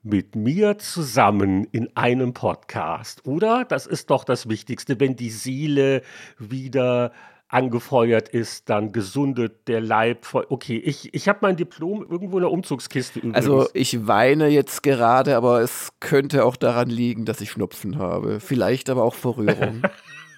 [0.03, 3.65] mit mir zusammen in einem Podcast, oder?
[3.65, 6.03] Das ist doch das Wichtigste, wenn die Seele
[6.39, 7.13] wieder
[7.51, 10.27] angefeuert ist, dann gesundet der Leib.
[10.33, 13.37] Okay, ich, ich habe mein Diplom irgendwo in der Umzugskiste übrigens.
[13.37, 18.39] Also ich weine jetzt gerade, aber es könnte auch daran liegen, dass ich Schnupfen habe.
[18.39, 19.83] Vielleicht aber auch vor Rührung.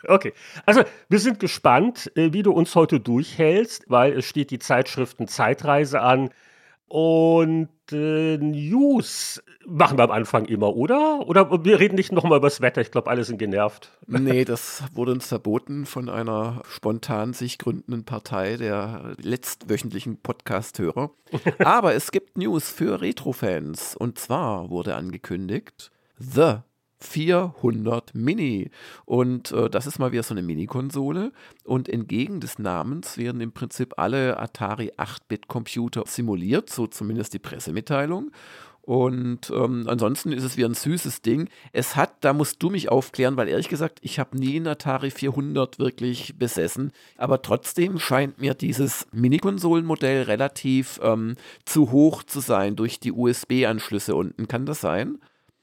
[0.09, 0.33] Okay,
[0.67, 5.29] also wir sind gespannt, äh, wie du uns heute durchhältst, weil es steht die Zeitschriften
[5.29, 6.31] Zeitreise an.
[6.89, 11.27] Und äh, News machen wir am Anfang immer, oder?
[11.27, 12.81] Oder wir reden nicht nochmal über das Wetter.
[12.81, 13.91] Ich glaube, alle sind genervt.
[14.23, 21.11] Nee, das wurde uns verboten von einer spontan sich gründenden Partei der letztwöchentlichen Podcast-Hörer.
[21.59, 23.97] Aber es gibt News für Retro-Fans.
[23.97, 26.59] Und zwar wurde angekündigt, The
[27.03, 28.71] 400 Mini.
[29.05, 31.33] Und äh, das ist mal wieder so eine Mini-Konsole.
[31.65, 38.31] Und entgegen des Namens werden im Prinzip alle Atari 8-Bit-Computer simuliert, so zumindest die Pressemitteilung.
[38.83, 41.49] Und ähm, ansonsten ist es wie ein süßes Ding.
[41.73, 45.13] Es hat, da musst du mich aufklären, weil ehrlich gesagt, ich habe nie einen Atari
[45.13, 46.91] 400 wirklich besessen.
[47.17, 54.17] Aber trotzdem scheint mir dieses Mini-Konsolenmodell relativ ähm, zu hoch zu sein durch die USB-Anschlüsse
[54.17, 54.49] unten.
[54.49, 55.19] Kann das sein?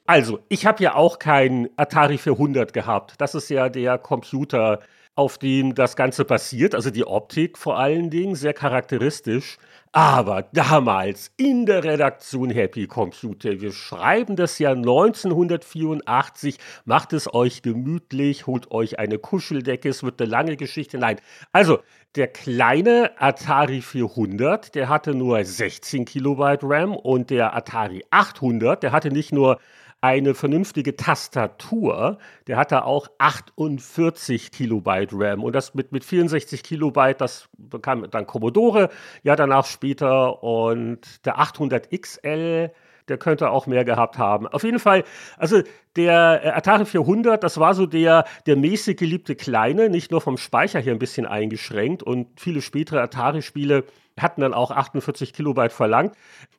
[0.10, 3.14] Also, ich habe ja auch keinen Atari 400 gehabt.
[3.20, 4.80] Das ist ja der Computer,
[5.14, 6.74] auf dem das Ganze passiert.
[6.74, 9.60] Also die Optik vor allen Dingen, sehr charakteristisch.
[9.92, 17.62] Aber damals in der Redaktion Happy Computer, wir schreiben das Jahr 1984, macht es euch
[17.62, 20.98] gemütlich, holt euch eine Kuscheldecke, es wird eine lange Geschichte.
[20.98, 21.20] Nein,
[21.52, 21.80] also
[22.16, 28.92] der kleine Atari 400, der hatte nur 16 Kilobyte RAM und der Atari 800, der
[28.92, 29.60] hatte nicht nur
[30.02, 32.20] eine vernünftige Tastatur.
[32.48, 38.26] Der hatte auch 48 Kilobyte RAM und das mit, mit 64 Kilobyte, das bekam dann
[38.26, 38.90] Commodore,
[39.24, 42.72] ja danach später und der 800 XL,
[43.10, 44.48] der könnte auch mehr gehabt haben.
[44.48, 45.04] Auf jeden Fall,
[45.38, 45.62] also
[45.96, 50.38] der äh, Atari 400, das war so der, der mäßig geliebte Kleine, nicht nur vom
[50.38, 53.84] Speicher hier ein bisschen eingeschränkt und viele spätere Atari-Spiele
[54.18, 56.16] hatten dann auch 48 Kilobyte verlangt.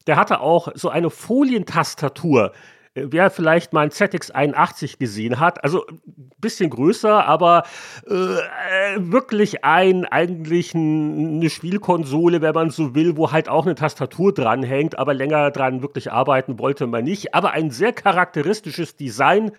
[0.06, 2.52] Der hatte auch so eine Folientastatur
[3.08, 7.64] wer vielleicht mal ein ZX81 gesehen hat, also ein bisschen größer, aber
[8.06, 8.12] äh,
[8.98, 14.34] wirklich ein, eigentlich ein, eine Spielkonsole, wenn man so will, wo halt auch eine Tastatur
[14.34, 17.34] dranhängt, aber länger dran wirklich arbeiten wollte man nicht.
[17.34, 19.52] Aber ein sehr charakteristisches Design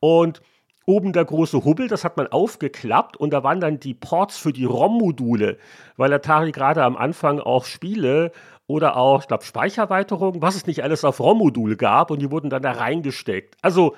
[0.00, 0.42] und
[0.86, 4.52] oben der große Hubbel, das hat man aufgeklappt und da waren dann die Ports für
[4.52, 5.58] die ROM-Module,
[5.96, 8.32] weil Atari gerade am Anfang auch Spiele
[8.66, 12.50] oder auch, ich glaube, Speicherweiterung, was es nicht alles auf ROM-Modul gab und die wurden
[12.50, 13.56] dann da reingesteckt.
[13.62, 13.94] Also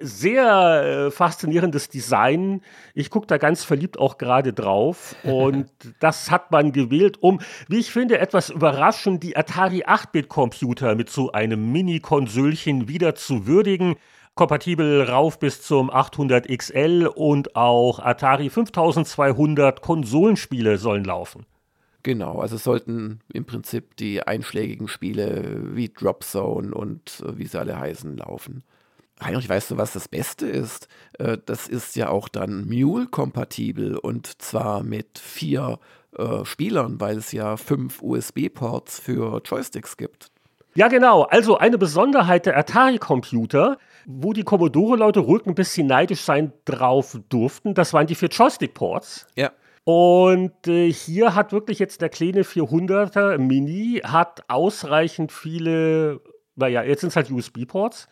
[0.00, 2.62] sehr äh, faszinierendes Design.
[2.94, 5.16] Ich gucke da ganz verliebt auch gerade drauf.
[5.24, 5.68] Und
[6.00, 11.32] das hat man gewählt, um, wie ich finde, etwas überraschend die Atari 8-Bit-Computer mit so
[11.32, 13.96] einem Mini-Konsölchen wieder zu würdigen.
[14.34, 21.44] Kompatibel rauf bis zum 800 XL und auch Atari 5200 Konsolenspiele sollen laufen.
[22.08, 27.60] Genau, also sollten im Prinzip die einschlägigen Spiele wie Drop Zone und äh, wie sie
[27.60, 28.62] alle heißen laufen.
[29.22, 30.88] Heinrich, weißt du, was das Beste ist?
[31.18, 35.80] Äh, das ist ja auch dann Mule-kompatibel und zwar mit vier
[36.16, 40.30] äh, Spielern, weil es ja fünf USB-Ports für Joysticks gibt.
[40.74, 41.24] Ja, genau.
[41.24, 43.76] Also eine Besonderheit der Atari-Computer,
[44.06, 49.26] wo die Commodore-Leute ruhig ein bisschen neidisch sein drauf durften, das waren die vier Joystick-Ports.
[49.36, 49.50] Ja.
[49.88, 56.20] Und äh, hier hat wirklich jetzt der kleine 400er Mini hat ausreichend viele,
[56.56, 58.06] naja, jetzt sind es halt USB-Ports.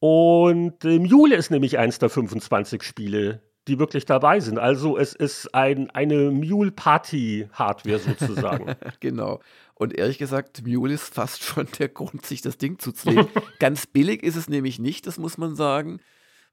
[0.00, 4.58] Und äh, Mule ist nämlich eins der 25 Spiele, die wirklich dabei sind.
[4.58, 8.74] Also es ist ein, eine Mule-Party-Hardware sozusagen.
[8.98, 9.38] genau.
[9.76, 13.28] Und ehrlich gesagt, Mule ist fast schon der Grund, sich das Ding zuzulegen.
[13.60, 16.00] Ganz billig ist es nämlich nicht, das muss man sagen.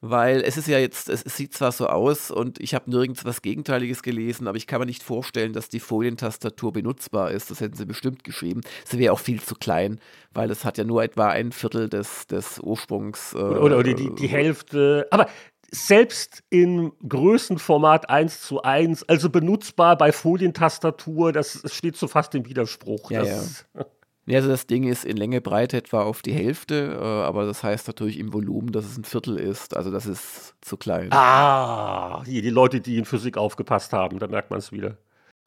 [0.03, 3.23] Weil es ist ja jetzt, es, es sieht zwar so aus und ich habe nirgends
[3.23, 7.51] was Gegenteiliges gelesen, aber ich kann mir nicht vorstellen, dass die Folientastatur benutzbar ist.
[7.51, 8.61] Das hätten sie bestimmt geschrieben.
[8.83, 9.99] Sie wäre auch viel zu klein,
[10.33, 13.33] weil es hat ja nur etwa ein Viertel des, des Ursprungs.
[13.35, 15.07] Äh, oder, oder die, die, die Hälfte.
[15.11, 15.27] Aber
[15.69, 22.47] selbst im Größenformat 1 zu 1, also benutzbar bei Folientastatur, das steht so fast im
[22.47, 23.11] Widerspruch.
[23.11, 23.43] Ja, ja.
[24.31, 27.63] ja, also das Ding ist in Länge, Breite etwa auf die Hälfte, äh, aber das
[27.63, 29.75] heißt natürlich im Volumen, dass es ein Viertel ist.
[29.75, 31.09] Also das ist zu klein.
[31.11, 34.97] Ah, hier die Leute, die in Physik aufgepasst haben, da merkt man es wieder.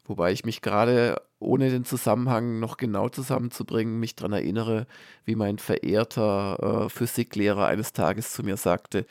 [0.07, 4.87] Wobei ich mich gerade, ohne den Zusammenhang noch genau zusammenzubringen, mich daran erinnere,
[5.25, 9.07] wie mein verehrter äh, Physiklehrer eines Tages zu mir sagte,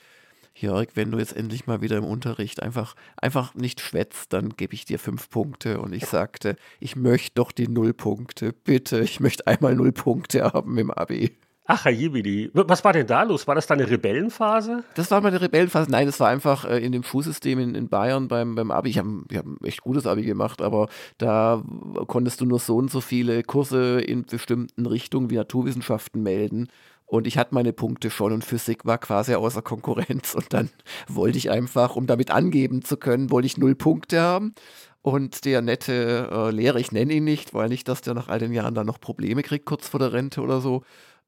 [0.54, 4.74] Jörg, wenn du jetzt endlich mal wieder im Unterricht einfach, einfach nicht schwätzt, dann gebe
[4.74, 5.80] ich dir fünf Punkte.
[5.80, 10.78] Und ich sagte, ich möchte doch die Nullpunkte, bitte, ich möchte einmal null Punkte haben
[10.78, 11.36] im Abi.
[11.66, 12.50] Ach, Jibidi.
[12.52, 13.46] Was war denn da los?
[13.46, 14.84] War das deine Rebellenphase?
[14.96, 15.90] Das war meine Rebellenphase.
[15.90, 18.90] Nein, das war einfach äh, in dem Schulsystem in, in Bayern beim, beim Abi.
[18.90, 21.62] Ich habe hab ein echt gutes Abi gemacht, aber da
[22.06, 26.68] konntest du nur so und so viele Kurse in bestimmten Richtungen wie Naturwissenschaften melden.
[27.06, 30.34] Und ich hatte meine Punkte schon und Physik war quasi außer Konkurrenz.
[30.34, 30.70] Und dann
[31.06, 34.54] wollte ich einfach, um damit angeben zu können, wollte ich null Punkte haben.
[35.02, 38.38] Und der nette äh, Lehrer, ich nenne ihn nicht, weil nicht, dass der nach all
[38.38, 40.82] den Jahren dann noch Probleme kriegt, kurz vor der Rente oder so,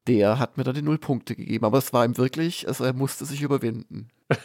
[0.06, 1.67] der hat mir dann die null Punkte gegeben.
[1.67, 4.08] Aber es war ihm wirklich, also er musste sich überwinden.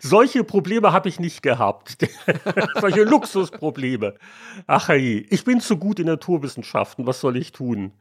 [0.00, 1.96] Solche Probleme habe ich nicht gehabt.
[2.80, 4.14] Solche Luxusprobleme.
[4.66, 7.92] Ach hey, ich bin zu gut in Naturwissenschaften, was soll ich tun?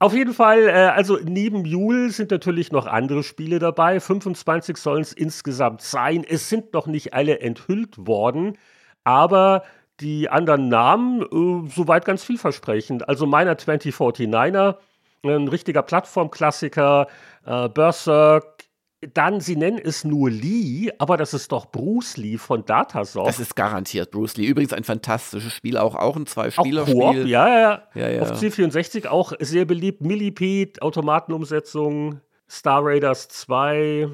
[0.00, 4.00] Auf jeden Fall, äh, also neben Jule sind natürlich noch andere Spiele dabei.
[4.00, 6.24] 25 sollen es insgesamt sein.
[6.28, 8.58] Es sind noch nicht alle enthüllt worden,
[9.04, 9.62] aber
[10.00, 13.08] die anderen Namen äh, soweit ganz vielversprechend.
[13.08, 14.76] Also meiner 2049er,
[15.24, 17.06] ein richtiger Plattformklassiker,
[17.46, 18.63] äh, Berserk,
[19.12, 23.28] dann, sie nennen es nur Lee, aber das ist doch Bruce Lee von Datasoft.
[23.28, 24.46] Das ist garantiert Bruce Lee.
[24.46, 27.28] Übrigens ein fantastisches Spiel, auch, auch ein Zwei-Spieler-Spiel.
[27.28, 28.22] Ja, ja, ja, ja.
[28.22, 30.00] Auf C64 auch sehr beliebt.
[30.00, 34.08] Millipede, Automatenumsetzung, Star Raiders 2.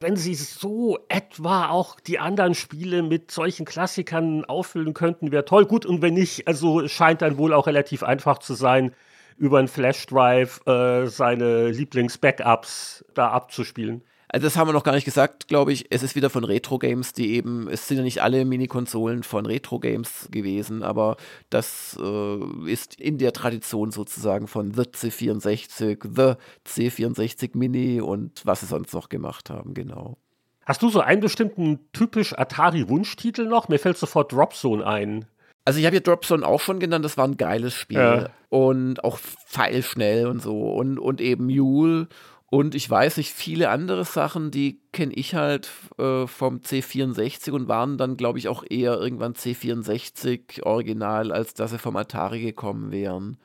[0.00, 5.66] Wenn sie so etwa auch die anderen Spiele mit solchen Klassikern auffüllen könnten, wäre toll.
[5.66, 8.92] Gut, und wenn nicht, also scheint dann wohl auch relativ einfach zu sein,
[9.36, 14.02] über einen Flash-Drive äh, seine Lieblings-Backups da abzuspielen.
[14.32, 15.86] Also das haben wir noch gar nicht gesagt, glaube ich.
[15.90, 19.44] Es ist wieder von Retro Games, die eben, es sind ja nicht alle Mini-Konsolen von
[19.44, 21.16] Retro Games gewesen, aber
[21.50, 26.34] das äh, ist in der Tradition sozusagen von The C64, The
[26.64, 30.16] C64 Mini und was sie sonst noch gemacht haben, genau.
[30.64, 33.68] Hast du so einen bestimmten typisch Atari-Wunschtitel noch?
[33.68, 35.24] Mir fällt sofort Dropzone ein.
[35.64, 37.98] Also ich habe ja Dropzone auch schon genannt, das war ein geiles Spiel.
[37.98, 38.28] Ja.
[38.48, 40.72] Und auch pfeilschnell und so.
[40.72, 42.06] Und, und eben Mule
[42.50, 47.68] und ich weiß nicht, viele andere Sachen, die kenne ich halt äh, vom C64 und
[47.68, 52.90] waren dann, glaube ich, auch eher irgendwann C64 original, als dass sie vom Atari gekommen
[52.90, 53.38] wären.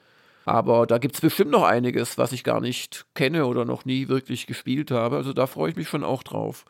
[0.45, 4.07] Aber da gibt es bestimmt noch einiges, was ich gar nicht kenne oder noch nie
[4.07, 5.17] wirklich gespielt habe.
[5.17, 6.65] Also da freue ich mich schon auch drauf.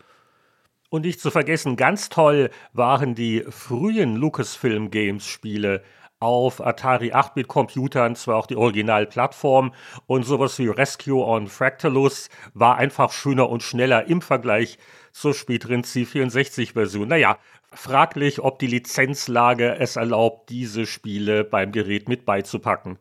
[0.90, 5.84] Und nicht zu vergessen, ganz toll waren die frühen Lucasfilm Games Spiele
[6.20, 9.74] auf Atari 8-Bit-Computern, zwar auch die Originalplattform
[10.08, 14.78] und sowas wie Rescue on Fractalus war einfach schöner und schneller im Vergleich
[15.12, 17.08] zur späteren C64-Version.
[17.08, 17.38] Naja,
[17.72, 22.98] fraglich, ob die Lizenzlage es erlaubt, diese Spiele beim Gerät mit beizupacken.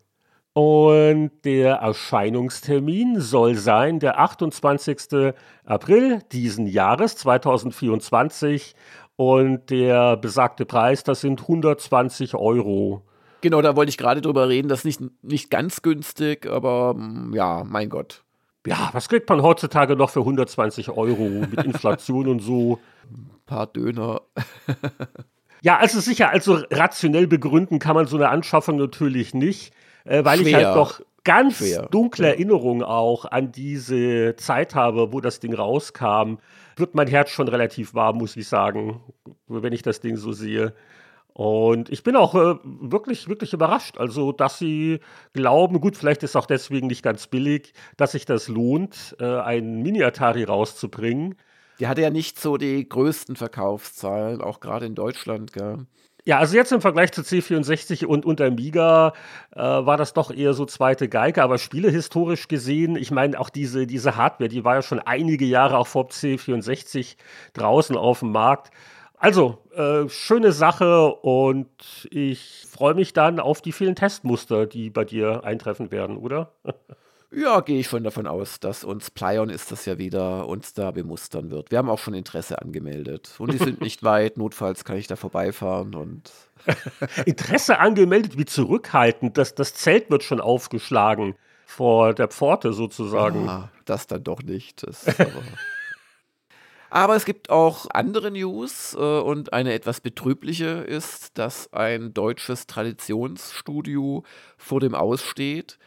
[0.56, 5.34] Und der Erscheinungstermin soll sein der 28.
[5.64, 8.76] April diesen Jahres 2024
[9.16, 13.02] und der besagte Preis, das sind 120 Euro.
[13.40, 14.68] Genau, da wollte ich gerade drüber reden.
[14.68, 18.24] Das ist nicht, nicht ganz günstig, aber mm, ja, mein Gott.
[18.66, 22.80] Ja, was kriegt man heutzutage noch für 120 Euro mit Inflation und so?
[23.10, 24.22] Ein paar Döner.
[25.62, 30.38] ja, also sicher, also rationell begründen kann man so eine Anschaffung natürlich nicht, äh, weil
[30.38, 30.46] Schwer.
[30.48, 31.88] ich halt noch ganz schwer.
[31.90, 36.36] dunkle Erinnerung auch an diese Zeit habe, wo das Ding rauskam,
[36.76, 39.00] wird mein Herz schon relativ warm, muss ich sagen,
[39.48, 40.74] wenn ich das Ding so sehe.
[41.34, 43.98] Und ich bin auch äh, wirklich, wirklich überrascht.
[43.98, 45.00] Also, dass sie
[45.32, 49.82] glauben, gut, vielleicht ist auch deswegen nicht ganz billig, dass sich das lohnt, äh, einen
[49.82, 51.34] Mini-Atari rauszubringen.
[51.80, 55.86] Die hatte ja nicht so die größten Verkaufszahlen, auch gerade in Deutschland, gell?
[56.26, 59.12] Ja, also jetzt im Vergleich zu C64 und, und Amiga
[59.54, 63.86] äh, war das doch eher so zweite Geige, aber spielehistorisch gesehen, ich meine, auch diese,
[63.86, 67.16] diese Hardware, die war ja schon einige Jahre auch vor C64
[67.52, 68.70] draußen auf dem Markt.
[69.18, 71.68] Also, äh, schöne Sache und
[72.10, 76.52] ich freue mich dann auf die vielen Testmuster, die bei dir eintreffen werden, oder?
[77.36, 80.92] Ja, gehe ich schon davon aus, dass uns Plyon ist das ja wieder uns da
[80.92, 81.70] bemustern wird.
[81.70, 84.36] Wir haben auch schon Interesse angemeldet und die sind nicht weit.
[84.36, 86.30] Notfalls kann ich da vorbeifahren und.
[87.26, 89.36] Interesse angemeldet, wie zurückhaltend.
[89.36, 91.34] Das, das Zelt wird schon aufgeschlagen
[91.66, 93.48] vor der Pforte sozusagen.
[93.48, 94.86] Ah, das dann doch nicht.
[94.86, 95.42] Aber,
[96.90, 102.66] aber, es gibt auch andere News äh, und eine etwas betrübliche ist, dass ein deutsches
[102.66, 104.22] Traditionsstudio
[104.56, 105.78] vor dem Aussteht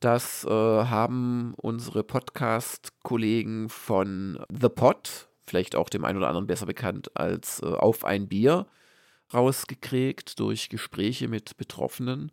[0.00, 6.66] das äh, haben unsere Podcast-Kollegen von The Pot, vielleicht auch dem einen oder anderen besser
[6.66, 8.66] bekannt als äh, Auf ein Bier,
[9.32, 12.30] rausgekriegt durch Gespräche mit Betroffenen.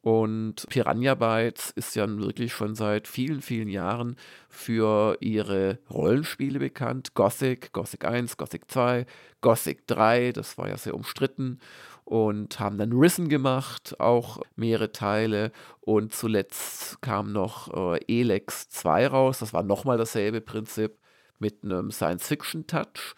[0.00, 4.16] Und Piranha Bytes ist ja wirklich schon seit vielen, vielen Jahren
[4.50, 7.14] für ihre Rollenspiele bekannt.
[7.14, 9.06] Gothic, Gothic 1, Gothic 2,
[9.40, 11.58] Gothic 3, das war ja sehr umstritten
[12.04, 15.52] und haben dann Risen gemacht, auch mehrere Teile.
[15.80, 19.38] Und zuletzt kam noch äh, Elex 2 raus.
[19.38, 20.98] Das war nochmal dasselbe Prinzip
[21.38, 23.14] mit einem Science-Fiction-Touch.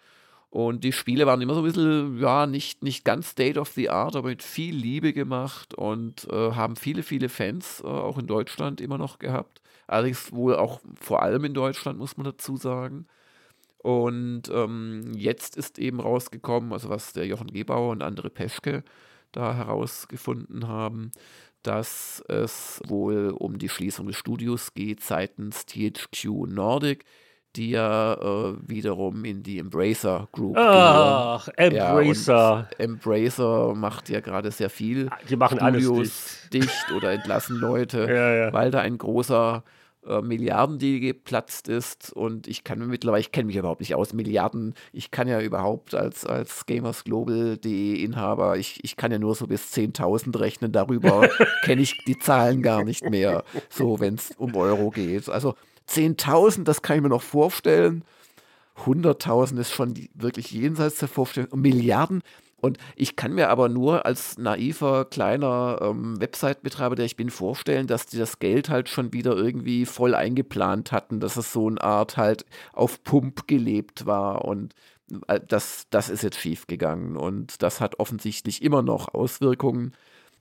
[0.50, 3.90] Und die Spiele waren immer so ein bisschen, ja, nicht, nicht ganz State of the
[3.90, 8.26] Art, aber mit viel Liebe gemacht und äh, haben viele, viele Fans äh, auch in
[8.26, 9.60] Deutschland immer noch gehabt.
[9.86, 13.06] Allerdings wohl auch vor allem in Deutschland, muss man dazu sagen.
[13.86, 18.82] Und ähm, jetzt ist eben rausgekommen, also was der Jochen Gebauer und andere Peschke
[19.30, 21.12] da herausgefunden haben,
[21.62, 27.04] dass es wohl um die Schließung des Studios geht seitens THQ Nordic,
[27.54, 32.68] die ja äh, wiederum in die Embracer Group Ach, Embracer.
[32.68, 35.10] Ja, Embracer macht ja gerade sehr viel.
[35.30, 36.64] Die machen Studios alles dicht.
[36.64, 38.52] dicht oder entlassen Leute, ja, ja.
[38.52, 39.62] weil da ein großer
[40.06, 44.12] äh, Milliardendeal geplatzt ist und ich kann mir mittlerweile, ich kenne mich überhaupt nicht aus,
[44.12, 49.34] Milliarden, ich kann ja überhaupt als, als Gamers Global.de Inhaber, ich, ich kann ja nur
[49.34, 51.28] so bis 10.000 rechnen, darüber
[51.64, 55.28] kenne ich die Zahlen gar nicht mehr, so wenn es um Euro geht.
[55.28, 55.54] Also
[55.88, 58.04] 10.000, das kann ich mir noch vorstellen.
[58.84, 61.50] 100.000 ist schon die, wirklich jenseits der Vorstellung.
[61.50, 62.22] Und Milliarden,
[62.66, 67.86] und ich kann mir aber nur als naiver kleiner ähm, Website-Betreiber, der ich bin, vorstellen,
[67.86, 71.80] dass die das Geld halt schon wieder irgendwie voll eingeplant hatten, dass es so eine
[71.80, 74.74] Art halt auf Pump gelebt war und
[75.28, 79.94] äh, das, das ist jetzt schief gegangen und das hat offensichtlich immer noch Auswirkungen.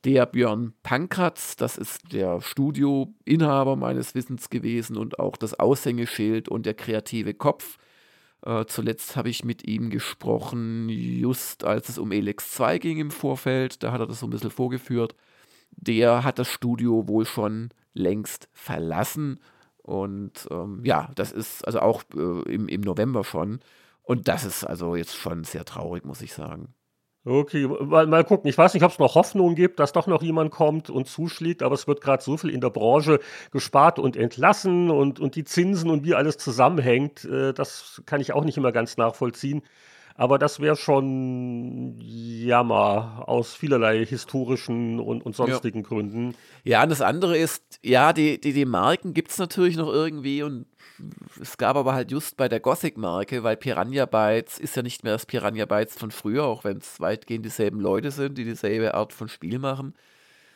[0.03, 6.65] Der Björn Pankratz, das ist der Studioinhaber meines Wissens gewesen und auch das Aushängeschild und
[6.65, 7.77] der kreative Kopf
[8.45, 13.11] äh, zuletzt habe ich mit ihm gesprochen, just als es um Elex 2 ging im
[13.11, 13.83] Vorfeld.
[13.83, 15.15] Da hat er das so ein bisschen vorgeführt.
[15.71, 19.39] Der hat das Studio wohl schon längst verlassen.
[19.77, 23.59] Und ähm, ja, das ist also auch äh, im, im November schon.
[24.03, 26.73] Und das ist also jetzt schon sehr traurig, muss ich sagen.
[27.27, 28.47] Okay, mal, mal gucken.
[28.47, 31.63] Ich weiß nicht, ob es noch Hoffnung gibt, dass doch noch jemand kommt und zuschlägt,
[31.63, 33.19] aber es wird gerade so viel in der Branche
[33.51, 38.33] gespart und entlassen und, und die Zinsen und wie alles zusammenhängt, äh, das kann ich
[38.33, 39.63] auch nicht immer ganz nachvollziehen.
[40.17, 45.83] Aber das wäre schon Jammer aus vielerlei historischen und, und sonstigen ja.
[45.83, 46.35] Gründen.
[46.63, 50.43] Ja, und das andere ist, ja, die, die, die Marken gibt es natürlich noch irgendwie
[50.43, 50.67] und
[51.41, 55.13] es gab aber halt just bei der Gothic-Marke, weil Piranha Bytes ist ja nicht mehr
[55.13, 59.13] das Piranha Bytes von früher, auch wenn es weitgehend dieselben Leute sind, die dieselbe Art
[59.13, 59.93] von Spiel machen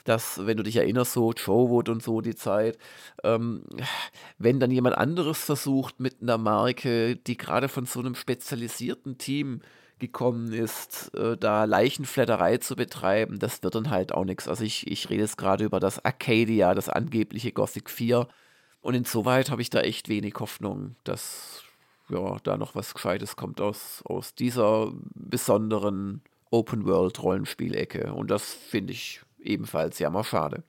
[0.10, 2.78] dass, wenn du dich erinnerst, so Jowood und so die Zeit,
[3.24, 3.64] ähm,
[4.40, 9.62] wenn dann jemand anderes versucht mit einer Marke, die gerade von so einem spezialisierten Team
[10.00, 14.48] gekommen ist, äh, da Leichenflatterei zu betreiben, das wird dann halt auch nichts.
[14.48, 18.28] Also ich, ich rede jetzt gerade über das Arcadia, das angebliche Gothic 4.
[18.82, 21.64] Und insoweit habe ich da echt wenig Hoffnung, dass
[22.10, 28.14] ja, da noch was Gescheites kommt aus, aus dieser besonderen Open-World-Rollenspielecke.
[28.14, 30.64] Und das finde ich ebenfalls jammer schade.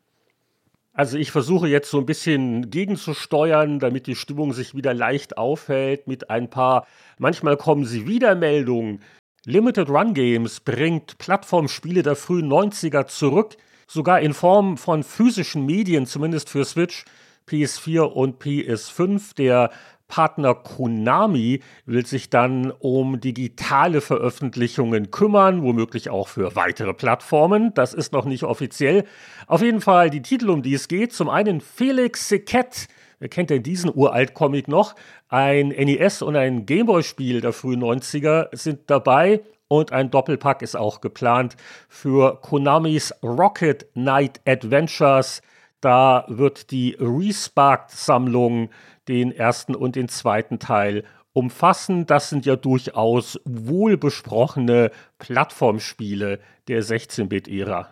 [0.93, 6.09] Also ich versuche jetzt so ein bisschen gegenzusteuern, damit die Stimmung sich wieder leicht aufhält
[6.09, 6.87] mit ein paar,
[7.19, 9.01] manchmal kommen sie wieder Meldungen.
[9.47, 13.57] Limited Run Games bringt Plattformspiele der frühen 90er zurück.
[13.87, 17.05] sogar in Form von physischen Medien, zumindest für Switch,
[17.51, 19.35] PS4 und PS5.
[19.35, 19.71] Der
[20.11, 27.73] Partner Konami will sich dann um digitale Veröffentlichungen kümmern, womöglich auch für weitere Plattformen.
[27.75, 29.05] Das ist noch nicht offiziell.
[29.47, 31.13] Auf jeden Fall die Titel, um die es geht.
[31.13, 32.89] Zum einen Felix Sequet.
[33.21, 34.95] Wer kennt denn diesen Uralt-Comic noch?
[35.29, 39.43] Ein NES- und ein Gameboy-Spiel der frühen 90er sind dabei.
[39.69, 41.57] Und ein Doppelpack ist auch geplant
[41.89, 45.43] für Konamis Rocket Knight Adventures.
[45.81, 48.71] Da wird die Resparked-Sammlung
[49.09, 52.07] den ersten und den zweiten Teil umfassen.
[52.07, 57.89] Das sind ja durchaus wohlbesprochene Plattformspiele der 16-Bit-Ära.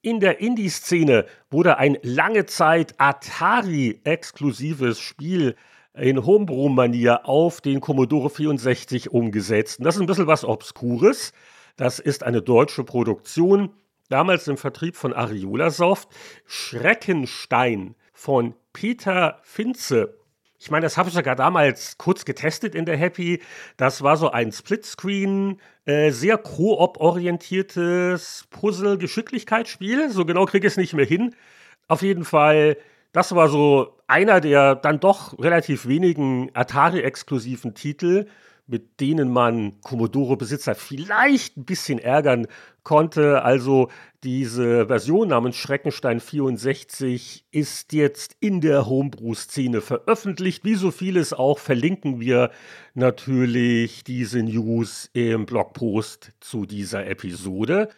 [0.00, 5.54] In der Indie-Szene wurde ein lange Zeit Atari-exklusives Spiel
[5.94, 9.78] in Homebrew-Manier auf den Commodore 64 umgesetzt.
[9.78, 11.32] Und das ist ein bisschen was Obskures.
[11.76, 13.70] Das ist eine deutsche Produktion,
[14.12, 16.08] damals im Vertrieb von Ariola Soft.
[16.46, 20.14] Schreckenstein von Peter Finze.
[20.58, 23.42] Ich meine, das habe ich sogar damals kurz getestet in der Happy.
[23.76, 30.10] Das war so ein Splitscreen, äh, sehr koop-orientiertes Puzzle-Geschicklichkeitsspiel.
[30.10, 31.34] So genau kriege ich es nicht mehr hin.
[31.88, 32.76] Auf jeden Fall
[33.12, 38.26] das war so einer der dann doch relativ wenigen Atari-exklusiven Titel,
[38.66, 42.46] mit denen man Commodore-Besitzer vielleicht ein bisschen ärgern
[42.84, 43.42] konnte.
[43.42, 43.88] Also
[44.24, 50.64] diese Version namens Schreckenstein 64 ist jetzt in der Homebrew-Szene veröffentlicht.
[50.64, 52.50] Wie so vieles auch verlinken wir
[52.94, 57.88] natürlich diese News im Blogpost zu dieser Episode.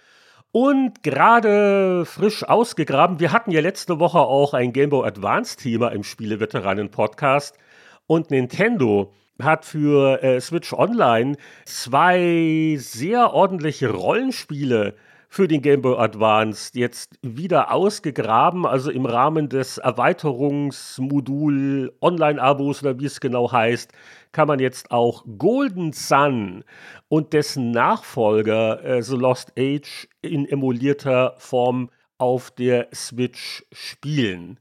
[0.51, 5.89] Und gerade frisch ausgegraben, wir hatten ja letzte Woche auch ein Game Boy Advance Thema
[5.89, 7.59] im Spieleveteranen Podcast
[8.07, 14.95] und Nintendo hat für äh, Switch Online zwei sehr ordentliche Rollenspiele
[15.35, 23.01] für den Game Boy Advance jetzt wieder ausgegraben, also im Rahmen des Erweiterungsmodul Online-Abos oder
[23.01, 23.91] wie es genau heißt,
[24.31, 26.63] kann man jetzt auch Golden Sun
[27.09, 34.61] und dessen Nachfolger äh, The Lost Age in emulierter Form auf der Switch spielen.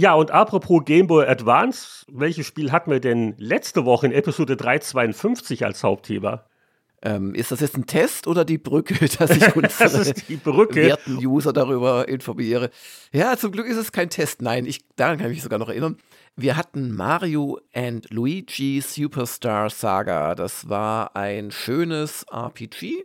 [0.00, 4.56] Ja, und apropos Game Boy Advance, welches Spiel hatten wir denn letzte Woche in Episode
[4.56, 6.46] 352 als Hauptthema?
[7.02, 11.52] Ähm, ist das jetzt ein Test oder die Brücke, dass ich unsere das werten User
[11.52, 12.70] darüber informiere?
[13.12, 14.40] Ja, zum Glück ist es kein Test.
[14.40, 15.98] Nein, ich, daran kann ich mich sogar noch erinnern.
[16.34, 20.34] Wir hatten Mario and Luigi Superstar Saga.
[20.34, 23.04] Das war ein schönes RPG.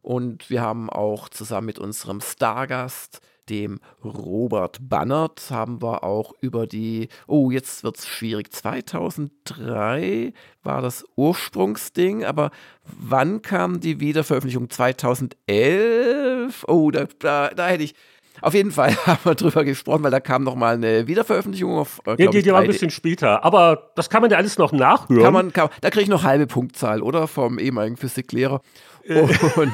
[0.00, 6.66] Und wir haben auch zusammen mit unserem Stargast dem Robert Bannert haben wir auch über
[6.66, 10.32] die, oh, jetzt wird es schwierig, 2003
[10.62, 12.50] war das Ursprungsding, aber
[12.84, 14.70] wann kam die Wiederveröffentlichung?
[14.70, 16.64] 2011?
[16.68, 17.94] Oh, da, da, da hätte ich,
[18.40, 22.00] auf jeden Fall haben wir drüber gesprochen, weil da kam noch mal eine Wiederveröffentlichung auf.
[22.06, 24.72] Äh, ja, die, die war ein bisschen später, aber das kann man ja alles noch
[24.72, 25.22] nachhören.
[25.22, 27.26] Kann man, kann, da kriege ich noch halbe Punktzahl, oder?
[27.26, 28.60] Vom ehemaligen Physiklehrer.
[29.56, 29.72] Und,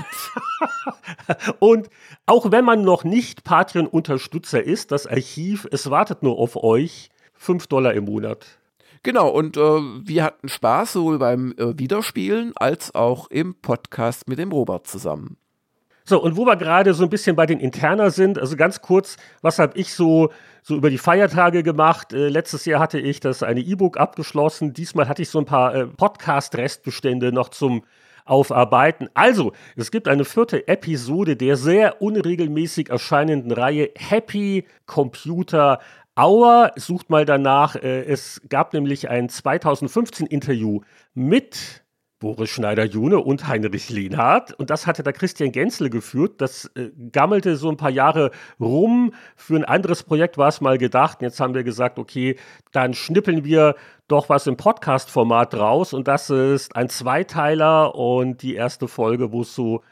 [1.58, 1.88] und
[2.26, 7.08] auch wenn man noch nicht Patreon-Unterstützer ist, das Archiv, es wartet nur auf euch.
[7.34, 8.46] 5 Dollar im Monat.
[9.02, 14.38] Genau, und äh, wir hatten Spaß sowohl beim äh, Wiederspielen als auch im Podcast mit
[14.38, 15.36] dem Robert zusammen.
[16.04, 19.16] So, und wo wir gerade so ein bisschen bei den Interner sind, also ganz kurz,
[19.40, 20.30] was habe ich so,
[20.62, 22.12] so über die Feiertage gemacht?
[22.12, 24.72] Äh, letztes Jahr hatte ich das eine E-Book abgeschlossen.
[24.72, 27.82] Diesmal hatte ich so ein paar äh, Podcast-Restbestände noch zum
[28.24, 29.08] aufarbeiten.
[29.14, 35.80] Also, es gibt eine vierte Episode der sehr unregelmäßig erscheinenden Reihe Happy Computer
[36.16, 36.72] Hour.
[36.76, 37.76] Sucht mal danach.
[37.76, 40.80] Äh, es gab nämlich ein 2015 Interview
[41.14, 41.81] mit
[42.22, 44.52] Boris Schneider-June und Heinrich Lehnhardt.
[44.52, 46.40] Und das hatte da Christian Genzel geführt.
[46.40, 48.30] Das äh, gammelte so ein paar Jahre
[48.60, 49.12] rum.
[49.34, 51.18] Für ein anderes Projekt war es mal gedacht.
[51.18, 52.36] Und jetzt haben wir gesagt, okay,
[52.70, 53.74] dann schnippeln wir
[54.06, 55.92] doch was im Podcast-Format raus.
[55.92, 59.82] Und das ist ein Zweiteiler und die erste Folge, wo es so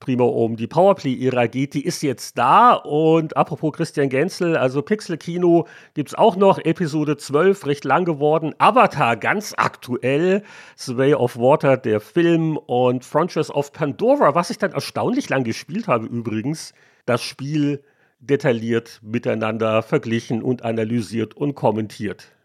[0.00, 2.72] prima um die Powerplay-Ära geht, die ist jetzt da.
[2.72, 8.54] Und apropos Christian Genzel, also Pixel-Kino gibt es auch noch, Episode 12, recht lang geworden.
[8.58, 10.42] Avatar, ganz aktuell.
[10.76, 12.56] The Way of Water, der Film.
[12.56, 16.74] Und Frontiers of Pandora, was ich dann erstaunlich lang gespielt habe übrigens.
[17.06, 17.82] Das Spiel
[18.20, 22.37] detailliert miteinander verglichen und analysiert und kommentiert.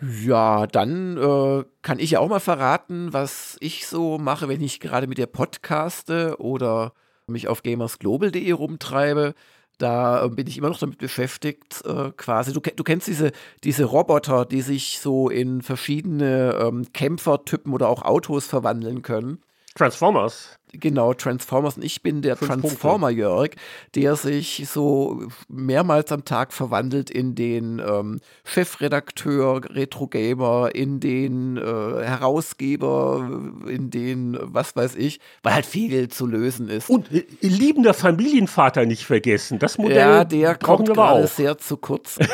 [0.00, 4.80] Ja, dann äh, kann ich ja auch mal verraten, was ich so mache, wenn ich
[4.80, 6.94] gerade mit der podcaste oder
[7.26, 9.34] mich auf gamersglobal.de rumtreibe.
[9.76, 12.52] Da äh, bin ich immer noch damit beschäftigt, äh, quasi.
[12.52, 13.32] Du, du, kennst diese,
[13.62, 19.42] diese Roboter, die sich so in verschiedene ähm, Kämpfertypen oder auch Autos verwandeln können.
[19.74, 20.58] Transformers.
[20.72, 21.76] Genau, Transformers.
[21.76, 23.50] Und ich bin der Transformer Jörg,
[23.94, 31.60] der sich so mehrmals am Tag verwandelt in den ähm, Chefredakteur, Retro-Gamer, in den äh,
[31.60, 36.88] Herausgeber, in den, was weiß ich, weil halt viel zu lösen ist.
[36.88, 39.58] Und äh, liebender Familienvater nicht vergessen.
[39.58, 42.18] Das Modell ja, der kommt gerade sehr zu kurz.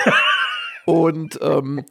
[0.85, 1.85] Und ähm,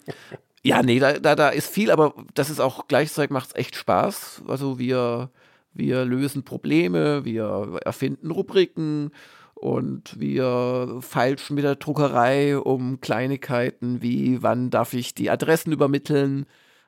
[0.64, 3.76] ja, nee, da, da, da ist viel, aber das ist auch gleichzeitig macht es echt
[3.76, 4.44] Spaß.
[4.48, 5.30] Also wir
[5.76, 9.12] wir lösen Probleme, wir erfinden Rubriken
[9.54, 16.46] und wir feilschen mit der Druckerei um Kleinigkeiten wie wann darf ich die Adressen übermitteln,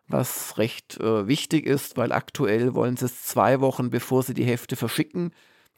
[0.08, 4.46] was recht äh, wichtig ist, weil aktuell wollen sie es zwei Wochen bevor sie die
[4.46, 5.32] Hefte verschicken.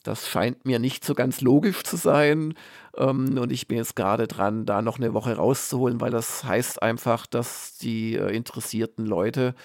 [0.04, 2.54] Das scheint mir nicht so ganz logisch zu sein.
[2.98, 6.82] Ähm, und ich bin jetzt gerade dran, da noch eine Woche rauszuholen, weil das heißt
[6.82, 9.56] einfach, dass die äh, interessierten Leute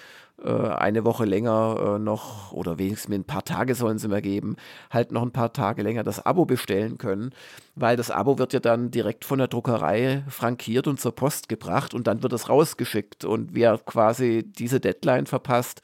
[0.43, 4.57] eine Woche länger äh, noch oder wenigstens ein paar Tage sollen sie mir geben,
[4.91, 7.31] halt noch ein paar Tage länger das Abo bestellen können,
[7.75, 11.93] weil das Abo wird ja dann direkt von der Druckerei frankiert und zur Post gebracht
[11.93, 15.81] und dann wird es rausgeschickt und wer quasi diese Deadline verpasst,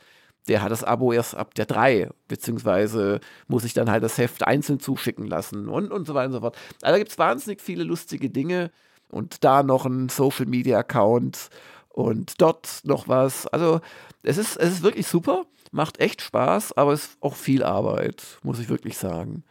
[0.48, 4.46] der hat das Abo erst ab der 3, beziehungsweise muss ich dann halt das Heft
[4.46, 6.58] einzeln zuschicken lassen und, und so weiter und so fort.
[6.82, 8.72] Also da gibt es wahnsinnig viele lustige Dinge
[9.10, 11.50] und da noch ein Social Media Account
[11.94, 13.48] und dort noch was.
[13.48, 13.82] Also
[14.24, 18.40] es ist, es ist wirklich super, macht echt Spaß, aber es ist auch viel Arbeit,
[18.44, 19.44] muss ich wirklich sagen.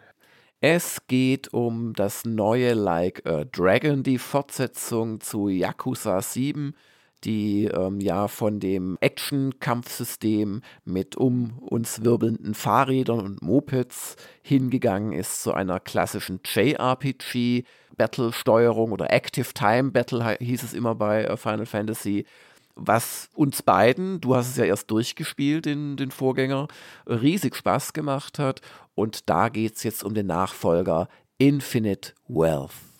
[0.60, 6.76] Es geht um das neue Like a Dragon, die Fortsetzung zu Yakuza 7
[7.24, 15.44] die ähm, ja von dem Action-Kampfsystem mit um uns wirbelnden Fahrrädern und Mopeds hingegangen ist
[15.44, 17.64] zu einer klassischen JRPG.
[17.98, 22.26] Battle-Steuerung oder Active Time Battle hieß es immer bei äh, Final Fantasy,
[22.76, 26.68] was uns beiden, du hast es ja erst durchgespielt, den, den Vorgänger,
[27.06, 28.62] riesig Spaß gemacht hat.
[28.96, 32.91] Und da geht es jetzt um den Nachfolger Infinite Wealth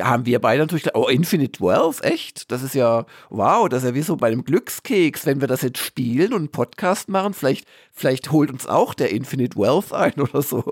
[0.00, 2.50] haben wir beide natürlich gedacht, oh, Infinite Wealth, echt?
[2.50, 5.62] Das ist ja, wow, das ist ja wie so bei einem Glückskeks, wenn wir das
[5.62, 10.14] jetzt spielen und einen Podcast machen, vielleicht, vielleicht holt uns auch der Infinite Wealth ein
[10.20, 10.64] oder so.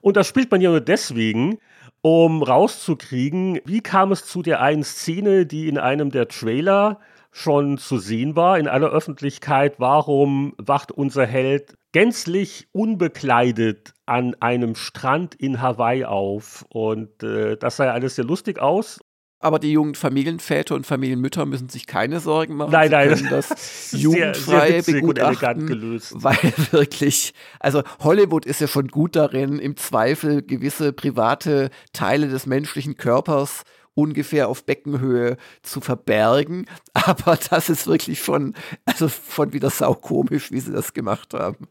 [0.00, 1.58] Und das spielt man ja nur deswegen,
[2.02, 7.78] um rauszukriegen, wie kam es zu der einen Szene, die in einem der Trailer schon
[7.78, 15.34] zu sehen war in aller Öffentlichkeit, warum wacht unser Held gänzlich unbekleidet an einem Strand
[15.34, 16.64] in Hawaii auf.
[16.70, 19.00] Und äh, das sah ja alles sehr lustig aus.
[19.40, 22.72] Aber die jungen Familienväter und Familienmütter müssen sich keine Sorgen machen.
[22.72, 26.12] Nein, nein, Sie das jugendfrei sehr, begutachten, gelöst.
[26.16, 26.36] weil
[26.72, 32.96] wirklich, also Hollywood ist ja schon gut darin, im Zweifel gewisse private Teile des menschlichen
[32.96, 33.62] Körpers
[33.94, 36.66] ungefähr auf Beckenhöhe zu verbergen.
[36.94, 38.54] Aber das ist wirklich schon,
[38.86, 41.68] also schon wieder saukomisch, wie sie das gemacht haben.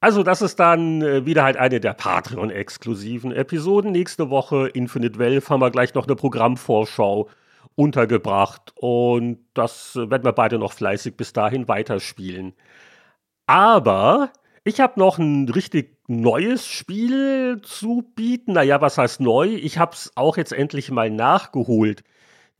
[0.00, 3.92] Also, das ist dann äh, wieder halt eine der Patreon-exklusiven Episoden.
[3.92, 7.28] Nächste Woche Infinite Wealth haben wir gleich noch eine Programmvorschau
[7.74, 8.72] untergebracht.
[8.76, 12.54] Und das äh, werden wir beide noch fleißig bis dahin weiterspielen.
[13.46, 14.32] Aber
[14.64, 18.54] ich habe noch ein richtig neues Spiel zu bieten.
[18.54, 19.48] Naja, was heißt neu?
[19.48, 22.04] Ich habe es auch jetzt endlich mal nachgeholt.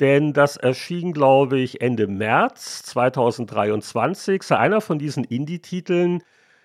[0.00, 4.42] Denn das erschien, glaube ich, Ende März 2023.
[4.42, 6.22] Sei einer von diesen Indie-Titeln,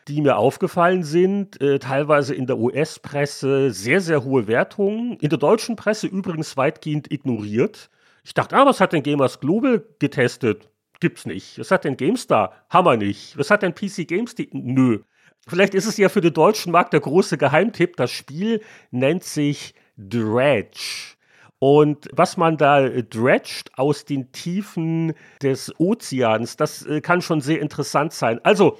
[0.07, 5.39] die mir aufgefallen sind, äh, teilweise in der US-Presse sehr, sehr hohe Wertungen, in der
[5.39, 7.89] deutschen Presse übrigens weitgehend ignoriert.
[8.23, 10.69] Ich dachte, ah, was hat denn Gamers Global getestet?
[10.99, 11.59] Gibt's nicht.
[11.59, 12.53] Was hat denn GameStar?
[12.69, 13.37] Hammer nicht.
[13.37, 14.35] Was hat denn PC Games?
[14.51, 14.99] Nö.
[15.47, 17.97] Vielleicht ist es ja für den deutschen Markt der große Geheimtipp.
[17.97, 21.15] Das Spiel nennt sich Dredge.
[21.59, 27.61] Und was man da dredgt aus den Tiefen des Ozeans, das äh, kann schon sehr
[27.61, 28.39] interessant sein.
[28.43, 28.77] Also,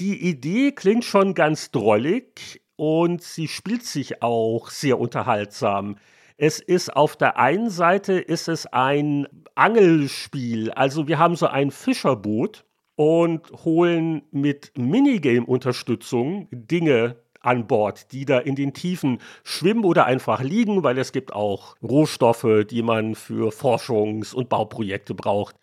[0.00, 5.96] die Idee klingt schon ganz drollig und sie spielt sich auch sehr unterhaltsam.
[6.36, 11.70] Es ist auf der einen Seite ist es ein Angelspiel, also wir haben so ein
[11.70, 12.64] Fischerboot
[12.96, 20.42] und holen mit Minigame-Unterstützung Dinge an Bord, die da in den Tiefen schwimmen oder einfach
[20.42, 25.56] liegen, weil es gibt auch Rohstoffe, die man für Forschungs- und Bauprojekte braucht.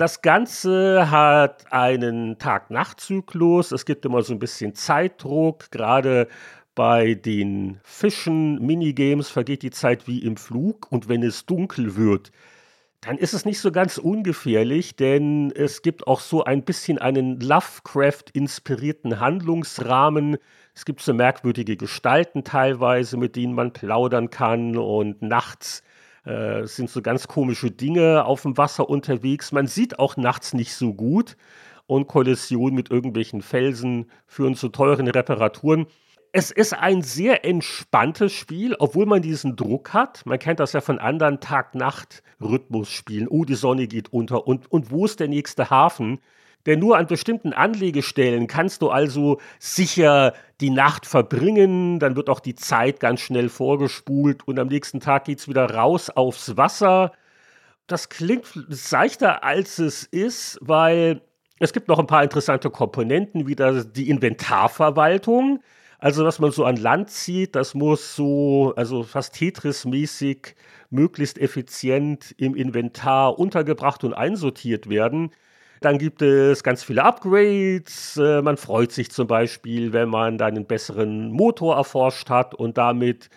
[0.00, 3.70] Das Ganze hat einen Tag-Nacht-Zyklus.
[3.70, 5.70] Es gibt immer so ein bisschen Zeitdruck.
[5.70, 6.26] Gerade
[6.74, 10.90] bei den Fischen, Minigames vergeht die Zeit wie im Flug.
[10.90, 12.30] Und wenn es dunkel wird,
[13.02, 17.38] dann ist es nicht so ganz ungefährlich, denn es gibt auch so ein bisschen einen
[17.38, 20.38] Lovecraft-inspirierten Handlungsrahmen.
[20.74, 25.82] Es gibt so merkwürdige Gestalten teilweise, mit denen man plaudern kann und nachts
[26.24, 29.52] äh, sind so ganz komische Dinge auf dem Wasser unterwegs.
[29.52, 31.36] Man sieht auch nachts nicht so gut
[31.86, 35.86] und Kollisionen mit irgendwelchen Felsen führen zu teuren Reparaturen
[36.32, 40.24] es ist ein sehr entspanntes Spiel, obwohl man diesen Druck hat.
[40.26, 43.26] Man kennt das ja von anderen Tag-Nacht-Rhythmus-Spielen.
[43.28, 46.20] Oh, die Sonne geht unter und, und wo ist der nächste Hafen?
[46.66, 52.40] Denn nur an bestimmten Anlegestellen kannst du also sicher die Nacht verbringen, dann wird auch
[52.40, 57.12] die Zeit ganz schnell vorgespult und am nächsten Tag geht es wieder raus aufs Wasser.
[57.86, 61.22] Das klingt seichter als es ist, weil
[61.60, 65.60] es gibt noch ein paar interessante Komponenten, wie das, die Inventarverwaltung.
[65.98, 70.54] Also, was man so an Land zieht, das muss so, also fast Tetris-mäßig
[70.88, 75.30] möglichst effizient im Inventar untergebracht und einsortiert werden.
[75.80, 78.18] Dann gibt es ganz viele Upgrades.
[78.18, 82.76] Äh, man freut sich zum Beispiel, wenn man dann einen besseren Motor erforscht hat und
[82.76, 83.30] damit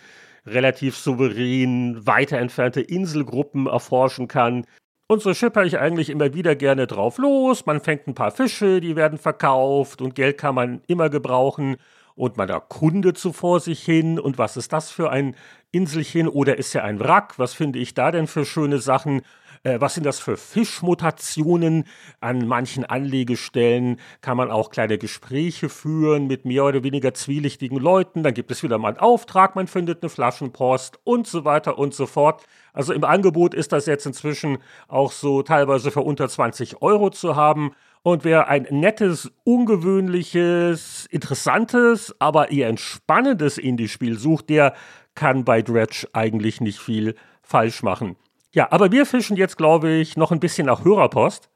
[0.46, 4.66] relativ souverän weiter entfernte Inselgruppen erforschen kann.
[5.08, 7.66] Und so schipper ich eigentlich immer wieder gerne drauf los.
[7.66, 11.78] Man fängt ein paar Fische, die werden verkauft und Geld kann man immer gebrauchen
[12.16, 15.36] und man erkundet so vor sich hin und was ist das für ein
[15.72, 19.22] Inselchen oder ist ja ein Wrack, was finde ich da denn für schöne Sachen?
[19.64, 21.86] Äh, was sind das für Fischmutationen?
[22.20, 28.24] An manchen Anlegestellen kann man auch kleine Gespräche führen mit mehr oder weniger zwielichtigen Leuten.
[28.24, 31.94] Dann gibt es wieder mal einen Auftrag, man findet eine Flaschenpost und so weiter und
[31.94, 32.46] so fort.
[32.74, 37.36] Also im Angebot ist das jetzt inzwischen auch so teilweise für unter 20 Euro zu
[37.36, 37.72] haben.
[38.02, 44.74] Und wer ein nettes, ungewöhnliches, interessantes, aber eher entspannendes Indie-Spiel sucht, der
[45.16, 48.18] kann bei Dredge eigentlich nicht viel falsch machen.
[48.56, 51.50] Ja, aber wir fischen jetzt, glaube ich, noch ein bisschen nach Hörerpost.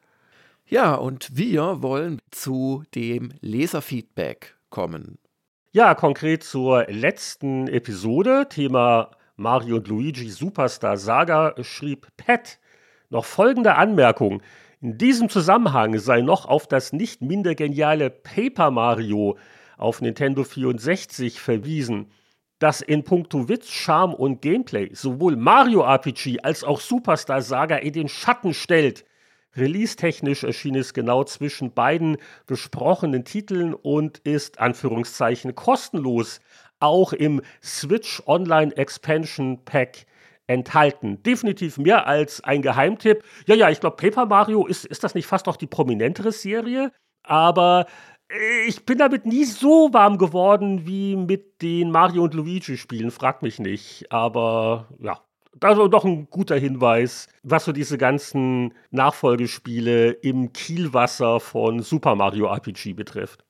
[0.66, 5.20] Ja, und wir wollen zu dem Leserfeedback kommen.
[5.72, 12.58] Ja, konkret zur letzten Episode, Thema Mario und Luigi Superstar Saga, schrieb Pat
[13.12, 14.42] noch folgende Anmerkung.
[14.82, 19.38] In diesem Zusammenhang sei noch auf das nicht minder geniale Paper Mario
[19.78, 22.10] auf Nintendo 64 verwiesen,
[22.60, 27.93] das in puncto Witz, Charme und Gameplay sowohl Mario RPG als auch Superstar Saga in
[27.93, 29.06] den Schatten stellt.
[29.56, 36.39] Release-technisch erschien es genau zwischen beiden besprochenen Titeln und ist Anführungszeichen kostenlos,
[36.80, 40.06] auch im Switch Online Expansion Pack
[40.46, 41.22] enthalten.
[41.24, 43.24] Definitiv mehr als ein Geheimtipp.
[43.48, 46.91] Ja, ja, ich glaube, Paper Mario ist, ist das nicht fast auch die prominentere Serie?
[47.24, 47.88] Aber
[48.66, 53.42] ich bin damit nie so warm geworden wie mit den Mario und Luigi Spielen, frag
[53.42, 54.12] mich nicht.
[54.12, 55.22] Aber ja,
[55.62, 62.48] also doch ein guter Hinweis, was so diese ganzen Nachfolgespiele im Kielwasser von Super Mario
[62.48, 63.44] RPG betrifft.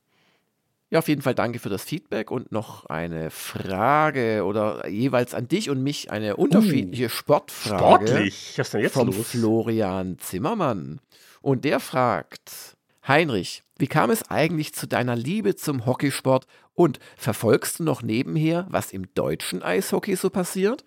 [0.90, 5.50] Ja, auf jeden Fall danke für das Feedback und noch eine Frage oder jeweils an
[5.50, 8.08] dich und mich eine unterschiedliche uh, Sportfrage.
[8.08, 8.54] Sportlich?
[8.56, 9.32] Was ist denn jetzt vom los?
[9.32, 11.02] Florian Zimmermann.
[11.42, 17.80] Und der fragt: Heinrich, wie kam es eigentlich zu deiner Liebe zum Hockeysport und verfolgst
[17.80, 20.84] du noch nebenher, was im deutschen Eishockey so passiert?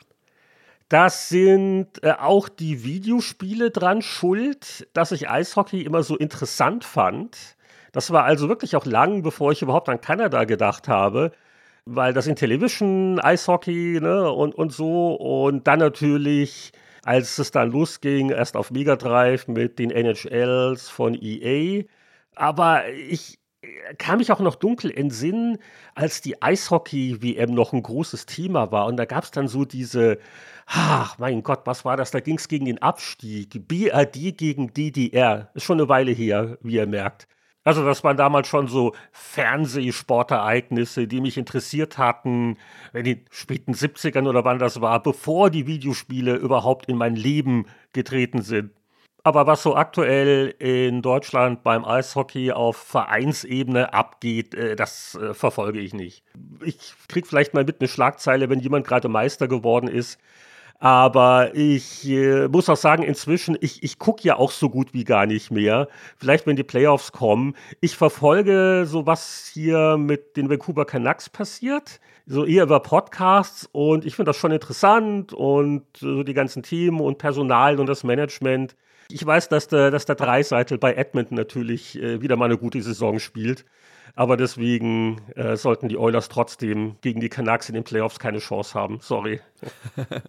[0.91, 7.57] Das sind äh, auch die Videospiele dran schuld, dass ich Eishockey immer so interessant fand.
[7.93, 11.31] Das war also wirklich auch lang, bevor ich überhaupt an Kanada gedacht habe,
[11.85, 16.73] weil das in Television, Eishockey ne, und, und so und dann natürlich,
[17.05, 21.85] als es dann losging, erst auf Mega Drive mit den NHLs von EA.
[22.41, 23.39] Aber ich,
[23.99, 25.59] kann mich auch noch dunkel entsinnen,
[25.95, 28.87] als die Eishockey-WM noch ein großes Thema war.
[28.87, 30.19] Und da gab es dann so diese,
[30.67, 32.11] ach mein Gott, was war das?
[32.11, 33.69] Da ging es gegen den Abstieg.
[33.69, 35.51] BRD gegen DDR.
[35.55, 37.29] Ist schon eine Weile her, wie ihr merkt.
[37.63, 42.57] Also das waren damals schon so Fernsehsportereignisse, die mich interessiert hatten,
[42.95, 47.67] in den späten 70ern oder wann das war, bevor die Videospiele überhaupt in mein Leben
[47.93, 48.73] getreten sind.
[49.23, 55.79] Aber was so aktuell in Deutschland beim Eishockey auf Vereinsebene abgeht, äh, das äh, verfolge
[55.81, 56.25] ich nicht.
[56.65, 60.19] Ich kriege vielleicht mal mit eine Schlagzeile, wenn jemand gerade Meister geworden ist.
[60.79, 65.05] Aber ich äh, muss auch sagen, inzwischen, ich, ich gucke ja auch so gut wie
[65.05, 65.89] gar nicht mehr.
[66.17, 67.55] Vielleicht, wenn die Playoffs kommen.
[67.83, 72.01] Ich verfolge so, was hier mit den Vancouver Canucks passiert.
[72.25, 73.69] So eher über Podcasts.
[73.73, 75.35] Und ich finde das schon interessant.
[75.35, 78.75] Und so die ganzen Themen und Personal und das Management.
[79.13, 82.83] Ich weiß, dass der, dass der Dreiseitel bei Edmonton natürlich äh, wieder mal eine gute
[82.83, 83.65] Saison spielt.
[84.15, 88.75] Aber deswegen äh, sollten die Oilers trotzdem gegen die Canucks in den Playoffs keine Chance
[88.75, 88.99] haben.
[89.01, 89.41] Sorry.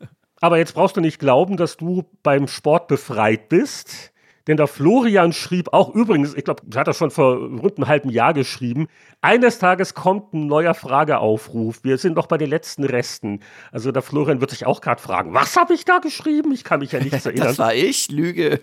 [0.41, 4.10] Aber jetzt brauchst du nicht glauben, dass du beim Sport befreit bist.
[4.47, 8.09] Denn der Florian schrieb auch übrigens, ich glaube, hat er schon vor rund einem halben
[8.09, 8.87] Jahr geschrieben,
[9.21, 11.83] eines Tages kommt ein neuer Frageaufruf.
[11.83, 13.41] Wir sind noch bei den letzten Resten.
[13.71, 16.51] Also der Florian wird sich auch gerade fragen, was habe ich da geschrieben?
[16.51, 17.47] Ich kann mich ja nicht erinnern.
[17.47, 18.59] das war ich, Lüge.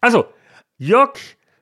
[0.00, 0.26] Also,
[0.78, 1.12] Jörg,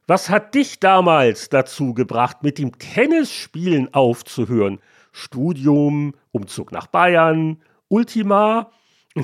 [0.06, 4.80] was hat dich damals dazu gebracht, mit dem Tennisspielen aufzuhören?
[5.12, 8.70] Studium, Umzug nach Bayern, Ultima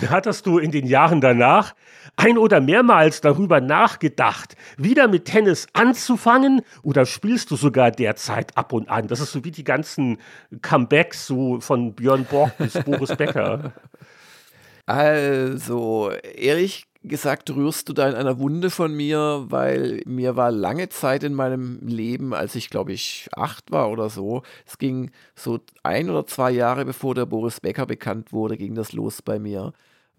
[0.09, 1.75] Hattest du in den Jahren danach
[2.17, 8.73] ein oder mehrmals darüber nachgedacht, wieder mit Tennis anzufangen oder spielst du sogar derzeit ab
[8.73, 9.07] und an?
[9.07, 10.19] Das ist so wie die ganzen
[10.61, 13.73] Comebacks so von Björn Borg bis Boris Becker.
[14.89, 20.89] Also, ehrlich gesagt, rührst du da in einer Wunde von mir, weil mir war lange
[20.89, 25.61] Zeit in meinem Leben, als ich glaube ich acht war oder so, es ging so
[25.83, 29.73] ein oder zwei Jahre bevor der Boris Becker bekannt wurde, ging das los bei mir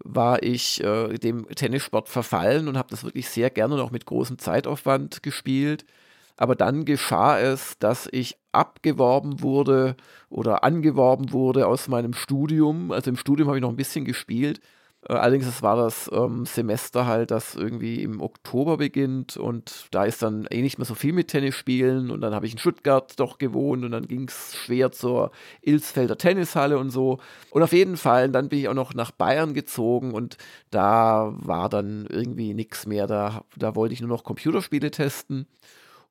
[0.04, 4.06] war ich äh, dem Tennissport verfallen und habe das wirklich sehr gerne und auch mit
[4.06, 5.84] großem Zeitaufwand gespielt.
[6.36, 9.96] Aber dann geschah es, dass ich abgeworben wurde
[10.30, 12.92] oder angeworben wurde aus meinem Studium.
[12.92, 14.60] Also im Studium habe ich noch ein bisschen gespielt
[15.14, 20.22] allerdings es war das ähm, Semester halt, das irgendwie im Oktober beginnt und da ist
[20.22, 23.18] dann eh nicht mehr so viel mit Tennis spielen und dann habe ich in Stuttgart
[23.18, 25.30] doch gewohnt und dann ging es schwer zur
[25.62, 27.18] Ilsfelder Tennishalle und so.
[27.50, 30.36] Und auf jeden Fall, dann bin ich auch noch nach Bayern gezogen und
[30.70, 33.06] da war dann irgendwie nichts mehr.
[33.06, 35.46] Da, da wollte ich nur noch Computerspiele testen.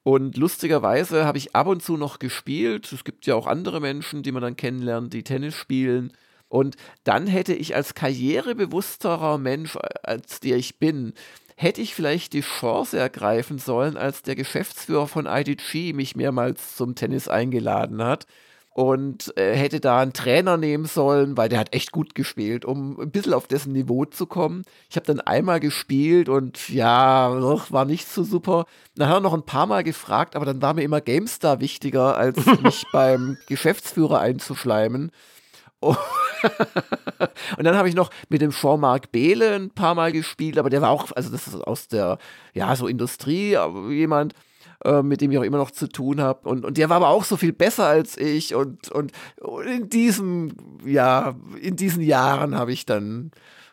[0.03, 2.91] Und lustigerweise habe ich ab und zu noch gespielt.
[2.93, 6.13] Es gibt ja auch andere Menschen, die man dann kennenlernt, die Tennis spielen.
[6.49, 11.13] Und dann hätte ich als karrierebewussterer Mensch, äh, als der ich bin,
[11.55, 16.95] hätte ich vielleicht die Chance ergreifen sollen, als der Geschäftsführer von IDG mich mehrmals zum
[16.95, 18.27] Tennis eingeladen hat
[18.77, 22.99] und äh, hätte da einen Trainer nehmen sollen, weil der hat echt gut gespielt, um
[22.99, 24.65] ein bisschen auf dessen Niveau zu kommen.
[24.87, 27.31] Ich habe dann einmal gespielt und ja,
[27.71, 28.67] war nicht so super.
[28.93, 32.17] Dann hat er noch ein paar Mal gefragt, aber dann war mir immer GameStar wichtiger,
[32.17, 35.09] als mich beim Geschäftsführer einzuschleimen.
[35.79, 40.81] Und dann habe ich noch mit dem Jean-Marc Behle ein paar Mal gespielt, aber der
[40.81, 42.17] war auch, also das ist aus der,
[42.53, 43.57] ja, so Industrie,
[43.89, 44.33] jemand,
[44.85, 46.47] äh, mit dem ich auch immer noch zu tun habe.
[46.47, 48.55] Und, und der war aber auch so viel besser als ich.
[48.55, 49.11] Und, und,
[49.41, 50.53] und in diesem,
[50.85, 53.31] ja, in diesen Jahren habe ich dann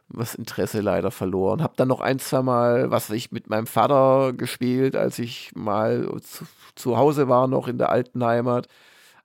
[0.09, 1.63] das Interesse leider verloren.
[1.63, 6.09] Habe dann noch ein, zwei Mal, was ich mit meinem Vater gespielt, als ich mal
[6.23, 8.69] zu, zu Hause war, noch in der alten Heimat.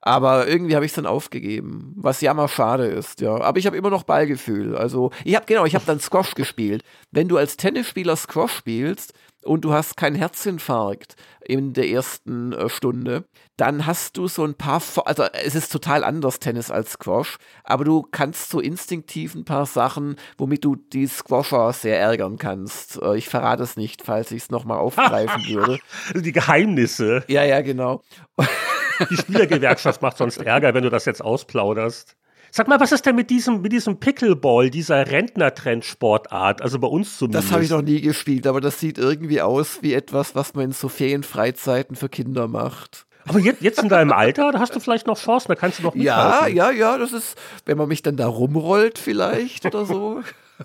[0.01, 3.41] Aber irgendwie habe ich es dann aufgegeben, was jammer schade ist, ja.
[3.41, 4.77] Aber ich habe immer noch Ballgefühl.
[4.77, 6.83] Also, ich habe genau, ich habe dann Squash gespielt.
[7.11, 12.69] Wenn du als Tennisspieler Squash spielst und du hast keinen Herzinfarkt in der ersten äh,
[12.69, 13.25] Stunde,
[13.57, 17.83] dann hast du so ein paar, also es ist total anders Tennis als Squash, aber
[17.83, 23.01] du kannst so instinktiv ein paar Sachen, womit du die Squasher sehr ärgern kannst.
[23.01, 25.79] Äh, ich verrate es nicht, falls ich es nochmal aufgreifen würde.
[26.15, 27.25] Die Geheimnisse.
[27.27, 28.01] Ja, ja, genau.
[29.09, 32.15] Die Spielergewerkschaft macht sonst Ärger, wenn du das jetzt ausplauderst.
[32.51, 36.61] Sag mal, was ist denn mit diesem, mit diesem Pickleball, dieser Rentnertrendsportart?
[36.61, 37.45] Also bei uns zumindest.
[37.45, 40.65] Das habe ich noch nie gespielt, aber das sieht irgendwie aus wie etwas, was man
[40.65, 43.05] in so Ferienfreizeiten für Kinder macht.
[43.27, 45.83] Aber jetzt, jetzt in deinem Alter, da hast du vielleicht noch Chancen, da kannst du
[45.83, 46.55] noch mithalten.
[46.55, 50.21] Ja, ja, ja, das ist, wenn man mich dann da rumrollt vielleicht oder so.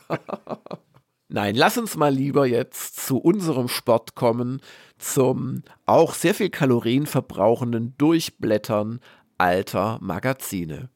[1.35, 4.61] Nein, lass uns mal lieber jetzt zu unserem Sport kommen,
[4.99, 9.01] zum auch sehr viel Kalorien verbrauchenden Durchblättern
[9.37, 10.91] alter Magazine.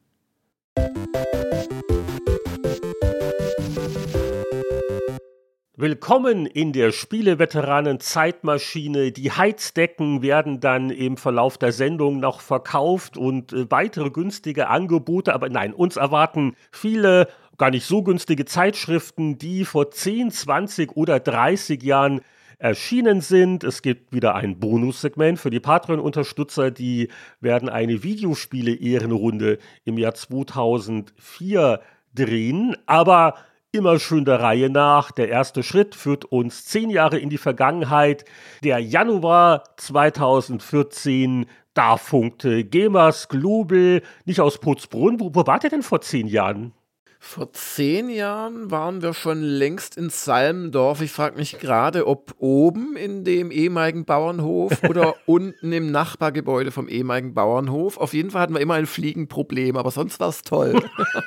[5.74, 9.10] Willkommen in der Spieleveteranen-Zeitmaschine.
[9.10, 15.34] Die Heizdecken werden dann im Verlauf der Sendung noch verkauft und äh, weitere günstige Angebote.
[15.34, 17.28] Aber nein, uns erwarten viele
[17.58, 22.20] gar nicht so günstige Zeitschriften, die vor 10, 20 oder 30 Jahren
[22.58, 23.64] erschienen sind.
[23.64, 26.70] Es gibt wieder ein Bonussegment für die Patreon-Unterstützer.
[26.70, 27.08] Die
[27.40, 31.80] werden eine Videospiele-Ehrenrunde im Jahr 2004
[32.14, 32.76] drehen.
[32.86, 33.34] Aber
[33.70, 35.10] Immer schön der Reihe nach.
[35.10, 38.24] Der erste Schritt führt uns zehn Jahre in die Vergangenheit.
[38.64, 41.44] Der Januar 2014,
[41.74, 45.20] da funkte Gamers Global, nicht aus Putzbrunn.
[45.20, 46.72] Wo, wo wart ihr denn vor zehn Jahren?
[47.20, 51.00] Vor zehn Jahren waren wir schon längst in Salmendorf.
[51.02, 56.88] Ich frage mich gerade, ob oben in dem ehemaligen Bauernhof oder unten im Nachbargebäude vom
[56.88, 57.98] ehemaligen Bauernhof.
[57.98, 60.80] Auf jeden Fall hatten wir immer ein Fliegenproblem, aber sonst war es toll.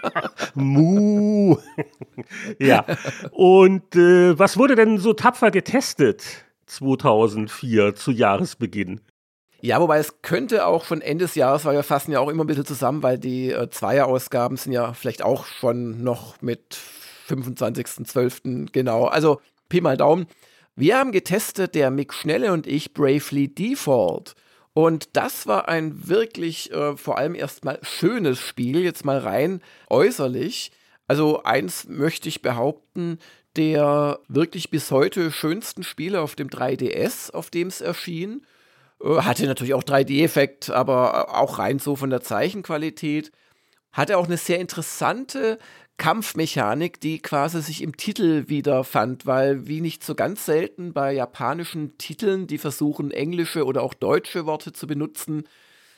[0.56, 1.58] Mu.
[2.60, 2.86] ja.
[3.32, 6.24] Und äh, was wurde denn so tapfer getestet
[6.68, 9.02] 2004 zu Jahresbeginn?
[9.64, 12.44] Ja, wobei es könnte auch schon Ende des Jahres, weil wir fassen ja auch immer
[12.44, 16.78] ein bisschen zusammen, weil die äh, Zweierausgaben sind ja vielleicht auch schon noch mit
[17.30, 18.72] 25.12.
[18.72, 19.06] genau.
[19.06, 19.40] Also
[19.70, 20.26] Pi mal Daumen.
[20.76, 24.34] Wir haben getestet, der Mick Schnelle und ich, Bravely Default.
[24.74, 30.72] Und das war ein wirklich äh, vor allem erstmal schönes Spiel, jetzt mal rein äußerlich.
[31.08, 33.20] Also eins möchte ich behaupten,
[33.58, 38.46] der wirklich bis heute schönsten Spiele auf dem 3DS, auf dem es erschien.
[39.04, 43.32] Äh, hatte natürlich auch 3D-Effekt, aber äh, auch rein so von der Zeichenqualität.
[43.92, 45.60] Hatte auch eine sehr interessante
[45.98, 51.98] Kampfmechanik, die quasi sich im Titel wiederfand, weil wie nicht so ganz selten bei japanischen
[51.98, 55.44] Titeln, die versuchen englische oder auch deutsche Worte zu benutzen,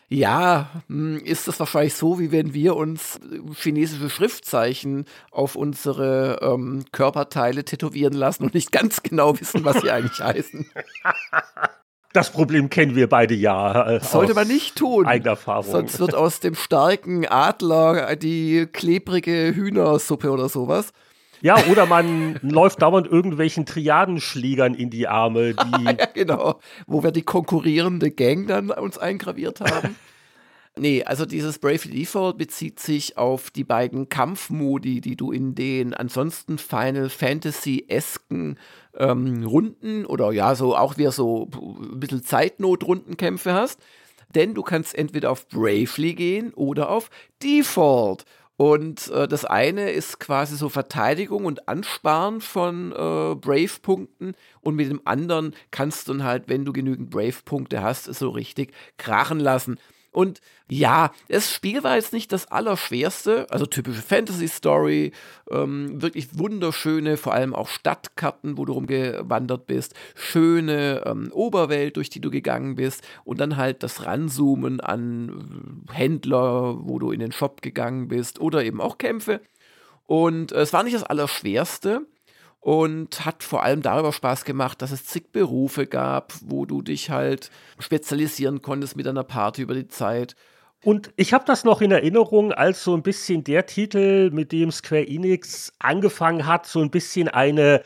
[0.10, 6.40] ja, hm, ist das wahrscheinlich so, wie wenn wir uns äh, chinesische Schriftzeichen auf unsere
[6.42, 10.70] ähm, Körperteile tätowieren lassen und nicht ganz genau wissen, was sie eigentlich heißen.
[12.14, 13.96] Das Problem kennen wir beide ja.
[13.96, 15.08] Äh, Sollte man nicht tun.
[15.08, 15.72] Eigener Erfahrung.
[15.72, 20.94] Sonst wird aus dem starken Adler die klebrige Hühnersuppe oder sowas.
[21.42, 25.84] Ja, oder man läuft dauernd irgendwelchen Triadenschlägern in die Arme, die.
[25.86, 26.60] ja, genau.
[26.86, 29.96] Wo wir die konkurrierende Gang dann uns eingraviert haben.
[30.76, 35.94] Nee, also dieses Bravely Default bezieht sich auf die beiden Kampfmodi, die du in den
[35.94, 38.58] ansonsten Final Fantasy-esken
[38.98, 43.80] ähm, Runden oder ja, so auch wieder so ein bisschen Zeitnot-Rundenkämpfe hast.
[44.34, 47.12] Denn du kannst entweder auf Bravely gehen oder auf
[47.44, 48.26] Default.
[48.58, 54.34] Und äh, das eine ist quasi so Verteidigung und Ansparen von äh, Brave-Punkten.
[54.62, 58.74] Und mit dem anderen kannst du dann halt, wenn du genügend Brave-Punkte hast, so richtig
[58.98, 59.78] krachen lassen.
[60.14, 65.12] Und ja, das Spiel war jetzt nicht das Allerschwerste, also typische Fantasy-Story,
[65.52, 72.10] ähm, wirklich wunderschöne, vor allem auch Stadtkarten, wo du rumgewandert bist, schöne ähm, Oberwelt, durch
[72.10, 77.20] die du gegangen bist und dann halt das Ranzoomen an äh, Händler, wo du in
[77.20, 79.42] den Shop gegangen bist oder eben auch Kämpfe.
[80.06, 82.06] Und äh, es war nicht das Allerschwerste,
[82.64, 87.10] und hat vor allem darüber Spaß gemacht, dass es zig Berufe gab, wo du dich
[87.10, 90.38] halt spezialisieren konntest mit einer Party über die Zeit.
[90.82, 94.72] Und ich habe das noch in Erinnerung als so ein bisschen der Titel, mit dem
[94.72, 97.84] Square Enix angefangen hat, so ein bisschen eine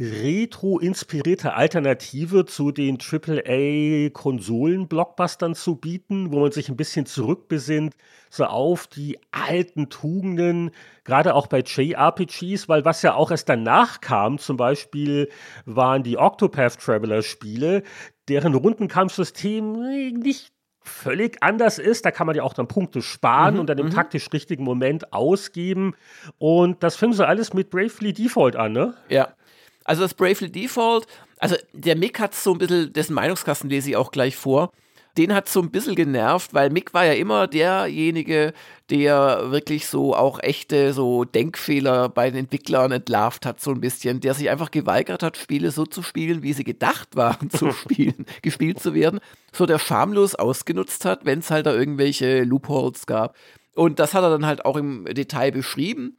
[0.00, 7.94] retro-inspirierte Alternative zu den AAA-Konsolen-Blockbustern zu bieten, wo man sich ein bisschen zurückbesinnt,
[8.30, 10.70] so auf die alten Tugenden,
[11.04, 15.28] gerade auch bei JRPGs, weil was ja auch erst danach kam, zum Beispiel
[15.66, 17.82] waren die Octopath Traveler-Spiele,
[18.28, 22.04] deren Rundenkampfsystem nicht völlig anders ist.
[22.04, 23.90] Da kann man ja auch dann Punkte sparen mhm, und dann im mhm.
[23.90, 25.94] taktisch richtigen Moment ausgeben.
[26.38, 28.94] Und das fing so alles mit Bravely Default an, ne?
[29.08, 29.34] Ja.
[29.90, 31.08] Also das Bravely Default,
[31.40, 34.70] also der Mick hat so ein bisschen, dessen Meinungskasten lese ich auch gleich vor,
[35.18, 38.52] den hat so ein bisschen genervt, weil Mick war ja immer derjenige,
[38.88, 44.20] der wirklich so auch echte so Denkfehler bei den Entwicklern entlarvt hat, so ein bisschen,
[44.20, 48.26] der sich einfach geweigert hat, Spiele so zu spielen, wie sie gedacht waren zu spielen,
[48.42, 49.18] gespielt zu werden,
[49.50, 53.34] so der schamlos ausgenutzt hat, wenn es halt da irgendwelche Loopholes gab.
[53.74, 56.16] Und das hat er dann halt auch im Detail beschrieben.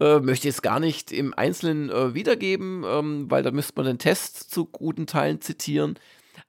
[0.00, 3.98] Äh, möchte jetzt gar nicht im Einzelnen äh, wiedergeben, ähm, weil da müsste man den
[3.98, 5.98] Test zu guten Teilen zitieren.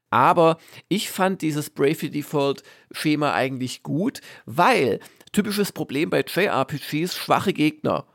[0.09, 4.99] Aber ich fand dieses Bravely Default Schema eigentlich gut, weil
[5.31, 8.05] typisches Problem bei JRPGs schwache Gegner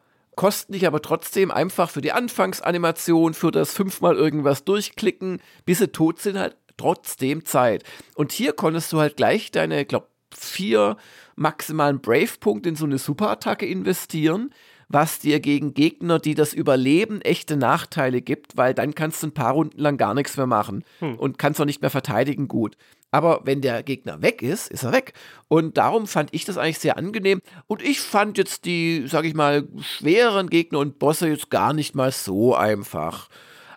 [0.41, 5.89] kosten dich aber trotzdem einfach für die Anfangsanimation, für das fünfmal irgendwas durchklicken, bis sie
[5.89, 7.85] tot sind, halt trotzdem Zeit.
[8.14, 10.97] Und hier konntest du halt gleich deine, glaub, vier
[11.37, 14.55] maximalen Brave-Punkte in so eine Superattacke investieren
[14.91, 19.34] was dir gegen Gegner, die das überleben, echte Nachteile gibt, weil dann kannst du ein
[19.34, 21.14] paar Runden lang gar nichts mehr machen hm.
[21.14, 22.76] und kannst auch nicht mehr verteidigen gut.
[23.12, 25.14] Aber wenn der Gegner weg ist, ist er weg.
[25.49, 27.41] Und darum fand ich das eigentlich sehr angenehm.
[27.68, 31.95] Und ich fand jetzt die, sag ich mal, schweren Gegner und Bosse jetzt gar nicht
[31.95, 33.28] mal so einfach.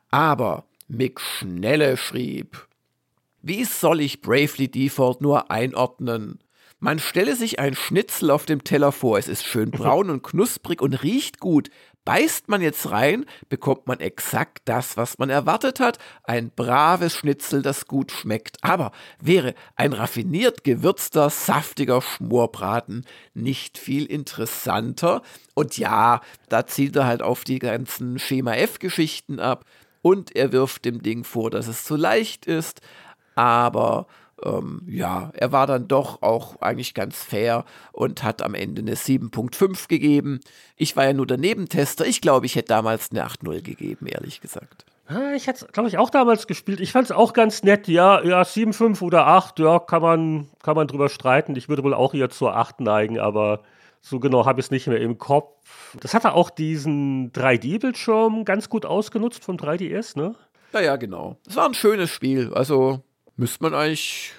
[0.09, 2.67] Aber Mick Schnelle schrieb,
[3.41, 6.39] wie soll ich Bravely Default nur einordnen?
[6.83, 10.81] Man stelle sich ein Schnitzel auf dem Teller vor, es ist schön braun und knusprig
[10.81, 11.69] und riecht gut.
[12.03, 15.97] Beißt man jetzt rein, bekommt man exakt das, was man erwartet hat.
[16.25, 18.57] Ein braves Schnitzel, das gut schmeckt.
[18.65, 25.21] Aber wäre ein raffiniert gewürzter, saftiger Schmorbraten nicht viel interessanter?
[25.53, 26.19] Und ja,
[26.49, 29.63] da zielt er halt auf die ganzen Schema F-Geschichten ab.
[30.01, 32.81] Und er wirft dem Ding vor, dass es zu leicht ist.
[33.35, 34.05] Aber
[34.43, 38.95] ähm, ja, er war dann doch auch eigentlich ganz fair und hat am Ende eine
[38.95, 40.39] 7.5 gegeben.
[40.75, 42.05] Ich war ja nur der Nebentester.
[42.05, 44.85] Ich glaube, ich hätte damals eine 8.0 gegeben, ehrlich gesagt.
[45.35, 46.79] Ich hätte es, glaube ich, auch damals gespielt.
[46.79, 47.87] Ich fand es auch ganz nett.
[47.87, 51.55] Ja, ja, 7,5 oder 8, ja, kann man, kann man drüber streiten.
[51.55, 53.61] Ich würde wohl auch eher zur 8 neigen, aber
[54.01, 55.97] so genau habe ich es nicht mehr im Kopf.
[55.99, 60.35] Das hatte auch diesen 3D-Bildschirm ganz gut ausgenutzt vom 3DS, ne?
[60.73, 61.37] Ja, ja, genau.
[61.47, 62.53] Es war ein schönes Spiel.
[62.53, 63.01] Also
[63.35, 64.33] Müsste man eigentlich,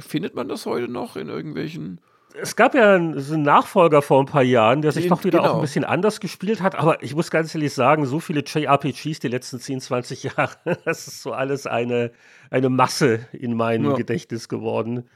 [0.00, 2.00] findet man das heute noch in irgendwelchen
[2.40, 5.50] es gab ja einen, Nachfolger vor ein paar Jahren, der sich doch wieder genau.
[5.50, 6.76] auch ein bisschen anders gespielt hat.
[6.76, 10.54] Aber ich muss ganz ehrlich sagen, so viele JRPGs die letzten 10, 20 Jahre,
[10.84, 12.12] das ist so alles eine,
[12.50, 13.96] eine Masse in meinem ja.
[13.96, 15.08] Gedächtnis geworden.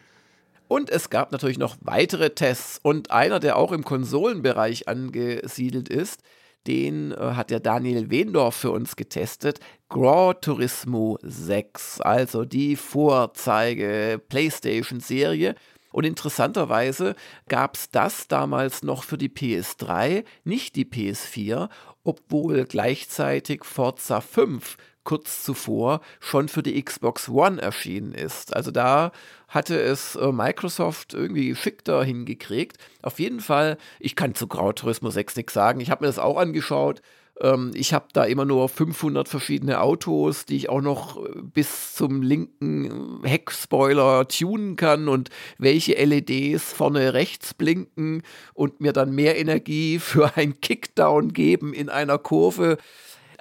[0.66, 2.80] Und es gab natürlich noch weitere Tests.
[2.82, 6.20] Und einer, der auch im Konsolenbereich angesiedelt ist,
[6.66, 9.60] den äh, hat der Daniel Wendorf für uns getestet.
[9.88, 15.54] Gran Turismo 6, also die Vorzeige PlayStation-Serie.
[15.92, 17.14] Und interessanterweise
[17.48, 21.68] gab es das damals noch für die PS3, nicht die PS4,
[22.02, 28.54] obwohl gleichzeitig Forza 5 kurz zuvor schon für die Xbox One erschienen ist.
[28.54, 29.12] Also da
[29.48, 32.78] hatte es äh, Microsoft irgendwie geschickter hingekriegt.
[33.02, 35.80] Auf jeden Fall, ich kann zu Grau Turismo 6 nichts sagen.
[35.80, 37.02] Ich habe mir das auch angeschaut.
[37.40, 41.94] Ähm, ich habe da immer nur 500 verschiedene Autos, die ich auch noch äh, bis
[41.94, 48.22] zum linken Heckspoiler tunen kann und welche LEDs vorne rechts blinken
[48.54, 52.78] und mir dann mehr Energie für ein Kickdown geben in einer Kurve.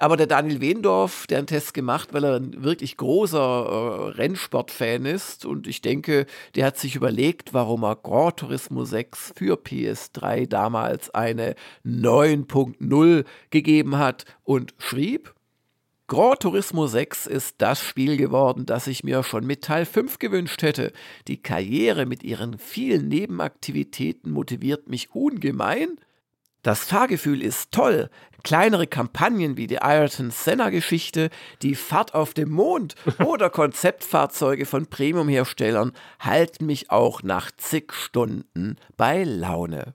[0.04, 5.06] Aber der Daniel Wendorf, der einen Test gemacht, weil er ein wirklich großer äh, Rennsportfan
[5.06, 6.26] ist und ich denke,
[6.56, 11.54] der hat sich überlegt, warum er Grand Turismo 6 für PS3 damals eine
[11.86, 15.32] 9.0 gegeben hat und schrieb,
[16.06, 20.60] Grand Turismo 6 ist das Spiel geworden, das ich mir schon mit Teil 5 gewünscht
[20.60, 20.92] hätte.
[21.28, 25.96] Die Karriere mit ihren vielen Nebenaktivitäten motiviert mich ungemein.
[26.64, 28.08] Das Fahrgefühl ist toll.
[28.42, 31.28] Kleinere Kampagnen wie die Ayrton Senna Geschichte,
[31.60, 32.94] die Fahrt auf dem Mond
[33.24, 39.92] oder Konzeptfahrzeuge von Premium-Herstellern halten mich auch nach zig Stunden bei Laune.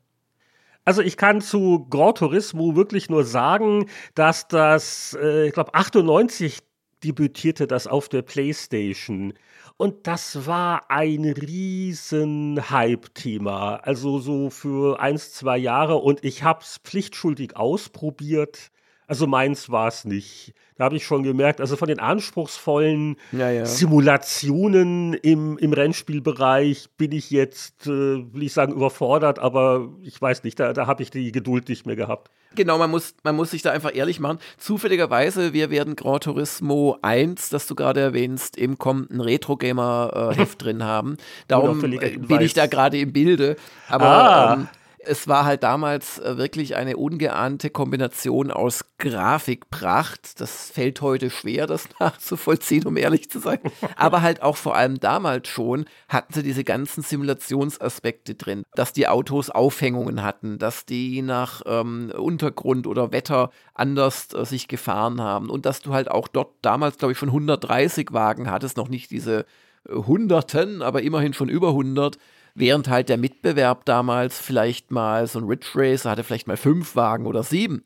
[0.85, 6.59] Also ich kann zu Grand Turismo wirklich nur sagen, dass das, äh, ich glaube, 98
[7.03, 9.33] debütierte das auf der PlayStation.
[9.81, 13.77] Und das war ein riesen Hype-Thema.
[13.77, 15.95] Also so für eins, zwei Jahre.
[15.95, 18.71] Und ich habe es pflichtschuldig ausprobiert.
[19.09, 20.53] Also meins war es nicht.
[20.77, 23.65] Da habe ich schon gemerkt, also von den anspruchsvollen ja, ja.
[23.65, 30.43] Simulationen im, im Rennspielbereich bin ich jetzt, äh, will ich sagen, überfordert, aber ich weiß
[30.43, 32.29] nicht, da, da habe ich die Geduld nicht mehr gehabt.
[32.53, 34.37] Genau, man muss, man muss sich da einfach ehrlich machen.
[34.57, 40.83] Zufälligerweise, wir werden Gran Turismo 1, das du gerade erwähnst, im kommenden Retro-Gamer-Heft äh, drin
[40.83, 41.17] haben.
[41.47, 43.55] Darum äh, bin ich da gerade im Bilde.
[43.87, 44.53] Aber ah.
[44.53, 44.67] ähm,
[45.05, 50.39] es war halt damals äh, wirklich eine ungeahnte Kombination aus Grafikpracht.
[50.41, 53.59] Das fällt heute schwer, das nachzuvollziehen, um ehrlich zu sein.
[53.95, 59.07] Aber halt auch vor allem damals schon hatten sie diese ganzen Simulationsaspekte drin, dass die
[59.07, 65.49] Autos Aufhängungen hatten, dass die nach ähm, Untergrund oder Wetter anders äh, sich gefahren haben
[65.49, 69.11] und dass du halt auch dort damals, glaube ich, schon 130 Wagen hattest, noch nicht
[69.11, 69.45] diese
[69.87, 72.17] äh, Hunderten, aber immerhin schon über 100
[72.59, 76.95] während halt der Mitbewerb damals vielleicht mal so ein Ridge Racer hatte vielleicht mal fünf
[76.95, 77.83] Wagen oder sieben.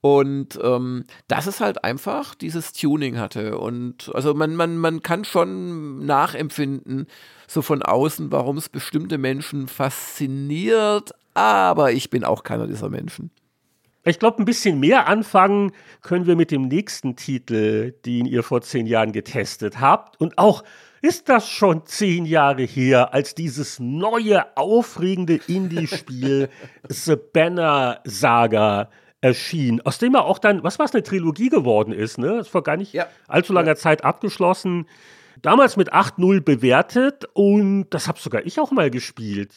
[0.00, 3.58] Und ähm, dass es halt einfach dieses Tuning hatte.
[3.58, 7.06] Und also man, man, man kann schon nachempfinden,
[7.46, 13.30] so von außen, warum es bestimmte Menschen fasziniert, aber ich bin auch keiner dieser Menschen.
[14.04, 15.70] Ich glaube, ein bisschen mehr anfangen
[16.00, 20.64] können wir mit dem nächsten Titel, den ihr vor zehn Jahren getestet habt und auch
[21.02, 26.48] ist das schon zehn Jahre her, als dieses neue, aufregende Indie-Spiel
[26.88, 28.88] The Banner Saga
[29.20, 32.38] erschien, aus dem er auch dann, was war es, eine Trilogie geworden ist, ne?
[32.38, 33.06] Das vor gar nicht ja.
[33.28, 33.76] allzu langer ja.
[33.76, 34.86] Zeit abgeschlossen.
[35.42, 39.52] Damals mit 8-0 bewertet und das habe sogar ich auch mal gespielt.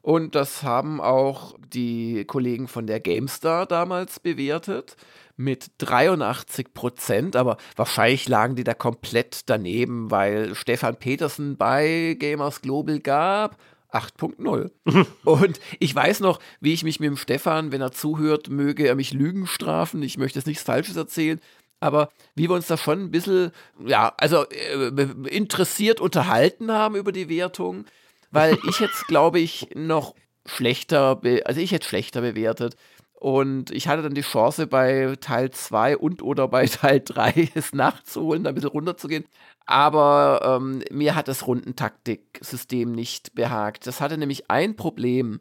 [0.00, 4.96] Und das haben auch die Kollegen von der GameStar damals bewertet
[5.42, 12.62] mit 83 Prozent, aber wahrscheinlich lagen die da komplett daneben, weil Stefan Petersen bei Gamers
[12.62, 13.58] Global gab
[13.92, 14.70] 8.0.
[15.24, 18.94] und ich weiß noch, wie ich mich mit dem Stefan, wenn er zuhört, möge er
[18.94, 20.02] mich Lügen strafen.
[20.02, 21.40] Ich möchte jetzt nichts Falsches erzählen.
[21.80, 23.50] Aber wie wir uns da schon ein bisschen,
[23.84, 24.92] ja, also äh,
[25.28, 27.86] interessiert unterhalten haben über die Wertung,
[28.30, 30.14] weil ich jetzt, glaube ich, noch
[30.46, 32.76] schlechter, also ich hätte schlechter bewertet.
[33.22, 37.72] Und ich hatte dann die Chance, bei Teil 2 und oder bei Teil 3 es
[37.72, 39.26] nachzuholen, da ein bisschen runterzugehen.
[39.64, 43.86] Aber ähm, mir hat das Rundentaktiksystem nicht behagt.
[43.86, 45.38] Das hatte nämlich ein Problem.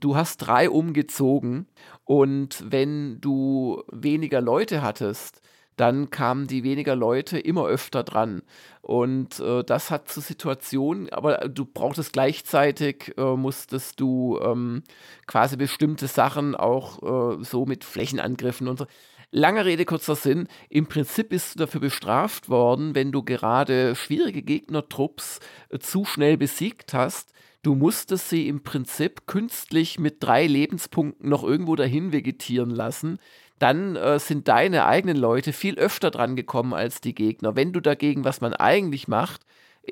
[0.00, 1.66] Du hast drei umgezogen
[2.04, 5.42] und wenn du weniger Leute hattest,
[5.80, 8.42] dann kamen die weniger Leute immer öfter dran.
[8.82, 14.82] Und äh, das hat zu Situationen, aber du brauchtest gleichzeitig, äh, musstest du ähm,
[15.26, 18.86] quasi bestimmte Sachen auch äh, so mit Flächenangriffen und so.
[19.30, 20.48] Lange Rede, kurzer Sinn.
[20.70, 26.36] Im Prinzip bist du dafür bestraft worden, wenn du gerade schwierige Gegnertrupps äh, zu schnell
[26.36, 27.32] besiegt hast.
[27.62, 33.18] Du musstest sie im Prinzip künstlich mit drei Lebenspunkten noch irgendwo dahin vegetieren lassen
[33.58, 37.56] dann äh, sind deine eigenen Leute viel öfter dran gekommen als die Gegner.
[37.56, 39.42] Wenn du dagegen, was man eigentlich macht,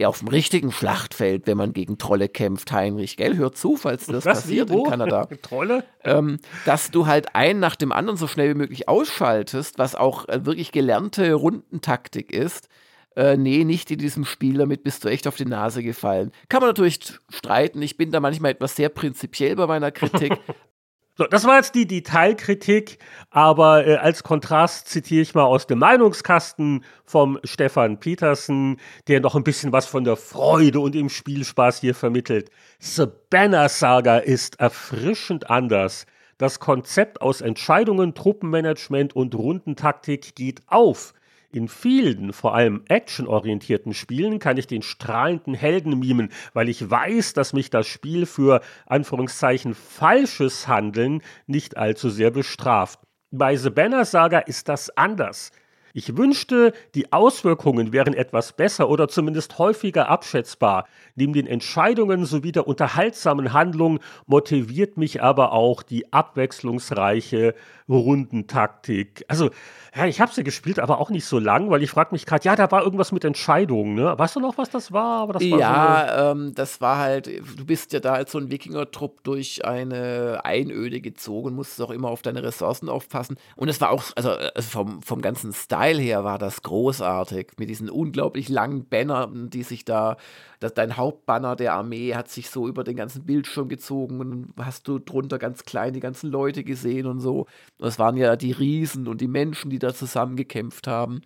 [0.04, 3.36] auf dem richtigen Schlachtfeld, wenn man gegen Trolle kämpft, Heinrich, gell?
[3.36, 5.26] Hör zu, falls das was, passiert in Kanada.
[5.42, 5.84] Trolle?
[6.04, 10.28] Ähm, dass du halt einen nach dem anderen so schnell wie möglich ausschaltest, was auch
[10.28, 12.68] äh, wirklich gelernte Rundentaktik ist.
[13.16, 16.32] Äh, nee, nicht in diesem Spiel, damit bist du echt auf die Nase gefallen.
[16.50, 17.00] Kann man natürlich
[17.30, 17.80] streiten.
[17.80, 20.36] Ich bin da manchmal etwas sehr prinzipiell bei meiner Kritik,
[21.18, 22.98] So, das war jetzt die Detailkritik,
[23.30, 28.76] aber äh, als Kontrast zitiere ich mal aus dem Meinungskasten vom Stefan Petersen,
[29.08, 32.50] der noch ein bisschen was von der Freude und dem Spielspaß hier vermittelt.
[32.80, 36.04] The Banner Saga ist erfrischend anders.
[36.36, 41.14] Das Konzept aus Entscheidungen, Truppenmanagement und Rundentaktik geht auf.
[41.52, 47.32] In vielen, vor allem actionorientierten Spielen kann ich den strahlenden Helden mimen, weil ich weiß,
[47.32, 53.00] dass mich das Spiel für Anführungszeichen falsches Handeln nicht allzu sehr bestraft.
[53.30, 55.52] Bei The Banner Saga ist das anders.
[55.96, 60.86] Ich wünschte, die Auswirkungen wären etwas besser oder zumindest häufiger abschätzbar.
[61.14, 67.54] Neben den Entscheidungen sowie der unterhaltsamen Handlung motiviert mich aber auch die abwechslungsreiche
[67.88, 69.24] Rundentaktik.
[69.28, 69.50] Also,
[69.94, 72.44] ja, ich habe sie gespielt, aber auch nicht so lang, weil ich frage mich gerade,
[72.44, 74.18] ja, da war irgendwas mit Entscheidungen, ne?
[74.18, 75.26] Weißt du noch, was das war?
[75.28, 78.50] Das war ja, so ähm, das war halt, du bist ja da als so ein
[78.50, 83.36] Wikinger-Trupp durch eine Einöde gezogen, musstest auch immer auf deine Ressourcen aufpassen.
[83.54, 87.70] Und es war auch, also, also vom, vom ganzen Style her war das großartig, mit
[87.70, 90.16] diesen unglaublich langen Bannern, die sich da,
[90.60, 94.88] das, dein Hauptbanner der Armee hat sich so über den ganzen Bildschirm gezogen und hast
[94.88, 97.46] du drunter ganz klein die ganzen Leute gesehen und so.
[97.78, 101.20] Das waren ja die Riesen und die Menschen, die da zusammengekämpft haben.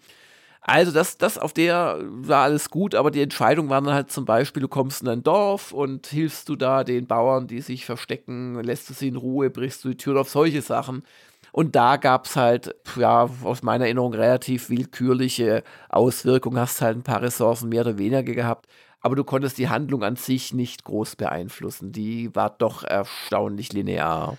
[0.63, 4.27] Also das, das auf der war alles gut, aber die Entscheidung war dann halt zum
[4.27, 8.63] Beispiel, du kommst in ein Dorf und hilfst du da den Bauern, die sich verstecken,
[8.63, 11.03] lässt du sie in Ruhe, brichst du die Tür auf, solche Sachen.
[11.53, 17.03] Und da gab es halt, ja, aus meiner Erinnerung relativ willkürliche Auswirkungen, hast halt ein
[17.03, 18.67] paar Ressourcen mehr oder weniger gehabt,
[19.01, 21.91] aber du konntest die Handlung an sich nicht groß beeinflussen.
[21.91, 24.37] Die war doch erstaunlich linear.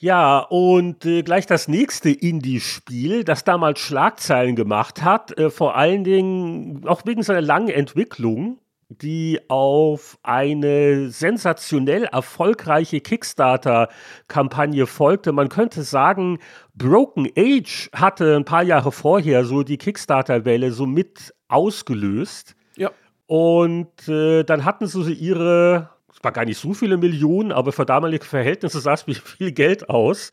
[0.00, 6.04] Ja, und äh, gleich das nächste Indie-Spiel, das damals Schlagzeilen gemacht hat, äh, vor allen
[6.04, 15.32] Dingen auch wegen seiner langen Entwicklung, die auf eine sensationell erfolgreiche Kickstarter-Kampagne folgte.
[15.32, 16.38] Man könnte sagen,
[16.74, 22.54] Broken Age hatte ein paar Jahre vorher so die Kickstarter-Welle so mit ausgelöst.
[22.76, 22.92] Ja.
[23.26, 25.90] Und äh, dann hatten sie ihre
[26.22, 29.88] war gar nicht so viele Millionen, aber für damalige Verhältnisse sah es wie viel Geld
[29.88, 30.32] aus.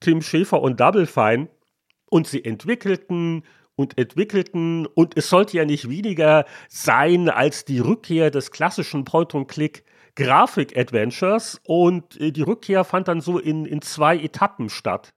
[0.00, 1.48] Tim Schäfer und Double Fine.
[2.08, 3.42] Und sie entwickelten
[3.74, 9.84] und entwickelten und es sollte ja nicht weniger sein als die Rückkehr des klassischen Point-and-Click
[10.16, 15.12] Grafik-Adventures und äh, die Rückkehr fand dann so in, in zwei Etappen statt.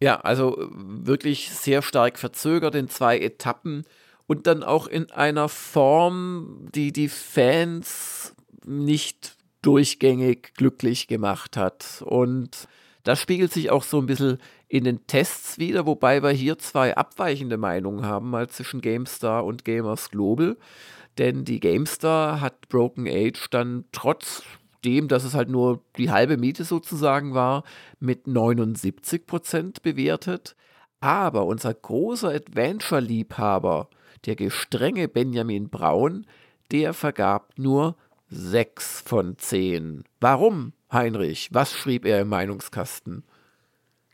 [0.00, 3.84] Ja, also äh, wirklich sehr stark verzögert in zwei Etappen
[4.26, 8.34] und dann auch in einer Form, die die Fans
[8.64, 12.02] nicht durchgängig glücklich gemacht hat.
[12.06, 12.68] Und
[13.04, 14.38] das spiegelt sich auch so ein bisschen
[14.68, 19.64] in den Tests wieder, wobei wir hier zwei abweichende Meinungen haben, mal zwischen GameStar und
[19.64, 20.56] Gamers Global.
[21.18, 24.42] Denn die GameStar hat Broken Age dann trotz
[24.84, 27.64] dem, dass es halt nur die halbe Miete sozusagen war,
[27.98, 30.56] mit 79 Prozent bewertet.
[31.00, 33.88] Aber unser großer Adventure-Liebhaber,
[34.26, 36.26] der gestrenge Benjamin Braun,
[36.70, 37.96] der vergab nur
[38.32, 40.04] 6 von 10.
[40.20, 41.48] Warum, Heinrich?
[41.52, 43.24] Was schrieb er im Meinungskasten?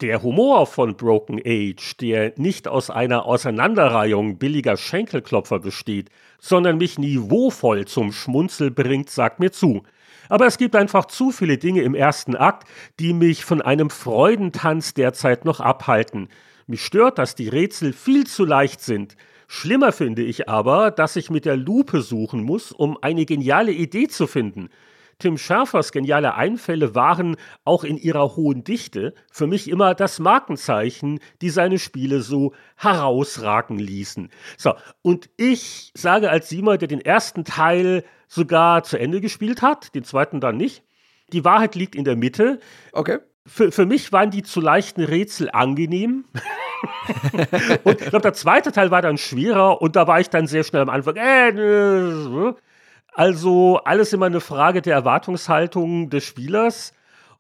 [0.01, 6.09] Der Humor von Broken Age, der nicht aus einer Auseinanderreihung billiger Schenkelklopfer besteht,
[6.41, 9.83] sondern mich niveauvoll zum Schmunzel bringt, sagt mir zu.
[10.31, 12.67] Aber es gibt einfach zu viele Dinge im ersten Akt,
[12.99, 16.31] die mich von einem Freudentanz derzeit noch abhalten.
[16.67, 19.15] Mich stört, dass die Rätsel viel zu leicht sind.
[19.49, 24.09] Schlimmer finde ich aber, dass ich mit der Lupe suchen muss, um eine geniale Idee
[24.09, 24.71] zu finden.
[25.19, 31.21] Tim Schärfers geniale Einfälle waren auch in ihrer hohen Dichte für mich immer das Markenzeichen,
[31.41, 34.31] die seine Spiele so herausragen ließen.
[34.59, 39.95] So, und ich sage als jemand, der den ersten Teil sogar zu Ende gespielt hat,
[39.95, 40.83] den zweiten dann nicht,
[41.33, 42.61] die Wahrheit liegt in der Mitte.
[42.93, 43.19] Okay.
[43.47, 46.25] Für, für mich waren die zu leichten Rätsel angenehm.
[47.85, 50.65] und ich glaube, der zweite Teil war dann schwerer und da war ich dann sehr
[50.65, 51.17] schnell am Anfang.
[51.17, 52.55] Äh, äh,
[53.15, 56.93] also alles immer eine Frage der Erwartungshaltung des Spielers.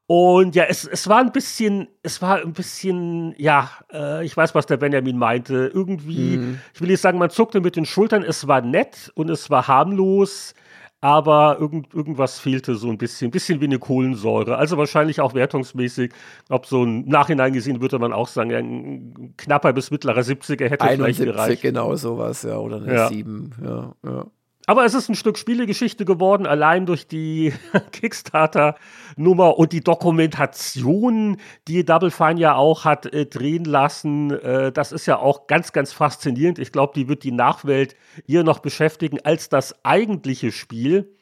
[0.07, 4.54] Und ja, es, es war ein bisschen, es war ein bisschen, ja, äh, ich weiß,
[4.54, 5.70] was der Benjamin meinte.
[5.74, 6.61] Irgendwie, mhm.
[6.72, 9.66] ich will nicht sagen, man zuckte mit den Schultern, es war nett und es war
[9.66, 10.54] harmlos,
[11.01, 14.57] aber irgend, irgendwas fehlte so ein bisschen, ein bisschen wie eine Kohlensäure.
[14.57, 16.12] Also wahrscheinlich auch wertungsmäßig,
[16.49, 20.84] ob so ein Nachhinein gesehen würde man auch sagen, ein knapper bis mittlerer 70er hätte
[20.84, 21.62] 71, vielleicht gereicht.
[21.62, 23.09] genau sowas, ja, oder eine ja.
[23.09, 24.26] 7, ja, ja.
[24.69, 27.53] Aber es ist ein Stück Spielegeschichte geworden, allein durch die
[27.93, 31.37] Kickstarter-Nummer und die Dokumentation,
[31.69, 34.33] die Double Fine ja auch hat äh, drehen lassen.
[34.33, 36.59] Äh, das ist ja auch ganz, ganz faszinierend.
[36.59, 37.95] Ich glaube, die wird die Nachwelt
[38.27, 41.14] hier noch beschäftigen als das eigentliche Spiel.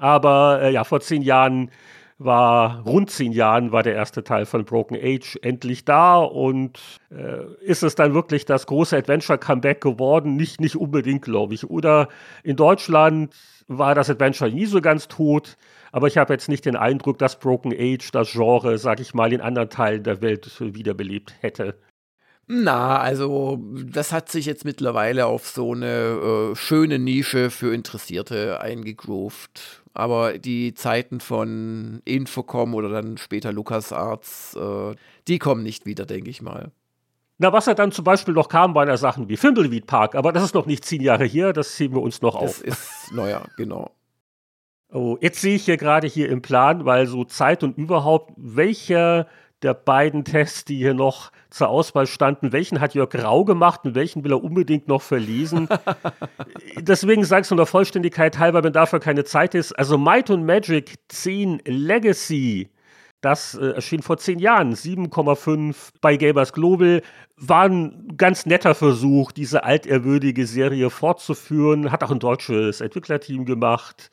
[0.00, 1.70] Aber äh, ja, vor zehn Jahren
[2.18, 6.78] war rund zehn Jahren war der erste Teil von Broken Age endlich da und
[7.10, 10.36] äh, ist es dann wirklich das große Adventure-Comeback geworden?
[10.36, 11.70] Nicht, nicht unbedingt, glaube ich.
[11.70, 12.08] Oder
[12.42, 13.34] in Deutschland
[13.68, 15.56] war das Adventure nie so ganz tot,
[15.92, 19.32] aber ich habe jetzt nicht den Eindruck, dass Broken Age das Genre, sag ich mal,
[19.32, 21.78] in anderen Teilen der Welt wiederbelebt hätte.
[22.50, 28.62] Na, also das hat sich jetzt mittlerweile auf so eine äh, schöne Nische für Interessierte
[28.62, 29.82] eingegroovt.
[29.92, 34.94] Aber die Zeiten von Infocom oder dann später LucasArts, äh,
[35.28, 36.72] die kommen nicht wieder, denke ich mal.
[37.36, 40.32] Na, was ja dann zum Beispiel noch kam, waren ja Sachen wie Fimbleweed Park, aber
[40.32, 42.62] das ist noch nicht zehn Jahre her, das sehen wir uns noch das auf.
[42.64, 43.90] Das ist neuer, genau.
[44.90, 49.26] Oh, jetzt sehe ich hier gerade hier im Plan, weil so Zeit und überhaupt, welcher
[49.62, 53.94] der beiden Tests, die hier noch zur Auswahl standen, welchen hat Jörg Grau gemacht und
[53.94, 55.68] welchen will er unbedingt noch verlesen.
[56.76, 59.72] Deswegen sagst du der Vollständigkeit halber, wenn dafür keine Zeit ist.
[59.72, 62.70] Also Might und Magic 10 Legacy,
[63.20, 67.02] das äh, erschien vor zehn Jahren, 7,5 bei Gamers Global,
[67.36, 71.90] war ein ganz netter Versuch, diese altehrwürdige Serie fortzuführen.
[71.90, 74.10] Hat auch ein deutsches Entwicklerteam gemacht.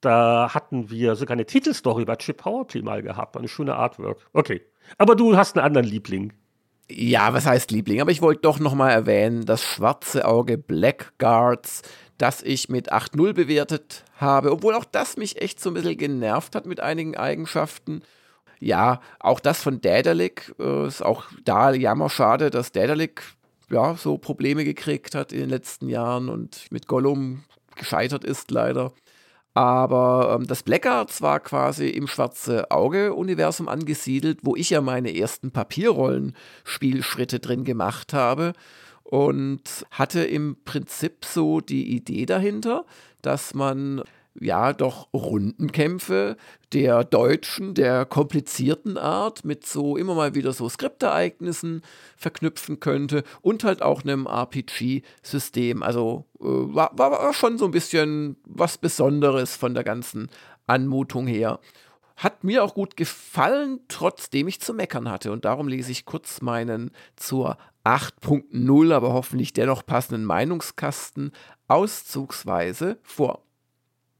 [0.00, 3.36] Da hatten wir sogar eine Titelstory bei Chip Powerplay mal gehabt.
[3.36, 4.28] Eine schöne Artwork.
[4.32, 4.62] Okay.
[4.98, 6.32] Aber du hast einen anderen Liebling.
[6.88, 8.00] Ja, was heißt Liebling?
[8.00, 11.82] Aber ich wollte doch nochmal erwähnen, das schwarze Auge Blackguards,
[12.16, 16.54] das ich mit 8.0 bewertet habe, obwohl auch das mich echt so ein bisschen genervt
[16.54, 18.02] hat mit einigen Eigenschaften.
[18.60, 23.22] Ja, auch das von Daedalic äh, ist auch da jammerschade, dass Daedalic
[23.68, 28.92] ja so Probleme gekriegt hat in den letzten Jahren und mit Gollum gescheitert ist leider.
[29.56, 35.50] Aber ähm, das Blackguards war quasi im Schwarze Auge-Universum angesiedelt, wo ich ja meine ersten
[35.50, 38.52] Papierrollenspielschritte drin gemacht habe
[39.02, 42.84] und hatte im Prinzip so die Idee dahinter,
[43.22, 44.02] dass man
[44.40, 46.36] ja doch Rundenkämpfe
[46.72, 51.82] der deutschen, der komplizierten Art mit so immer mal wieder so Skriptereignissen
[52.16, 55.82] verknüpfen könnte und halt auch einem RPG-System.
[55.82, 60.28] Also äh, war, war, war schon so ein bisschen was Besonderes von der ganzen
[60.66, 61.60] Anmutung her.
[62.16, 65.32] Hat mir auch gut gefallen, trotzdem ich zu meckern hatte.
[65.32, 71.32] Und darum lese ich kurz meinen zur 8.0, aber hoffentlich dennoch passenden Meinungskasten
[71.68, 73.45] auszugsweise vor.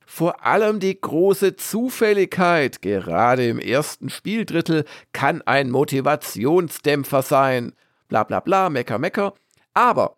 [0.09, 7.73] Vor allem die große Zufälligkeit, gerade im ersten Spieldrittel, kann ein Motivationsdämpfer sein.
[8.09, 9.35] Bla bla bla, mecker, mecker.
[9.75, 10.17] Aber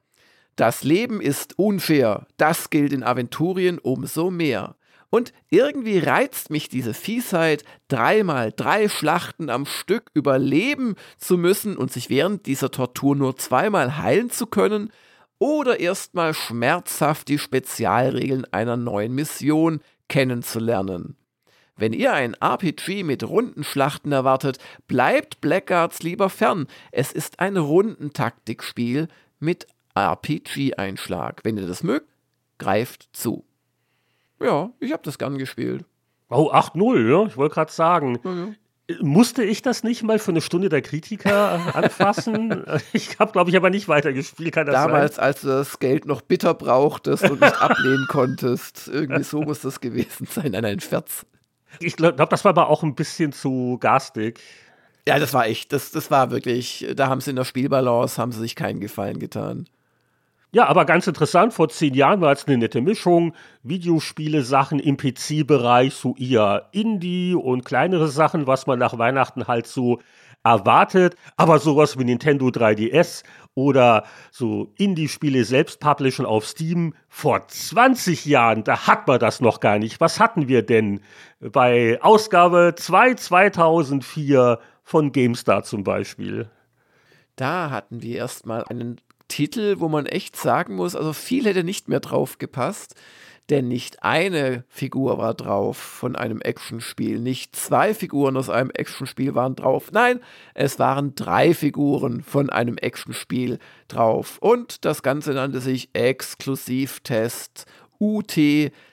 [0.57, 4.77] das Leben ist unfair, das gilt in Aventurien umso mehr.
[5.09, 11.91] Und irgendwie reizt mich diese Fiesheit, dreimal drei Schlachten am Stück überleben zu müssen und
[11.91, 14.93] sich während dieser Tortur nur zweimal heilen zu können,
[15.39, 21.17] oder erstmal schmerzhaft die Spezialregeln einer neuen Mission kennenzulernen.
[21.77, 24.59] Wenn ihr ein RPG mit Rundenschlachten erwartet,
[24.89, 26.67] bleibt Blackguards lieber fern.
[26.91, 29.07] Es ist ein Rundentaktikspiel
[29.39, 31.45] mit RPG-Einschlag.
[31.45, 32.09] Wenn ihr das mögt,
[32.59, 33.45] greift zu.
[34.41, 35.85] Ja, ich habe das gern gespielt.
[36.31, 38.19] Oh, 8-0, ja, ich wollte gerade sagen.
[38.25, 38.49] Ja.
[39.01, 42.65] Musste ich das nicht mal für eine Stunde der Kritiker anfassen?
[42.95, 44.55] ich habe, glaube ich, aber nicht weitergespielt.
[44.55, 45.25] Kann das Damals, sein?
[45.27, 48.89] als du das Geld noch bitter brauchtest und nicht ablehnen konntest.
[48.89, 50.53] Irgendwie so muss das gewesen sein.
[50.53, 51.27] Nein, ein Scherz.
[51.81, 54.41] Ich glaube, das war aber auch ein bisschen zu garstig.
[55.07, 55.73] Ja, das war echt.
[55.73, 56.87] Das, das war wirklich.
[56.97, 59.69] Da haben sie in der Spielbalance haben sie sich keinen Gefallen getan.
[60.51, 63.35] Ja, aber ganz interessant, vor zehn Jahren war es eine nette Mischung.
[63.63, 69.67] Videospiele, Sachen im PC-Bereich, so eher Indie und kleinere Sachen, was man nach Weihnachten halt
[69.67, 69.99] so
[70.45, 71.17] erwartet.
[71.37, 73.25] Aber sowas wie Nintendo 3DS
[73.55, 79.61] oder so Indie-Spiele selbst publishen auf Steam vor 20 Jahren, da hat man das noch
[79.61, 80.01] gar nicht.
[80.01, 81.01] Was hatten wir denn
[81.41, 86.49] bei Ausgabe 2 2004 von GameStar zum Beispiel?
[87.37, 91.89] Da hatten wir erstmal einen Titel, wo man echt sagen muss, also viel hätte nicht
[91.89, 92.95] mehr drauf gepasst,
[93.51, 99.35] denn nicht eine Figur war drauf von einem Actionspiel, nicht zwei Figuren aus einem Actionspiel
[99.35, 100.21] waren drauf, nein,
[100.55, 103.59] es waren drei Figuren von einem Actionspiel
[103.89, 104.39] drauf.
[104.41, 107.65] Und das Ganze nannte sich Exklusivtest
[108.01, 108.39] UT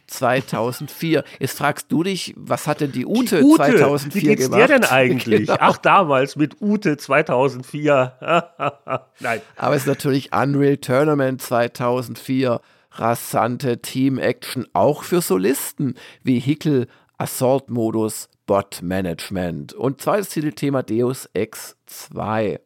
[0.07, 1.23] 2004.
[1.39, 4.61] Jetzt fragst du dich, was hat denn die Ute, die Ute 2004 wie geht's gemacht?
[4.61, 5.47] dir denn eigentlich?
[5.47, 5.57] Genau.
[5.59, 8.13] Ach, damals mit Ute 2004.
[9.19, 9.41] Nein.
[9.55, 12.61] Aber es ist natürlich Unreal Tournament 2004.
[12.91, 15.95] Rasante Team-Action auch für Solisten.
[16.23, 16.87] Vehicle
[17.17, 19.73] Assault-Modus Bot Management.
[19.73, 22.59] Und zweites Titelthema Deus Ex 2.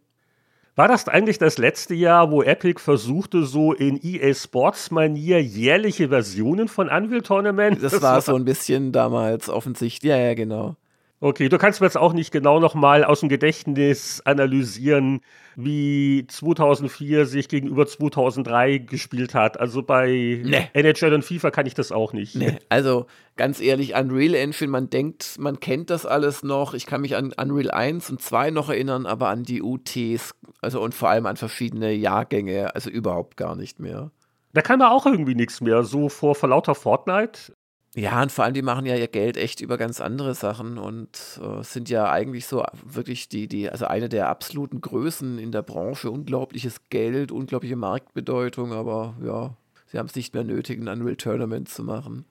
[0.79, 6.07] War das eigentlich das letzte Jahr, wo Epic versuchte, so in EA Sports Manier jährliche
[6.07, 7.83] Versionen von Unreal Tournament?
[7.83, 10.09] Das, das war so ein bisschen damals offensichtlich.
[10.09, 10.77] Ja, ja, genau.
[11.21, 15.19] Okay, du kannst mir jetzt auch nicht genau nochmal aus dem Gedächtnis analysieren,
[15.57, 19.59] wie 2004 sich gegenüber 2003 gespielt hat.
[19.59, 20.69] Also bei nee.
[20.71, 22.35] NHL und FIFA kann ich das auch nicht.
[22.35, 22.57] Nee.
[22.69, 26.73] Also ganz ehrlich, Unreal Engine, man denkt, man kennt das alles noch.
[26.73, 30.81] Ich kann mich an Unreal 1 und 2 noch erinnern, aber an die UTs, also
[30.81, 34.11] und vor allem an verschiedene Jahrgänge, also überhaupt gar nicht mehr.
[34.53, 35.83] Da kann man auch irgendwie nichts mehr.
[35.83, 37.53] So vor, vor lauter Fortnite
[37.95, 41.39] ja, und vor allem, die machen ja ihr Geld echt über ganz andere Sachen und
[41.41, 45.63] äh, sind ja eigentlich so wirklich die, die, also eine der absoluten Größen in der
[45.63, 46.11] Branche.
[46.11, 49.55] Unglaubliches Geld, unglaubliche Marktbedeutung, aber ja,
[49.87, 52.25] sie haben es nicht mehr nötig, ein Unreal Tournament zu machen.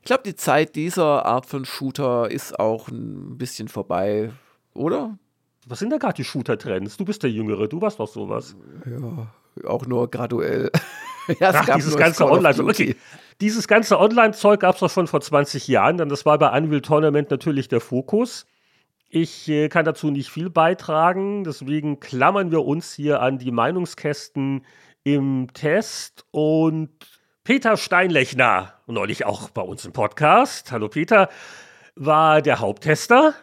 [0.00, 4.32] Ich glaube, die Zeit dieser Art von Shooter ist auch ein bisschen vorbei,
[4.74, 5.16] oder?
[5.66, 6.96] Was sind da gerade die Shooter-Trends?
[6.96, 8.56] Du bist der Jüngere, du warst doch sowas.
[8.84, 9.28] Ja,
[9.66, 10.70] auch nur graduell.
[11.40, 12.62] ja, es Ach, gab dieses ganze Online.
[12.64, 12.96] Okay,
[13.40, 16.80] dieses ganze Online-Zeug gab es doch schon vor 20 Jahren, denn das war bei Unreal
[16.80, 18.46] Tournament natürlich der Fokus.
[19.08, 24.64] Ich äh, kann dazu nicht viel beitragen, deswegen klammern wir uns hier an die Meinungskästen
[25.04, 26.90] im Test und
[27.44, 31.28] Peter Steinlechner, neulich auch bei uns im Podcast, hallo Peter,
[31.94, 33.34] war der Haupttester.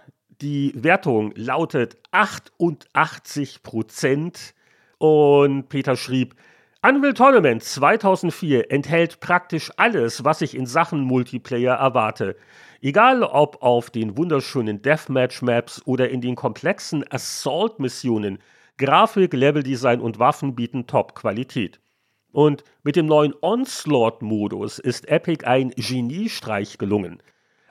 [0.41, 4.55] Die Wertung lautet 88 Prozent
[4.97, 6.35] und Peter schrieb,
[6.83, 12.35] Unreal Tournament 2004 enthält praktisch alles, was ich in Sachen Multiplayer erwarte.
[12.81, 18.39] Egal ob auf den wunderschönen Deathmatch-Maps oder in den komplexen Assault-Missionen,
[18.79, 21.79] Grafik, Leveldesign und Waffen bieten Top-Qualität.
[22.31, 27.21] Und mit dem neuen Onslaught-Modus ist Epic ein Geniestreich gelungen.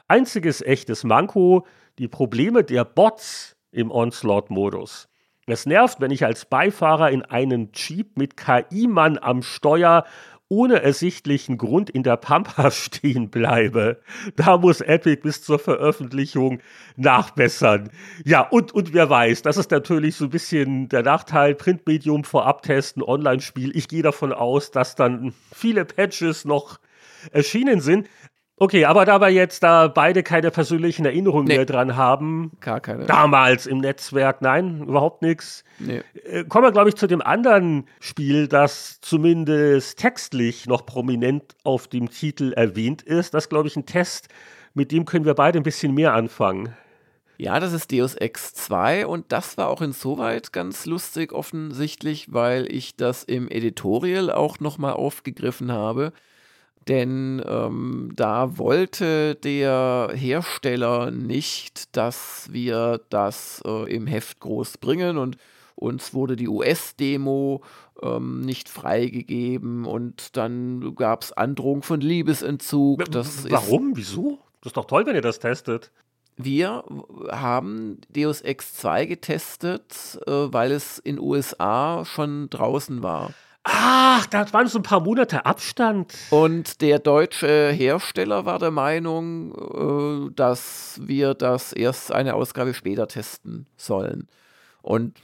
[0.06, 1.66] Einziges echtes Manko,
[1.98, 5.09] die Probleme der Bots im Onslaught-Modus.
[5.50, 10.04] Es nervt, wenn ich als Beifahrer in einem Jeep mit KI-Mann am Steuer
[10.48, 14.00] ohne ersichtlichen Grund in der Pampa stehen bleibe.
[14.36, 16.60] Da muss Epic bis zur Veröffentlichung
[16.96, 17.90] nachbessern.
[18.24, 22.62] Ja, und, und wer weiß, das ist natürlich so ein bisschen der Nachteil, Printmedium vorab
[22.62, 23.76] testen, Online-Spiel.
[23.76, 26.78] Ich gehe davon aus, dass dann viele Patches noch
[27.32, 28.08] erschienen sind.
[28.62, 31.56] Okay, aber da wir jetzt da beide keine persönlichen Erinnerungen nee.
[31.56, 32.52] mehr dran haben.
[32.60, 33.06] Gar keine.
[33.06, 35.64] Damals im Netzwerk, nein, überhaupt nichts.
[35.78, 36.02] Nee.
[36.26, 41.88] Äh, kommen wir, glaube ich, zu dem anderen Spiel, das zumindest textlich noch prominent auf
[41.88, 43.32] dem Titel erwähnt ist.
[43.32, 44.28] Das ist, glaube ich, ein Test,
[44.74, 46.74] mit dem können wir beide ein bisschen mehr anfangen.
[47.38, 52.70] Ja, das ist Deus Ex 2 und das war auch insoweit ganz lustig offensichtlich, weil
[52.70, 56.12] ich das im Editorial auch nochmal aufgegriffen habe
[56.88, 65.18] denn ähm, da wollte der Hersteller nicht, dass wir das äh, im Heft groß bringen
[65.18, 65.36] und
[65.76, 67.62] uns wurde die US-Demo
[68.02, 73.10] ähm, nicht freigegeben und dann gab es Androhung von Liebesentzug.
[73.10, 73.96] Das Warum?
[73.96, 74.38] Wieso?
[74.60, 75.90] Das ist doch toll, wenn ihr das testet.
[76.36, 76.84] Wir
[77.30, 83.32] haben Deus Ex 2 getestet, äh, weil es in USA schon draußen war.
[83.64, 86.14] Ach, da waren so ein paar Monate Abstand.
[86.30, 89.52] Und der deutsche Hersteller war der Meinung,
[90.28, 94.28] äh, dass wir das erst eine Ausgabe später testen sollen.
[94.82, 95.18] Und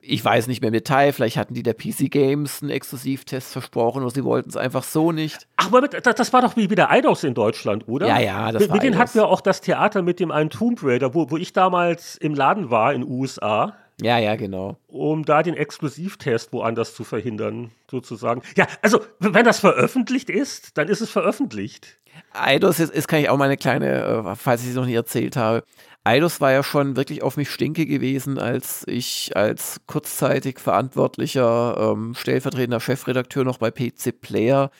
[0.00, 4.02] ich weiß nicht mehr im Detail, vielleicht hatten die der PC Games einen Exklusivtest versprochen
[4.02, 5.46] oder sie wollten es einfach so nicht.
[5.56, 8.06] Ach, aber das war doch wie der Eidos in Deutschland, oder?
[8.06, 10.50] Ja, ja, das mit, war Mit denen hatten wir auch das Theater mit dem einen
[10.50, 13.74] Tomb Raider, wo, wo ich damals im Laden war in den USA.
[14.02, 14.76] Ja, ja, genau.
[14.88, 18.42] Um da den Exklusivtest woanders zu verhindern, sozusagen.
[18.56, 21.96] Ja, also, wenn das veröffentlicht ist, dann ist es veröffentlicht.
[22.32, 24.94] Eidos, jetzt, jetzt kann ich auch mal eine kleine, äh, falls ich es noch nie
[24.94, 25.64] erzählt habe.
[26.02, 32.14] Eidos war ja schon wirklich auf mich stinke gewesen, als ich als kurzzeitig verantwortlicher ähm,
[32.14, 34.70] stellvertretender Chefredakteur noch bei PC Player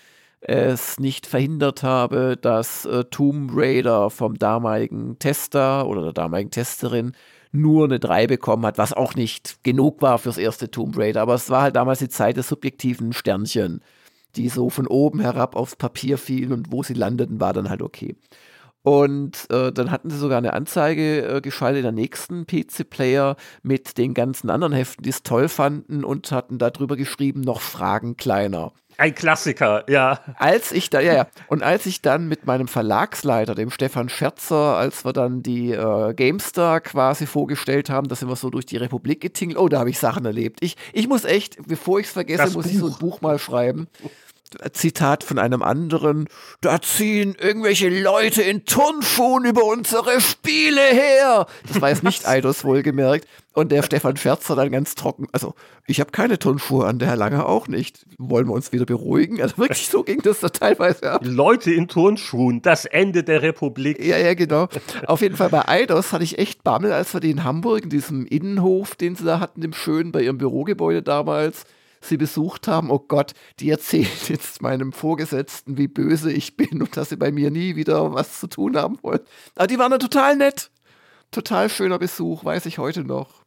[0.41, 7.13] es nicht verhindert habe, dass äh, Tomb Raider vom damaligen Tester oder der damaligen Testerin
[7.53, 11.23] nur eine 3 bekommen hat, was auch nicht genug war fürs erste Tomb Raider.
[11.23, 13.83] Aber es war halt damals die Zeit des subjektiven Sternchen,
[14.37, 17.83] die so von oben herab aufs Papier fielen und wo sie landeten, war dann halt
[17.83, 18.17] okay.
[18.83, 23.99] Und äh, dann hatten sie sogar eine Anzeige äh, geschaltet in der nächsten PC-Player mit
[23.99, 28.73] den ganzen anderen Heften, die es toll fanden und hatten darüber geschrieben, noch Fragen kleiner.
[29.01, 30.21] Ein Klassiker, ja.
[30.37, 34.77] Als ich da, ja, ja, und als ich dann mit meinem Verlagsleiter, dem Stefan Scherzer,
[34.77, 38.77] als wir dann die äh, GameStar quasi vorgestellt haben, da sind wir so durch die
[38.77, 39.59] Republik getingelt.
[39.59, 40.59] Oh, da habe ich Sachen erlebt.
[40.63, 42.73] Ich, ich muss echt, bevor ich es vergesse, Das muss Buch.
[42.73, 43.89] ich so ein Buch mal schreiben.
[44.73, 46.29] Zitat von einem anderen,
[46.61, 51.47] da ziehen irgendwelche Leute in Turnschuhen über unsere Spiele her.
[51.69, 53.27] Das war jetzt nicht Eidos wohlgemerkt.
[53.53, 55.55] Und der Stefan Scherzer dann ganz trocken, also
[55.89, 58.07] ich habe keine Turnschuhe an, der Herr Lange auch nicht.
[58.17, 59.43] Wollen wir uns wieder beruhigen?
[59.43, 61.23] Also wirklich so ging das da teilweise ab.
[61.25, 64.03] Leute in Turnschuhen, das Ende der Republik.
[64.05, 64.69] Ja, ja, genau.
[65.07, 67.91] Auf jeden Fall bei Eidos hatte ich echt Bammel, als wir die in Hamburg, in
[67.91, 71.65] diesem Innenhof, den sie da hatten, dem schönen, bei ihrem Bürogebäude damals,
[72.01, 72.91] sie besucht haben.
[72.91, 77.31] Oh Gott, die erzählt jetzt meinem Vorgesetzten, wie böse ich bin und dass sie bei
[77.31, 79.21] mir nie wieder was zu tun haben wollen.
[79.57, 80.71] Aber die waren dann total nett.
[81.31, 83.45] Total schöner Besuch, weiß ich heute noch.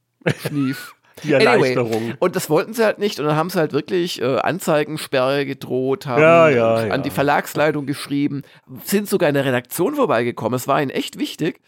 [0.47, 0.95] Schnief.
[1.23, 2.15] Die Erleichterung.
[2.19, 3.19] Und das wollten sie halt nicht.
[3.19, 6.97] Und dann haben sie halt wirklich äh, Anzeigensperre gedroht, haben Ja, ja, an ja.
[6.97, 8.41] die Verlagsleitung geschrieben,
[8.83, 10.55] sind sogar in der Redaktion vorbeigekommen.
[10.55, 11.61] Es war ihnen echt wichtig.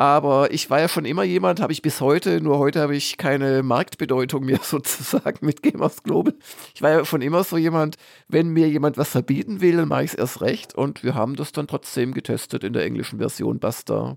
[0.00, 3.18] Aber ich war ja schon immer jemand, habe ich bis heute, nur heute habe ich
[3.18, 6.32] keine Marktbedeutung mehr sozusagen mit Gamers Global.
[6.74, 10.04] Ich war ja schon immer so jemand, wenn mir jemand was verbieten will, dann mache
[10.04, 10.74] ich es erst recht.
[10.74, 14.16] Und wir haben das dann trotzdem getestet in der englischen Version, basta.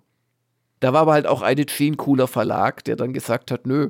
[0.79, 3.89] Da war aber halt auch IDG ein cooler Verlag, der dann gesagt hat, nö,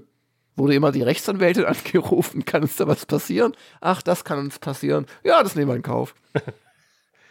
[0.56, 3.54] wurde immer die Rechtsanwältin angerufen, kann uns da was passieren?
[3.82, 5.06] Ach, das kann uns passieren.
[5.24, 6.16] Ja, das nehmen wir in Kauf.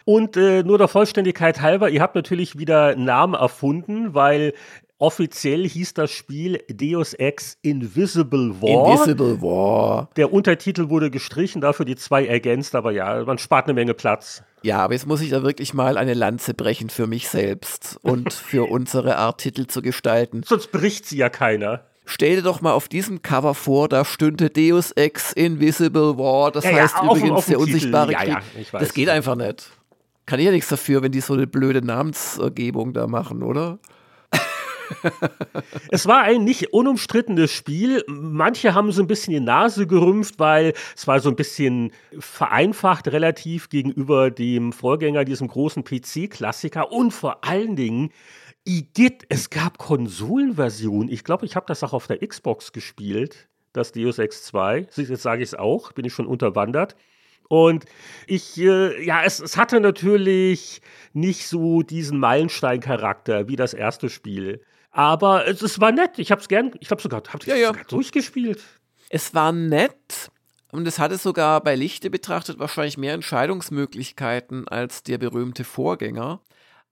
[0.05, 4.53] Und äh, nur der Vollständigkeit halber, ihr habt natürlich wieder Namen erfunden, weil
[4.99, 8.91] offiziell hieß das Spiel Deus Ex Invisible War.
[8.93, 10.09] Invisible War.
[10.15, 14.43] Der Untertitel wurde gestrichen, dafür die zwei ergänzt, aber ja, man spart eine Menge Platz.
[14.61, 18.31] Ja, aber jetzt muss ich da wirklich mal eine Lanze brechen für mich selbst und
[18.33, 20.43] für unsere Art, Titel zu gestalten.
[20.45, 21.81] Sonst bricht sie ja keiner.
[22.05, 26.51] Stell dir doch mal auf diesem Cover vor, da stünde Deus Ex Invisible War.
[26.51, 27.69] Das Ja, ja, heißt dem- übrigens auf der Titel.
[27.73, 28.37] unsichtbare Ja, Krieg.
[28.73, 29.69] ja, das geht einfach nicht.
[30.25, 33.79] Kann ich ja nichts dafür, wenn die so eine blöde Namensgebung da machen, oder?
[35.91, 38.03] Es war ein nicht unumstrittenes Spiel.
[38.07, 43.07] Manche haben so ein bisschen die Nase gerümpft, weil es war so ein bisschen vereinfacht
[43.07, 46.91] relativ gegenüber dem Vorgänger, diesem großen PC-Klassiker.
[46.91, 48.11] Und vor allen Dingen,
[48.65, 51.11] Igitt, es gab Konsolenversionen.
[51.11, 54.87] Ich glaube, ich habe das auch auf der Xbox gespielt, das Deus Ex 2.
[54.95, 56.95] Jetzt sage ich es auch, bin ich schon unterwandert.
[57.53, 57.85] Und
[58.25, 60.81] ich, äh, ja, es, es hatte natürlich
[61.13, 64.63] nicht so diesen Meilenstein-Charakter wie das erste Spiel.
[64.89, 66.17] Aber es, es war nett.
[66.17, 67.67] Ich habe es gern, ich glaube sogar, hab Ja, ja.
[67.67, 68.59] sogar durchgespielt.
[69.11, 70.31] Es war nett
[70.71, 76.41] und es hatte sogar bei Lichte betrachtet wahrscheinlich mehr Entscheidungsmöglichkeiten als der berühmte Vorgänger.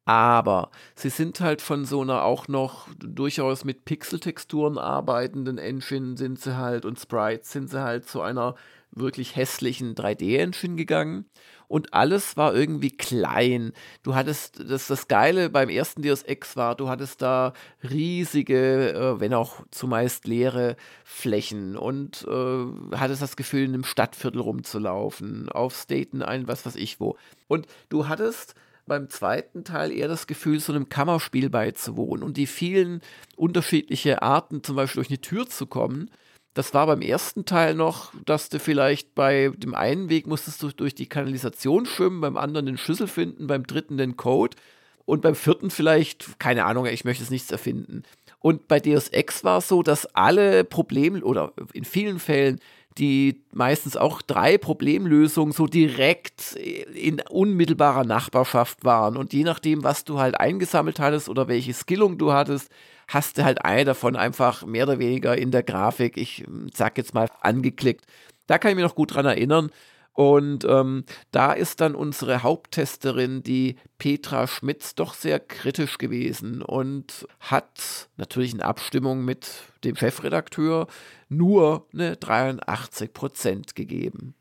[0.05, 6.39] Aber sie sind halt von so einer auch noch durchaus mit Pixeltexturen arbeitenden Engine sind
[6.39, 8.53] sie halt und Sprites sind sie halt zu einer
[8.91, 11.25] wirklich hässlichen 3D-Engine gegangen
[11.71, 13.71] und alles war irgendwie klein.
[14.03, 17.53] Du hattest, das, das Geile beim ersten Deus Ex war, du hattest da
[17.89, 20.75] riesige, äh, wenn auch zumeist leere
[21.05, 26.75] Flächen und äh, hattest das Gefühl, in einem Stadtviertel rumzulaufen, auf Staten ein, was weiß
[26.75, 27.15] ich wo.
[27.47, 32.47] Und du hattest beim zweiten Teil eher das Gefühl, so einem Kammerspiel beizuwohnen und die
[32.47, 32.99] vielen
[33.37, 36.11] unterschiedliche Arten, zum Beispiel durch eine Tür zu kommen,
[36.54, 40.70] das war beim ersten Teil noch, dass du vielleicht bei dem einen Weg musstest du
[40.70, 44.58] durch die Kanalisation schwimmen, beim anderen den Schlüssel finden, beim dritten den Code.
[45.06, 48.04] Und beim vierten vielleicht, keine Ahnung, ich möchte es nichts erfinden.
[48.39, 52.60] Und bei Deus Ex war es so, dass alle Probleme oder in vielen Fällen
[52.97, 59.16] die meistens auch drei Problemlösungen so direkt in unmittelbarer Nachbarschaft waren.
[59.16, 62.70] Und je nachdem, was du halt eingesammelt hattest oder welche Skillung du hattest,
[63.12, 67.14] hast du halt eine davon einfach mehr oder weniger in der Grafik, ich sag jetzt
[67.14, 68.05] mal, angeklickt.
[68.47, 69.70] Da kann ich mich noch gut dran erinnern.
[70.14, 77.28] Und ähm, da ist dann unsere Haupttesterin, die Petra Schmitz, doch sehr kritisch gewesen und
[77.39, 79.49] hat natürlich in Abstimmung mit
[79.86, 80.88] dem Chefredakteur
[81.30, 84.36] nur eine 83 Prozent gegeben.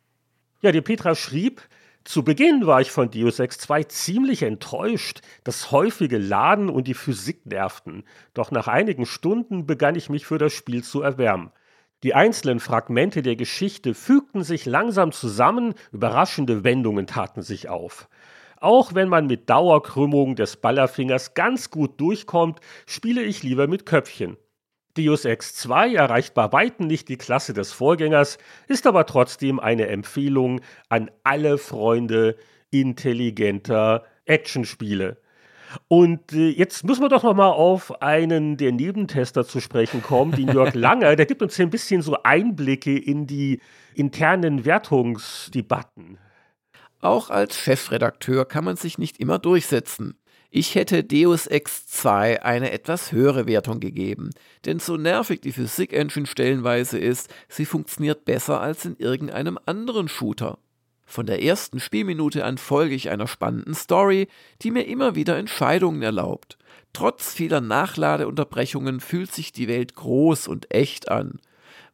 [0.61, 1.63] Ja, die Petra schrieb,
[2.05, 5.21] zu Beginn war ich von Deus Ex 2 ziemlich enttäuscht.
[5.45, 8.05] Das häufige Laden und die Physik nervten.
[8.33, 11.51] Doch nach einigen Stunden begann ich mich für das Spiel zu erwärmen.
[12.03, 18.09] Die einzelnen Fragmente der Geschichte fügten sich langsam zusammen, überraschende Wendungen taten sich auf.
[18.57, 24.39] Auch wenn man mit Dauerkrümmung des Ballerfingers ganz gut durchkommt, spiele ich lieber mit Köpfchen.
[24.95, 28.39] Deus Ex 2 erreicht bei weitem nicht die Klasse des Vorgängers,
[28.69, 32.37] ist aber trotzdem eine Empfehlung an alle Freunde
[32.71, 35.19] intelligenter Actionspiele.
[35.89, 40.33] Und äh, jetzt müssen wir doch noch mal auf einen der Nebentester zu sprechen kommen,
[40.33, 41.17] den Jörg Langer.
[41.17, 43.61] Der gibt uns hier ein bisschen so Einblicke in die
[43.95, 46.19] internen Wertungsdebatten.
[47.01, 50.19] Auch als Chefredakteur kann man sich nicht immer durchsetzen.
[50.53, 54.31] Ich hätte Deus Ex 2 eine etwas höhere Wertung gegeben,
[54.65, 60.59] denn so nervig die Physik-Engine stellenweise ist, sie funktioniert besser als in irgendeinem anderen Shooter.
[61.07, 64.27] Von der ersten Spielminute an folge ich einer spannenden Story,
[64.63, 66.59] die mir immer wieder Entscheidungen erlaubt.
[66.93, 71.39] Trotz vieler Nachladeunterbrechungen fühlt sich die Welt groß und echt an.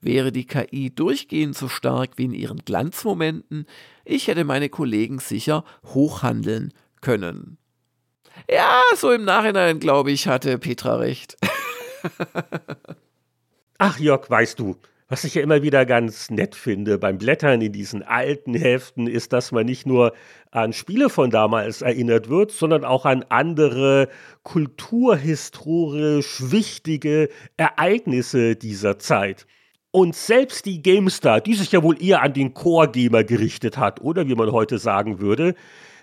[0.00, 3.66] Wäre die KI durchgehend so stark wie in ihren Glanzmomenten,
[4.06, 7.58] ich hätte meine Kollegen sicher hochhandeln können.
[8.48, 11.36] Ja, so im Nachhinein, glaube ich, hatte Petra recht.
[13.78, 14.76] Ach, Jörg, weißt du,
[15.08, 19.32] was ich ja immer wieder ganz nett finde beim Blättern in diesen alten Heften, ist,
[19.32, 20.12] dass man nicht nur
[20.50, 24.08] an Spiele von damals erinnert wird, sondern auch an andere
[24.42, 29.46] kulturhistorisch wichtige Ereignisse dieser Zeit.
[29.92, 34.28] Und selbst die GameStar, die sich ja wohl eher an den Core-Gamer gerichtet hat, oder
[34.28, 35.54] wie man heute sagen würde,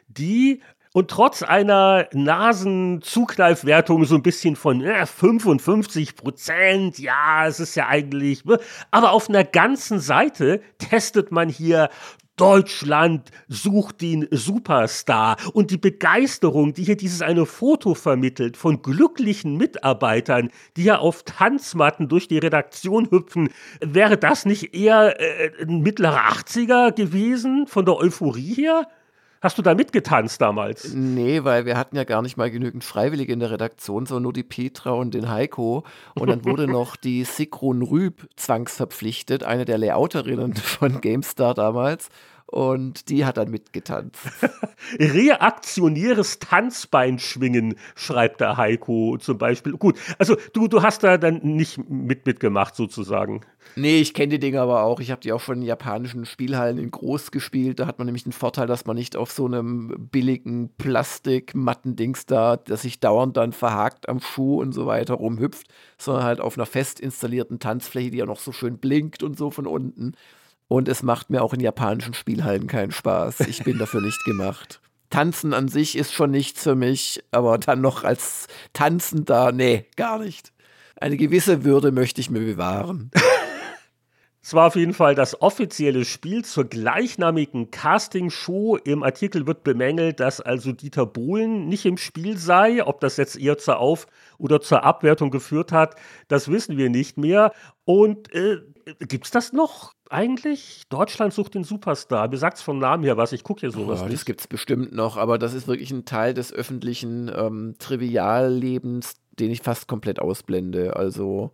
[0.08, 0.62] die
[0.94, 7.88] und trotz einer Nasenzukneifwertung so ein bisschen von äh, 55 Prozent, ja, es ist ja
[7.88, 8.60] eigentlich, ne?
[8.92, 11.90] aber auf einer ganzen Seite testet man hier
[12.36, 19.56] Deutschland sucht den Superstar und die Begeisterung, die hier dieses eine Foto vermittelt von glücklichen
[19.56, 23.50] Mitarbeitern, die ja auf Tanzmatten durch die Redaktion hüpfen,
[23.82, 28.88] wäre das nicht eher äh, ein mittlerer 80er gewesen von der Euphorie her?
[29.44, 30.94] Hast du da mitgetanzt damals?
[30.94, 34.32] Nee, weil wir hatten ja gar nicht mal genügend Freiwillige in der Redaktion, sondern nur
[34.32, 35.84] die Petra und den Heiko.
[36.16, 42.08] Und dann wurde noch die Sigrun Rüb zwangsverpflichtet, eine der Layouterinnen von GameStar damals
[42.54, 44.20] und die hat dann mitgetanzt.
[45.00, 49.74] Reaktionäres Tanzbeinschwingen, schreibt der Heiko zum Beispiel.
[49.74, 53.42] Gut, also du, du hast da dann nicht mit mitgemacht sozusagen.
[53.76, 55.00] Nee, ich kenne die Dinge aber auch.
[55.00, 57.80] Ich habe die auch schon in japanischen Spielhallen in groß gespielt.
[57.80, 62.58] Da hat man nämlich den Vorteil, dass man nicht auf so einem billigen Plastikmattendings da,
[62.58, 66.68] das sich dauernd dann verhakt am Schuh und so weiter rumhüpft, sondern halt auf einer
[66.68, 70.14] fest installierten Tanzfläche, die ja noch so schön blinkt und so von unten.
[70.74, 73.42] Und es macht mir auch in japanischen Spielhallen keinen Spaß.
[73.42, 74.82] Ich bin dafür nicht gemacht.
[75.12, 79.86] Tanzen an sich ist schon nichts für mich, aber dann noch als Tanzen da, nee,
[79.98, 80.52] gar nicht.
[80.96, 83.12] Eine gewisse Würde möchte ich mir bewahren.
[84.46, 88.76] Es war auf jeden Fall das offizielle Spiel zur gleichnamigen Castingshow.
[88.76, 92.84] Im Artikel wird bemängelt, dass also Dieter Bohlen nicht im Spiel sei.
[92.86, 94.08] Ob das jetzt eher zur Auf-
[94.40, 95.96] oder zur Abwertung geführt hat,
[96.28, 97.54] das wissen wir nicht mehr.
[97.86, 98.58] Und äh,
[99.00, 100.84] gibt es das noch eigentlich?
[100.90, 102.28] Deutschland sucht den Superstar.
[102.28, 103.32] Mir sagt es vom Namen her was.
[103.32, 104.14] Ich gucke hier sowas oh, nicht.
[104.14, 109.16] Das gibt es bestimmt noch, aber das ist wirklich ein Teil des öffentlichen ähm, Triviallebens,
[109.40, 110.96] den ich fast komplett ausblende.
[110.96, 111.52] Also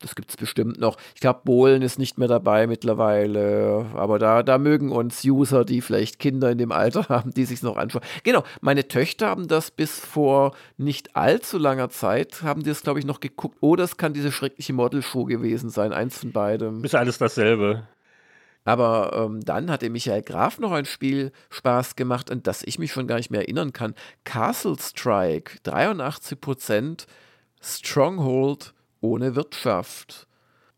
[0.00, 0.96] das gibt es bestimmt noch.
[1.14, 5.82] Ich glaube, Bohlen ist nicht mehr dabei mittlerweile, aber da, da mögen uns User, die
[5.82, 8.02] vielleicht Kinder in dem Alter haben, die sich noch anschauen.
[8.24, 12.98] Genau, meine Töchter haben das bis vor nicht allzu langer Zeit, haben die das, glaube
[12.98, 13.58] ich, noch geguckt.
[13.60, 16.82] Oh, das kann diese schreckliche Modelshow gewesen sein, eins von beidem.
[16.82, 17.86] Ist alles dasselbe.
[18.70, 22.78] Aber ähm, dann hat der Michael Graf noch ein Spiel Spaß gemacht, an das ich
[22.78, 23.96] mich schon gar nicht mehr erinnern kann.
[24.22, 27.06] Castle Strike, 83%,
[27.60, 30.28] Stronghold ohne Wirtschaft.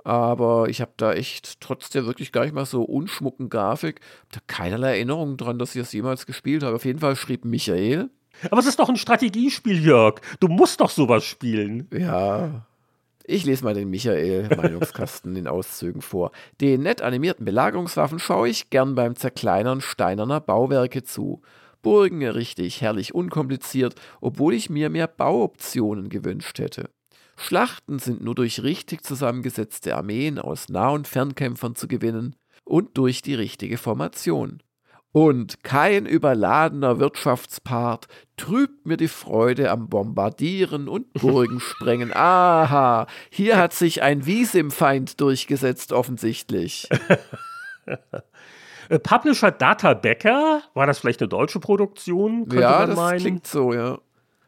[0.05, 4.01] Aber ich habe da echt trotz der wirklich gar nicht mal so unschmucken Grafik
[4.31, 6.77] da keinerlei Erinnerung dran, dass ich das jemals gespielt habe.
[6.77, 8.09] Auf jeden Fall schrieb Michael.
[8.51, 10.23] Aber es ist doch ein Strategiespiel, Jörg.
[10.40, 11.89] Du musst doch sowas spielen.
[11.93, 12.66] Ja.
[13.24, 16.32] Ich lese mal den Michael-Meinungskasten in Auszügen vor.
[16.61, 21.40] Den nett animierten Belagerungswaffen schaue ich gern beim Zerkleinern steinerner Bauwerke zu.
[21.82, 26.90] Burgen richtig, herrlich unkompliziert, obwohl ich mir mehr Bauoptionen gewünscht hätte.
[27.36, 33.23] Schlachten sind nur durch richtig zusammengesetzte Armeen aus Nah- und Fernkämpfern zu gewinnen und durch
[33.23, 34.62] die richtige Formation.
[35.13, 38.09] Und kein überladener Wirtschaftspart
[38.39, 42.13] trübt mir die Freude am Bombardieren und Burgensprengen.
[42.15, 46.89] Aha, hier hat sich ein Wiesim-Feind durchgesetzt, offensichtlich.
[48.89, 52.47] Äh, Publisher Data Becker, war das vielleicht eine deutsche Produktion?
[52.53, 53.21] ja, das meinen?
[53.21, 53.99] klingt so, ja.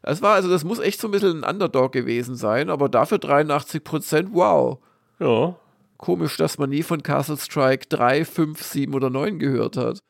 [0.03, 3.19] Es war also, das muss echt so ein bisschen ein Underdog gewesen sein, aber dafür
[3.19, 4.79] 83 Prozent, wow.
[5.19, 5.57] Ja.
[5.97, 10.01] Komisch, dass man nie von Castle Strike 3, 5, 7 oder 9 gehört hat.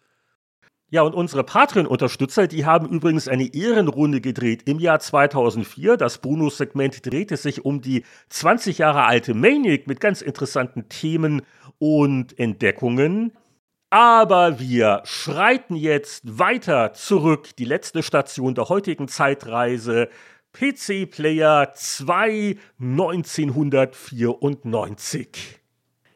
[0.94, 5.96] Ja, und unsere Patreon-Unterstützer, die haben übrigens eine Ehrenrunde gedreht im Jahr 2004.
[5.96, 11.42] Das Bonus-Segment drehte sich um die 20 Jahre alte Maniac mit ganz interessanten Themen
[11.80, 13.32] und Entdeckungen.
[13.90, 17.56] Aber wir schreiten jetzt weiter zurück.
[17.56, 20.08] Die letzte Station der heutigen Zeitreise.
[20.52, 25.63] PC Player 2 1994.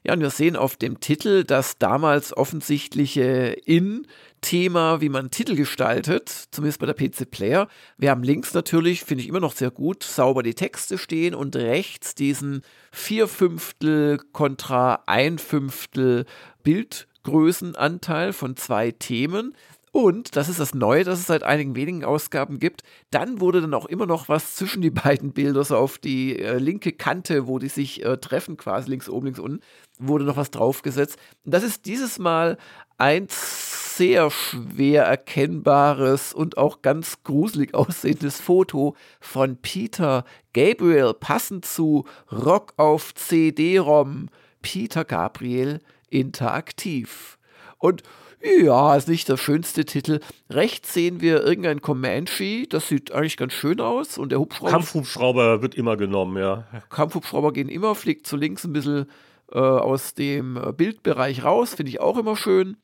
[0.08, 4.06] Ja, und wir sehen auf dem Titel das damals offensichtliche In-
[4.40, 7.68] Thema, wie man Titel gestaltet, zumindest bei der PC Player.
[7.98, 11.56] Wir haben links natürlich, finde ich immer noch sehr gut, sauber die Texte stehen und
[11.56, 16.24] rechts diesen Vierfünftel kontra ein Fünftel
[16.62, 19.54] Bildgrößenanteil von zwei Themen.
[19.92, 23.74] Und, das ist das Neue, das es seit einigen wenigen Ausgaben gibt, dann wurde dann
[23.74, 27.58] auch immer noch was zwischen die beiden Bilder, so auf die äh, linke Kante, wo
[27.58, 29.60] die sich äh, treffen, quasi links oben, links unten,
[29.98, 31.18] wurde noch was draufgesetzt.
[31.44, 32.58] Und das ist dieses Mal
[32.98, 42.04] ein sehr schwer erkennbares und auch ganz gruselig aussehendes Foto von Peter Gabriel, passend zu
[42.30, 44.28] Rock auf CD-ROM.
[44.62, 47.38] Peter Gabriel interaktiv.
[47.78, 48.02] Und
[48.42, 50.20] ja, ist nicht der schönste Titel.
[50.50, 54.18] Rechts sehen wir irgendein Comanche, das sieht eigentlich ganz schön aus.
[54.18, 54.70] Und der Hubschrauber.
[54.70, 56.66] Kampfhubschrauber wird immer genommen, ja.
[56.90, 59.06] Kampfhubschrauber gehen immer, fliegt zu links ein bisschen
[59.52, 62.76] äh, aus dem äh, Bildbereich raus, finde ich auch immer schön.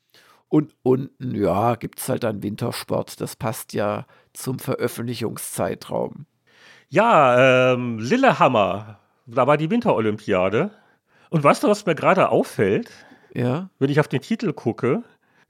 [0.49, 3.21] Und unten, ja, gibt es halt dann Wintersport.
[3.21, 6.27] Das passt ja zum Veröffentlichungszeitraum.
[6.89, 10.71] Ja, ähm, Lillehammer, da war die Winterolympiade.
[11.31, 12.91] Und weißt du, was mir gerade auffällt?
[13.35, 13.69] Ja.
[13.81, 15.03] Wenn ich auf den Titel gucke,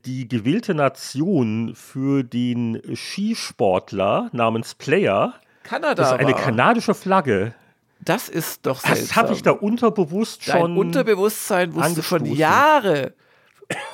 [0.07, 6.41] die gewählte Nation für den Skisportler namens Player Kanada das ist eine war.
[6.41, 7.55] kanadische Flagge.
[8.01, 9.07] Das ist doch seltsam.
[9.07, 10.61] Das habe ich da unterbewusst schon.
[10.61, 13.15] Dein Unterbewusstsein wusste schon Jahre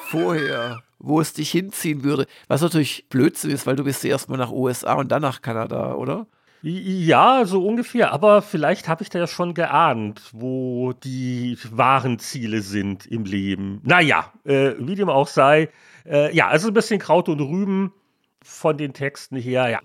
[0.09, 2.27] vorher, wo es dich hinziehen würde.
[2.49, 6.27] Was natürlich Blödsinn ist, weil du bist erstmal nach USA und dann nach Kanada, oder?
[6.63, 8.13] Ja, so ungefähr.
[8.13, 13.81] Aber vielleicht habe ich da ja schon geahnt, wo die wahren Ziele sind im Leben.
[13.83, 15.71] Naja, äh, wie dem auch sei.
[16.07, 17.93] Äh, ja, also ein bisschen Kraut und Rüben
[18.43, 19.69] von den Texten her.
[19.69, 19.81] Ja,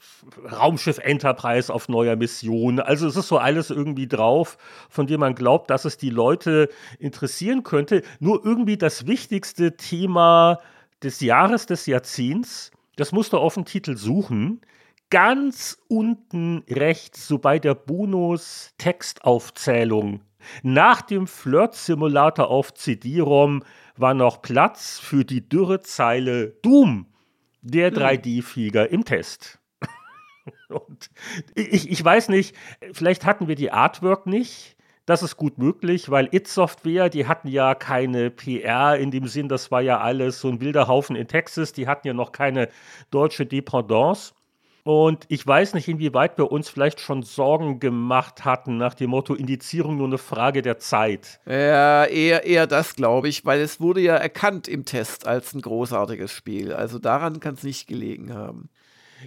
[0.52, 2.80] Raumschiff Enterprise auf neuer Mission.
[2.82, 4.58] Also es ist so alles irgendwie drauf,
[4.90, 6.70] von dem man glaubt, dass es die Leute
[7.00, 8.02] interessieren könnte.
[8.20, 10.60] Nur irgendwie das wichtigste Thema
[11.04, 14.62] des Jahres, des Jahrzehnts, das musst du auf dem Titel suchen
[15.10, 20.22] ganz unten rechts, so bei der Bonus-Textaufzählung,
[20.64, 23.64] nach dem Flirt-Simulator auf CD-ROM
[23.98, 27.08] war noch Platz für die Dürrezeile Doom,
[27.62, 29.60] der 3D-Flieger im Test.
[30.70, 31.10] Und
[31.56, 32.56] ich, ich weiß nicht,
[32.92, 34.76] vielleicht hatten wir die Artwork nicht.
[35.06, 39.48] Das ist gut möglich, weil It Software, die hatten ja keine PR in dem Sinn,
[39.48, 42.70] das war ja alles so ein wilder Haufen in Texas, die hatten ja noch keine
[43.12, 44.34] deutsche Dependance.
[44.86, 49.34] Und ich weiß nicht, inwieweit wir uns vielleicht schon Sorgen gemacht hatten nach dem Motto
[49.34, 51.40] Indizierung nur eine Frage der Zeit.
[51.48, 55.62] Ja, eher, eher das, glaube ich, weil es wurde ja erkannt im Test als ein
[55.62, 56.72] großartiges Spiel.
[56.72, 58.70] Also daran kann es nicht gelegen haben.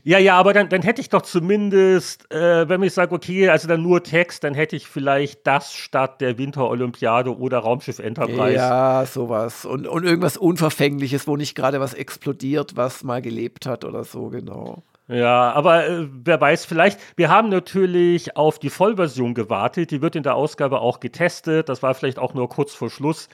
[0.05, 3.67] Ja, ja, aber dann, dann hätte ich doch zumindest, äh, wenn ich sage, okay, also
[3.67, 8.55] dann nur Text, dann hätte ich vielleicht das statt der Winterolympiade oder Raumschiff Enterprise.
[8.55, 9.65] Ja, sowas.
[9.65, 14.29] Und, und irgendwas Unverfängliches, wo nicht gerade was explodiert, was mal gelebt hat oder so,
[14.29, 14.85] genau.
[15.09, 20.17] Ja, aber äh, wer weiß, vielleicht, wir haben natürlich auf die Vollversion gewartet, die wird
[20.17, 23.29] in der Ausgabe auch getestet, das war vielleicht auch nur kurz vor Schluss.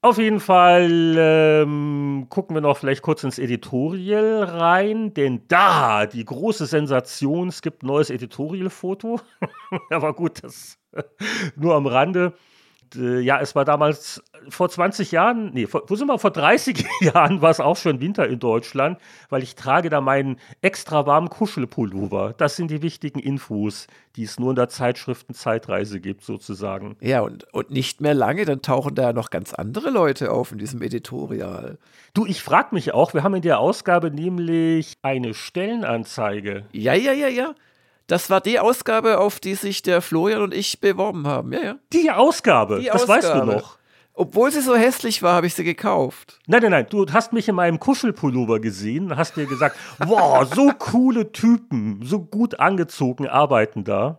[0.00, 6.24] Auf jeden Fall ähm, gucken wir noch vielleicht kurz ins Editorial rein, denn da die
[6.24, 9.20] große Sensation, es gibt ein neues Editorial-Foto.
[9.90, 10.78] Aber gut, das
[11.56, 12.32] nur am Rande.
[12.96, 16.18] Äh, ja, es war damals vor 20 Jahren, nee, vor, wo sind wir?
[16.18, 18.98] Vor 30 Jahren war es auch schon Winter in Deutschland,
[19.28, 22.34] weil ich trage da meinen extra warmen Kuschelpullover.
[22.36, 23.86] Das sind die wichtigen Infos,
[24.16, 26.96] die es nur in der Zeitschriften-Zeitreise gibt, sozusagen.
[27.00, 30.52] Ja, und, und nicht mehr lange, dann tauchen da ja noch ganz andere Leute auf
[30.52, 31.78] in diesem Editorial.
[32.14, 36.64] Du, ich frage mich auch, wir haben in der Ausgabe nämlich eine Stellenanzeige.
[36.72, 37.54] Ja, ja, ja, ja.
[38.06, 41.52] Das war die Ausgabe, auf die sich der Florian und ich beworben haben.
[41.52, 41.74] Ja, ja.
[41.92, 43.52] Die Ausgabe, Die das weißt du Ausgabe.
[43.52, 43.78] noch.
[44.14, 46.38] Obwohl sie so hässlich war, habe ich sie gekauft.
[46.46, 50.46] Nein, nein, nein, du hast mich in meinem Kuschelpullover gesehen und hast dir gesagt, wow,
[50.54, 54.18] so coole Typen, so gut angezogen arbeiten da.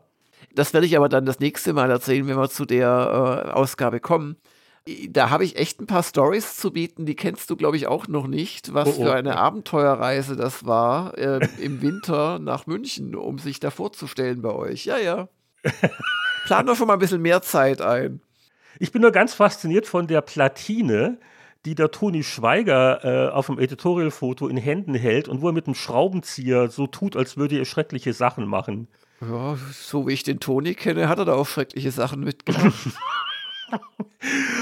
[0.56, 4.00] Das werde ich aber dann das nächste Mal erzählen, wenn wir zu der äh, Ausgabe
[4.00, 4.38] kommen.
[5.10, 8.10] Da habe ich echt ein paar Stories zu bieten, die kennst du, glaube ich, auch
[8.10, 9.04] noch nicht, was Oh, oh.
[9.04, 14.52] für eine Abenteuerreise das war äh, im Winter nach München, um sich da vorzustellen bei
[14.52, 14.84] euch.
[14.86, 15.30] Ja, ja.
[16.46, 18.20] Plan doch schon mal ein bisschen mehr Zeit ein.
[18.78, 21.18] Ich bin nur ganz fasziniert von der Platine,
[21.66, 25.66] die der Toni Schweiger äh, auf dem Editorial-Foto in Händen hält und wo er mit
[25.68, 28.90] dem Schraubenzieher so tut, als würde er schreckliche Sachen machen.
[29.22, 32.74] Ja, so wie ich den Toni kenne, hat er da auch schreckliche Sachen mitgemacht.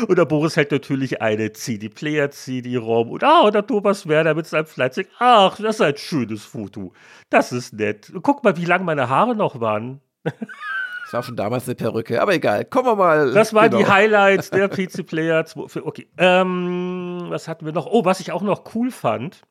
[0.07, 4.47] Und der Boris hält natürlich eine CD-Player, CD-ROM und ah, und der Thomas Werner mit
[4.47, 5.07] seinem Fleißig.
[5.19, 6.93] Ach, das ist ein schönes Foto.
[7.29, 8.11] Das ist nett.
[8.23, 10.01] Guck mal, wie lang meine Haare noch waren.
[10.23, 12.63] Das war schon damals eine Perücke, aber egal.
[12.65, 13.33] Kommen wir mal.
[13.33, 13.89] Das waren die genau.
[13.89, 15.83] Highlights der PC Player 2.
[15.83, 16.07] Okay.
[16.17, 17.85] Ähm, was hatten wir noch?
[17.85, 19.41] Oh, was ich auch noch cool fand,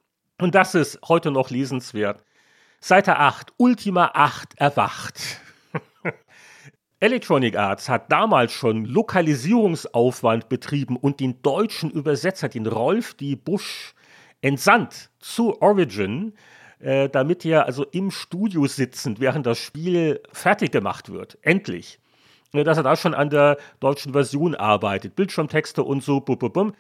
[0.41, 2.25] und das ist heute noch lesenswert.
[2.81, 5.40] Seite 8, Ultima 8 erwacht.
[7.03, 13.37] Electronic Arts hat damals schon Lokalisierungsaufwand betrieben und den deutschen Übersetzer, den Rolf D.
[13.37, 13.95] Busch,
[14.43, 16.35] entsandt zu Origin,
[16.79, 21.39] äh, damit er also im Studio sitzend, während das Spiel fertig gemacht wird.
[21.41, 22.01] Endlich.
[22.53, 25.17] Ja, dass er da schon an der deutschen Version arbeitet.
[25.17, 26.75] Bildschirmtexte und so, bum, bum, bum.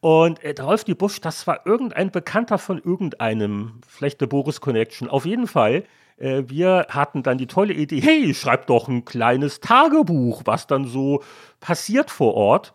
[0.00, 5.08] Und äh, Rolf die Busch, das war irgendein Bekannter von irgendeinem, vielleicht der Boris Connection.
[5.08, 5.84] Auf jeden Fall,
[6.16, 10.86] äh, wir hatten dann die tolle Idee, hey, schreib doch ein kleines Tagebuch, was dann
[10.86, 11.22] so
[11.60, 12.74] passiert vor Ort.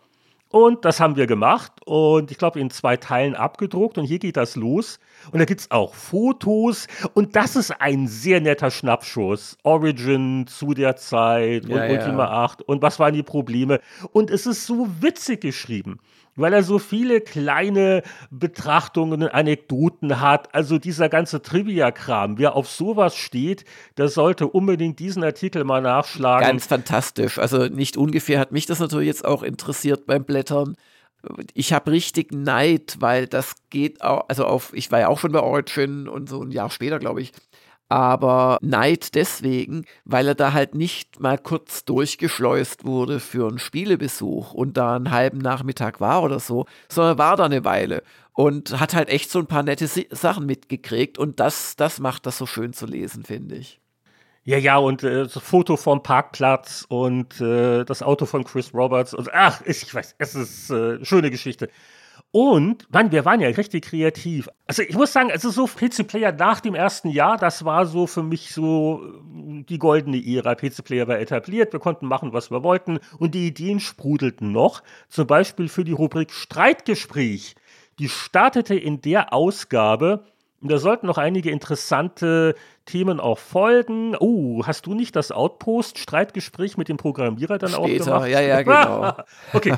[0.50, 4.38] Und das haben wir gemacht und ich glaube in zwei Teilen abgedruckt und hier geht
[4.38, 4.98] das los.
[5.32, 9.58] Und da gibt es auch Fotos und das ist ein sehr netter Schnappschuss.
[9.62, 11.92] Origin zu der Zeit und Ja, ja.
[11.92, 13.80] Ultima 8 und was waren die Probleme.
[14.12, 15.98] Und es ist so witzig geschrieben,
[16.36, 20.54] weil er so viele kleine Betrachtungen und Anekdoten hat.
[20.54, 22.38] Also dieser ganze Trivia-Kram.
[22.38, 23.64] Wer auf sowas steht,
[23.96, 26.46] der sollte unbedingt diesen Artikel mal nachschlagen.
[26.46, 27.38] Ganz fantastisch.
[27.38, 30.76] Also nicht ungefähr hat mich das natürlich jetzt auch interessiert beim Blättern.
[31.54, 35.32] Ich habe richtig Neid, weil das geht auch, also auf, ich war ja auch schon
[35.32, 37.32] bei Origin und so ein Jahr später, glaube ich.
[37.90, 44.52] Aber Neid deswegen, weil er da halt nicht mal kurz durchgeschleust wurde für einen Spielebesuch
[44.52, 48.02] und da einen halben Nachmittag war oder so, sondern war da eine Weile
[48.34, 52.36] und hat halt echt so ein paar nette Sachen mitgekriegt und das, das macht das
[52.38, 53.80] so schön zu lesen, finde ich.
[54.48, 59.12] Ja, ja, und äh, das Foto vom Parkplatz und äh, das Auto von Chris Roberts.
[59.12, 61.68] Und, ach, ich weiß, es ist äh, schöne Geschichte.
[62.30, 64.48] Und, Mann, wir waren ja richtig kreativ.
[64.66, 68.06] Also ich muss sagen, also so PC Player nach dem ersten Jahr, das war so
[68.06, 70.54] für mich so äh, die goldene Ära.
[70.54, 74.82] PC Player war etabliert, wir konnten machen, was wir wollten und die Ideen sprudelten noch.
[75.10, 77.54] Zum Beispiel für die Rubrik Streitgespräch.
[77.98, 80.24] Die startete in der Ausgabe
[80.60, 82.54] da sollten noch einige interessante
[82.84, 84.16] Themen auch folgen.
[84.18, 88.28] Oh, hast du nicht das Outpost-Streitgespräch mit dem Programmierer dann auch Später, gemacht?
[88.28, 89.14] ja, ja, genau.
[89.52, 89.74] okay.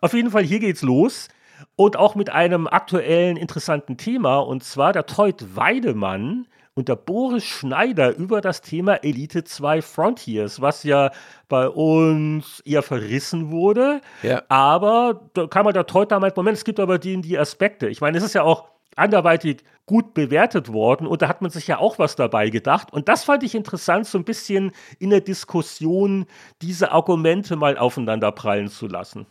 [0.00, 1.28] Auf jeden Fall, hier geht's los.
[1.76, 4.38] Und auch mit einem aktuellen, interessanten Thema.
[4.38, 10.60] Und zwar der Teut Weidemann und der Boris Schneider über das Thema Elite 2 Frontiers,
[10.60, 11.10] was ja
[11.48, 14.00] bei uns eher verrissen wurde.
[14.22, 14.42] Ja.
[14.48, 17.88] Aber da kann man der Teut damals, Moment, es gibt aber die, die Aspekte.
[17.88, 18.66] Ich meine, es ist ja auch
[18.98, 22.92] anderweitig gut bewertet worden und da hat man sich ja auch was dabei gedacht.
[22.92, 26.26] Und das fand ich interessant, so ein bisschen in der Diskussion
[26.60, 29.26] diese Argumente mal aufeinander prallen zu lassen.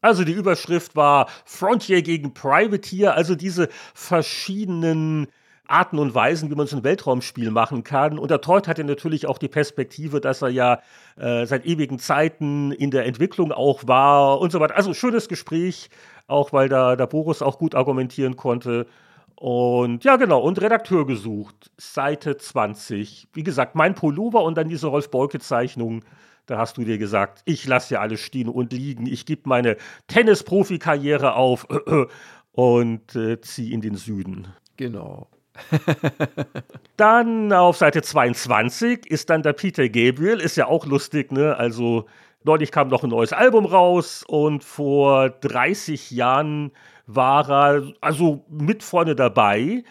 [0.00, 5.26] Also die Überschrift war Frontier gegen Privateer, also diese verschiedenen
[5.70, 8.18] Arten und Weisen, wie man so ein Weltraumspiel machen kann.
[8.18, 10.80] Und der Teut hatte natürlich auch die Perspektive, dass er ja
[11.16, 14.76] äh, seit ewigen Zeiten in der Entwicklung auch war und so weiter.
[14.76, 15.88] Also schönes Gespräch,
[16.30, 18.86] auch weil da der Boris auch gut argumentieren konnte.
[19.36, 23.28] Und ja, genau, und Redakteur gesucht, Seite 20.
[23.32, 26.04] Wie gesagt, mein Pullover und dann diese Rolf-Bolke-Zeichnung.
[26.46, 29.06] Da hast du dir gesagt, ich lasse ja alles stehen und liegen.
[29.06, 29.76] Ich gebe meine
[30.08, 31.66] Tennis-Profi-Karriere auf
[32.52, 34.48] und äh, ziehe in den Süden.
[34.76, 35.28] Genau.
[36.96, 41.56] Dann auf Seite 22 ist dann der Peter Gabriel, ist ja auch lustig, ne?
[41.56, 42.06] Also
[42.42, 46.72] Neulich kam noch ein neues Album raus und vor 30 Jahren
[47.06, 49.84] war er also mit vorne dabei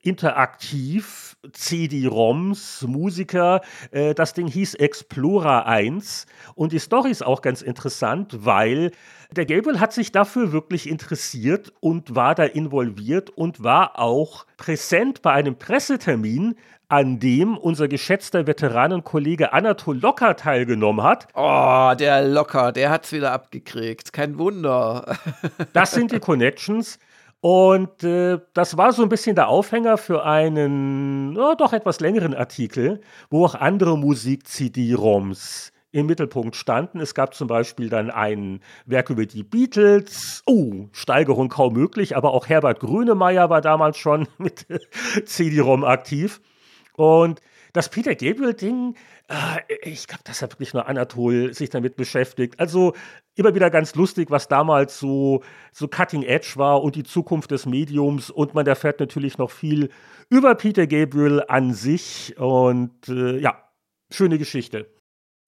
[0.00, 3.60] interaktiv, CD-ROMs, Musiker.
[3.90, 8.92] Äh, das Ding hieß Explorer 1 und die Story ist auch ganz interessant, weil
[9.32, 15.22] der Gabriel hat sich dafür wirklich interessiert und war da involviert und war auch präsent
[15.22, 16.54] bei einem Pressetermin,
[16.88, 21.26] an dem unser geschätzter Veteranenkollege Anatol Locker teilgenommen hat.
[21.34, 24.12] Oh, der Locker, der hat's wieder abgekriegt.
[24.12, 25.16] Kein Wunder.
[25.72, 26.98] das sind die Connections.
[27.42, 32.34] Und äh, das war so ein bisschen der Aufhänger für einen oh, doch etwas längeren
[32.34, 33.00] Artikel,
[33.30, 37.00] wo auch andere Musik-CD-ROMs im Mittelpunkt standen.
[37.00, 40.44] Es gab zum Beispiel dann ein Werk über die Beatles.
[40.46, 44.64] Oh, Steigerung kaum möglich, aber auch Herbert Grönemeyer war damals schon mit
[45.24, 46.40] CD-ROM aktiv.
[46.94, 47.40] Und
[47.72, 48.96] das Peter Gabriel-Ding,
[49.28, 52.60] äh, ich glaube, das hat wirklich nur Anatol sich damit beschäftigt.
[52.60, 52.94] Also
[53.34, 55.42] immer wieder ganz lustig, was damals so,
[55.72, 58.30] so Cutting Edge war und die Zukunft des Mediums.
[58.30, 59.90] Und man erfährt natürlich noch viel
[60.28, 62.36] über Peter Gabriel an sich.
[62.38, 63.62] Und äh, ja,
[64.10, 64.86] schöne Geschichte.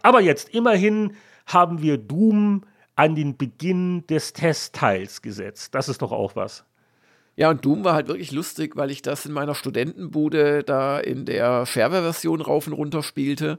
[0.02, 2.64] Aber jetzt immerhin haben wir Doom
[2.96, 5.74] an den Beginn des Testteils gesetzt.
[5.74, 6.64] Das ist doch auch was.
[7.36, 11.26] Ja, und Doom war halt wirklich lustig, weil ich das in meiner Studentenbude da in
[11.26, 13.58] der Shareware-Version rauf und runter spielte.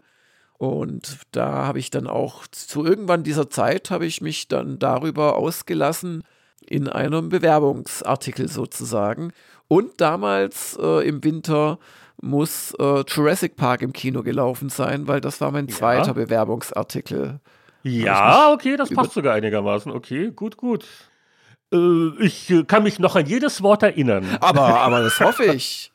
[0.57, 5.35] Und da habe ich dann auch zu irgendwann dieser Zeit habe ich mich dann darüber
[5.35, 6.23] ausgelassen
[6.65, 9.33] in einem Bewerbungsartikel sozusagen.
[9.67, 11.79] Und damals äh, im Winter
[12.21, 15.75] muss äh, Jurassic Park im Kino gelaufen sein, weil das war mein ja.
[15.75, 17.41] zweiter Bewerbungsartikel.
[17.83, 19.91] Ja, okay, das passt sogar einigermaßen.
[19.91, 20.85] Okay, gut, gut.
[21.75, 24.25] Äh, ich kann mich noch an jedes Wort erinnern.
[24.39, 25.91] Aber, aber das hoffe ich.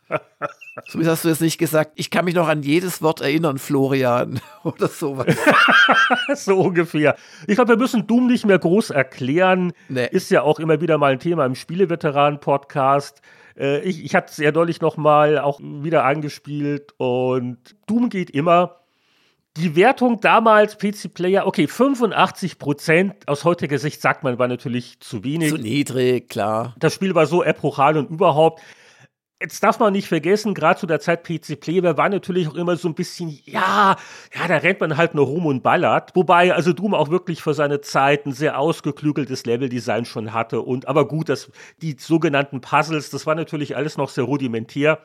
[0.94, 1.92] Wie hast du es nicht gesagt.
[1.94, 4.40] Ich kann mich noch an jedes Wort erinnern, Florian.
[4.64, 5.36] Oder sowas.
[6.34, 7.16] so ungefähr.
[7.46, 9.72] Ich glaube, wir müssen Doom nicht mehr groß erklären.
[9.88, 10.08] Nee.
[10.10, 13.20] Ist ja auch immer wieder mal ein Thema im Spieleveteranen-Podcast.
[13.56, 16.94] Äh, ich, ich hatte es ja neulich noch mal auch wieder angespielt.
[16.96, 18.79] Und Doom geht immer.
[19.56, 23.14] Die Wertung damals, PC Player, okay, 85 Prozent.
[23.26, 25.50] Aus heutiger Sicht sagt man, war natürlich zu wenig.
[25.50, 26.74] Zu niedrig, klar.
[26.78, 28.62] Das Spiel war so epochal und überhaupt.
[29.42, 32.76] Jetzt darf man nicht vergessen, gerade zu der Zeit PC Player war natürlich auch immer
[32.76, 33.96] so ein bisschen, ja,
[34.34, 36.14] ja, da rennt man halt nur rum und ballert.
[36.14, 40.60] Wobei also Doom auch wirklich für seine Zeit ein sehr ausgeklügeltes Leveldesign schon hatte.
[40.60, 41.50] Und aber gut, das,
[41.80, 45.00] die sogenannten Puzzles, das war natürlich alles noch sehr rudimentär.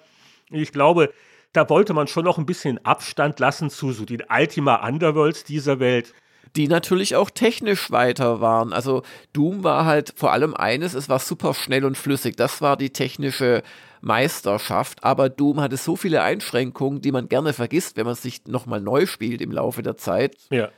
[0.51, 1.13] Ich glaube,
[1.55, 5.79] da wollte man schon noch ein bisschen Abstand lassen zu so den Ultima Underworlds dieser
[5.79, 6.13] Welt.
[6.55, 8.71] Die natürlich auch technisch weiter waren.
[8.71, 9.03] Also
[9.33, 12.37] Doom war halt vor allem eines, es war super schnell und flüssig.
[12.37, 13.61] Das war die technische
[14.01, 15.03] Meisterschaft.
[15.03, 19.05] Aber Doom hatte so viele Einschränkungen, die man gerne vergisst, wenn man sich nochmal neu
[19.05, 20.37] spielt im Laufe der Zeit.
[20.49, 20.69] Ja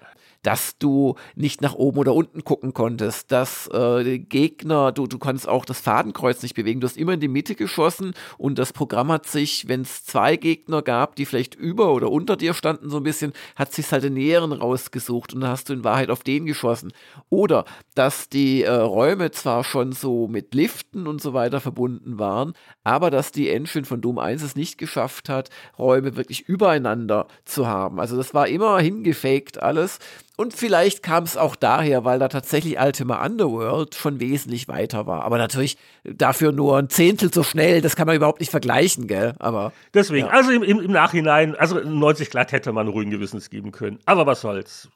[0.48, 5.46] dass du nicht nach oben oder unten gucken konntest, dass äh, Gegner, du, du konntest
[5.46, 9.12] auch das Fadenkreuz nicht bewegen, du hast immer in die Mitte geschossen und das Programm
[9.12, 12.96] hat sich, wenn es zwei Gegner gab, die vielleicht über oder unter dir standen so
[12.96, 16.24] ein bisschen, hat sich halt den näheren rausgesucht und dann hast du in Wahrheit auf
[16.24, 16.94] den geschossen.
[17.28, 22.54] Oder, dass die äh, Räume zwar schon so mit Liften und so weiter verbunden waren,
[22.86, 27.68] aber dass die Engine von Doom 1 es nicht geschafft hat, Räume wirklich übereinander zu
[27.68, 28.00] haben.
[28.00, 30.00] Also das war immer hingefaked alles
[30.40, 35.24] und vielleicht kam es auch daher, weil da tatsächlich Ultima Underworld schon wesentlich weiter war.
[35.24, 39.34] Aber natürlich dafür nur ein Zehntel so schnell, das kann man überhaupt nicht vergleichen, gell?
[39.40, 39.74] Aber.
[39.96, 40.34] Deswegen, ja.
[40.34, 43.98] also im, im, Nachhinein, also 90 glatt hätte man ruhigen Gewissens geben können.
[44.06, 44.90] Aber was soll's.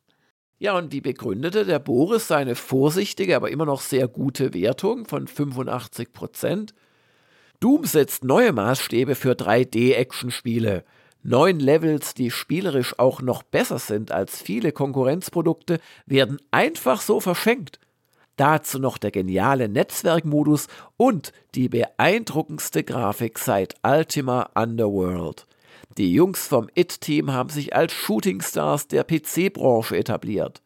[0.59, 5.27] Ja, und wie begründete der Boris seine vorsichtige, aber immer noch sehr gute Wertung von
[5.27, 6.75] 85 Prozent?
[7.59, 10.83] Doom setzt neue Maßstäbe für 3D-Action-Spiele.
[11.23, 17.79] Neun Levels, die spielerisch auch noch besser sind als viele Konkurrenzprodukte, werden einfach so verschenkt.
[18.37, 20.67] Dazu noch der geniale Netzwerkmodus
[20.97, 25.45] und die beeindruckendste Grafik seit Ultima Underworld.
[25.97, 30.63] Die Jungs vom It-Team haben sich als Shootingstars der PC-Branche etabliert.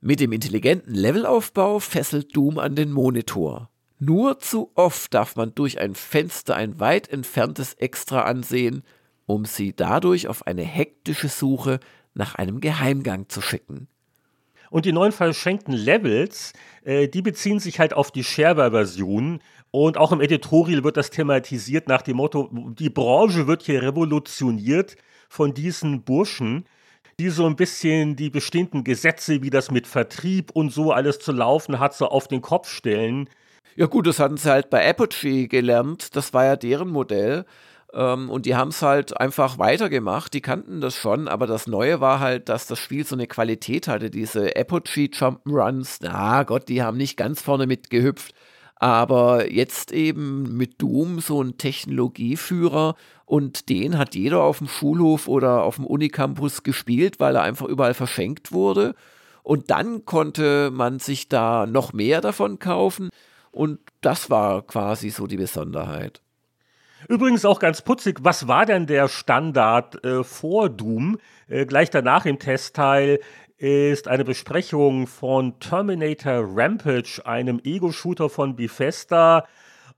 [0.00, 3.68] Mit dem intelligenten Levelaufbau fesselt Doom an den Monitor.
[3.98, 8.84] Nur zu oft darf man durch ein Fenster ein weit entferntes Extra ansehen,
[9.26, 11.80] um sie dadurch auf eine hektische Suche
[12.14, 13.88] nach einem Geheimgang zu schicken.
[14.70, 19.40] Und die neuen verschenkten Levels, äh, die beziehen sich halt auf die Shareware-Version.
[19.70, 24.96] Und auch im Editorial wird das thematisiert nach dem Motto, die Branche wird hier revolutioniert
[25.28, 26.64] von diesen Burschen,
[27.20, 31.32] die so ein bisschen die bestehenden Gesetze, wie das mit Vertrieb und so alles zu
[31.32, 33.28] laufen hat, so auf den Kopf stellen.
[33.76, 36.16] Ja gut, das hatten sie halt bei Apogee gelernt.
[36.16, 37.44] Das war ja deren Modell
[37.94, 40.32] Ähm, und die haben es halt einfach weitergemacht.
[40.34, 43.88] Die kannten das schon, aber das Neue war halt, dass das Spiel so eine Qualität
[43.88, 44.10] hatte.
[44.10, 48.34] Diese Apogee Jump'n'Runs, na Gott, die haben nicht ganz vorne mitgehüpft.
[48.76, 52.96] Aber jetzt eben mit Doom so ein Technologieführer
[53.26, 57.66] und den hat jeder auf dem Schulhof oder auf dem Unicampus gespielt, weil er einfach
[57.66, 58.94] überall verschenkt wurde.
[59.44, 63.10] Und dann konnte man sich da noch mehr davon kaufen.
[63.52, 66.22] Und das war quasi so die Besonderheit.
[67.08, 71.18] Übrigens auch ganz putzig, was war denn der Standard äh, vor Doom?
[71.48, 73.20] Äh, gleich danach im Testteil
[73.58, 79.46] ist eine Besprechung von Terminator Rampage, einem Ego-Shooter von Bethesda.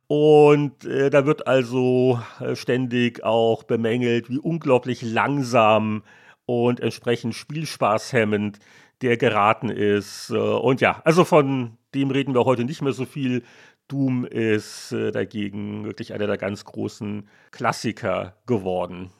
[0.06, 6.02] Und äh, da wird also äh, ständig auch bemängelt, wie unglaublich langsam
[6.46, 8.58] und entsprechend spielspaßhemmend
[9.00, 10.30] der geraten ist.
[10.30, 13.44] Äh, und ja, also von dem reden wir heute nicht mehr so viel.
[13.88, 19.10] Doom ist äh, dagegen wirklich einer der ganz großen Klassiker geworden.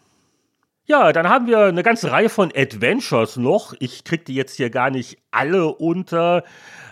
[0.87, 3.75] Ja, dann haben wir eine ganze Reihe von Adventures noch.
[3.79, 6.45] Ich krieg die jetzt hier gar nicht alle unter.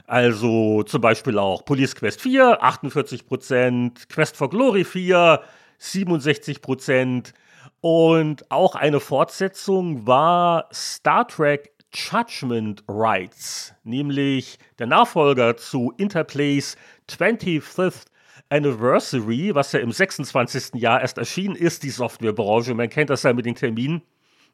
[0.07, 5.43] Also zum Beispiel auch Police Quest 4, 48%, Quest for Glory 4,
[5.79, 7.35] 67%.
[7.83, 16.77] Und auch eine Fortsetzung war Star Trek Judgment Rights, nämlich der Nachfolger zu Interplays
[17.11, 18.07] 25th
[18.49, 20.75] Anniversary, was ja im 26.
[20.75, 22.75] Jahr erst erschienen ist, die Softwarebranche.
[22.75, 24.03] Man kennt das ja mit den Terminen.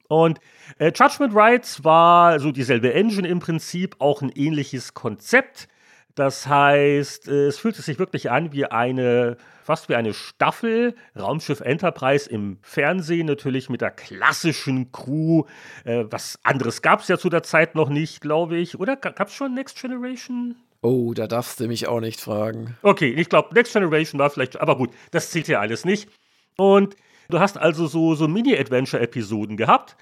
[0.09, 0.41] Und
[0.79, 5.69] äh, Judgment Rights war so dieselbe Engine im Prinzip, auch ein ähnliches Konzept.
[6.15, 9.37] Das heißt, äh, es fühlt sich wirklich an wie eine,
[9.69, 15.45] fast wie eine Staffel Raumschiff Enterprise im Fernsehen, natürlich mit der klassischen Crew.
[15.85, 18.81] Äh, was anderes gab es ja zu der Zeit noch nicht, glaube ich.
[18.81, 20.57] Oder gab es schon Next Generation?
[20.81, 22.79] Oh, da darfst du mich auch nicht fragen.
[22.81, 26.09] Okay, ich glaube, Next Generation war vielleicht, aber gut, das zählt ja alles nicht.
[26.57, 26.97] Und
[27.29, 29.99] du hast also so, so Mini-Adventure-Episoden gehabt.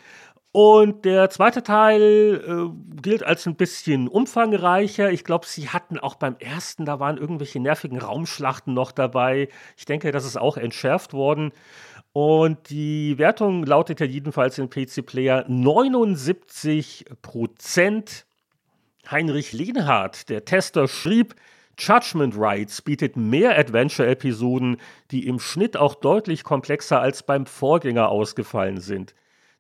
[0.57, 5.11] Und der zweite Teil äh, gilt als ein bisschen umfangreicher.
[5.11, 9.51] Ich glaube, sie hatten auch beim ersten, da waren irgendwelche nervigen Raumschlachten noch dabei.
[9.77, 11.53] Ich denke, das ist auch entschärft worden.
[12.15, 18.25] Und die Wertung lautet ja jedenfalls im PC Player 79 Prozent.
[19.11, 21.35] Heinrich Lehnhardt, der Tester, schrieb,
[21.79, 24.79] Judgment Rights bietet mehr Adventure-Episoden,
[25.11, 29.15] die im Schnitt auch deutlich komplexer als beim Vorgänger ausgefallen sind.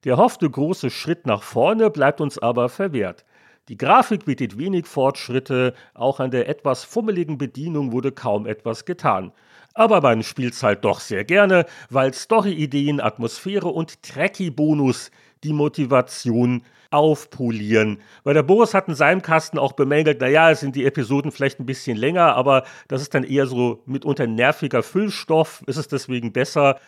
[0.06, 3.24] Der hoffte große Schritt nach vorne bleibt uns aber verwehrt.
[3.68, 9.32] Die Grafik bietet wenig Fortschritte, auch an der etwas fummeligen Bedienung wurde kaum etwas getan.
[9.74, 15.10] Aber man spielt's halt doch sehr gerne, weil Story-Ideen, Atmosphäre und Trekkie-Bonus
[15.42, 16.62] die Motivation
[16.92, 17.98] aufpolieren.
[18.22, 21.58] Weil der Boris hat in seinem Kasten auch bemängelt, naja, es sind die Episoden vielleicht
[21.58, 26.32] ein bisschen länger, aber das ist dann eher so mitunter nerviger Füllstoff, ist es deswegen
[26.32, 26.78] besser.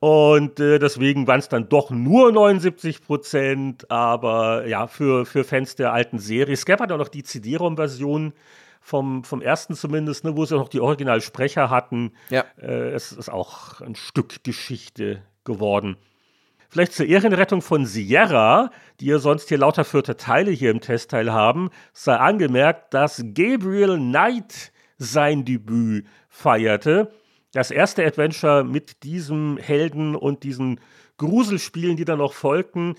[0.00, 5.76] Und äh, deswegen waren es dann doch nur 79 Prozent, aber ja, für, für Fans
[5.76, 6.54] der alten Serie.
[6.54, 8.32] Es gab halt auch noch die CD-ROM-Version
[8.80, 12.12] vom, vom ersten zumindest, ne, wo sie auch noch die Originalsprecher hatten.
[12.30, 12.44] Ja.
[12.60, 15.96] Äh, es ist auch ein Stück Geschichte geworden.
[16.68, 21.32] Vielleicht zur Ehrenrettung von Sierra, die ja sonst hier lauter vierte Teile hier im Testteil
[21.32, 27.12] haben, sei angemerkt, dass Gabriel Knight sein Debüt feierte.
[27.54, 30.80] Das erste Adventure mit diesem Helden und diesen
[31.18, 32.96] Gruselspielen, die dann noch folgten.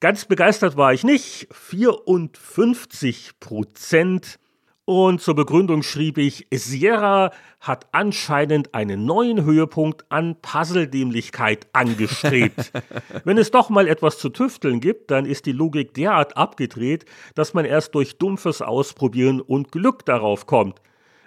[0.00, 1.46] Ganz begeistert war ich nicht.
[1.52, 4.40] 54 Prozent
[4.84, 7.30] und zur Begründung schrieb ich, Sierra
[7.60, 12.72] hat anscheinend einen neuen Höhepunkt an Puzzledämlichkeit angestrebt.
[13.24, 17.04] Wenn es doch mal etwas zu tüfteln gibt, dann ist die Logik derart abgedreht,
[17.36, 20.80] dass man erst durch dumpfes Ausprobieren und Glück darauf kommt.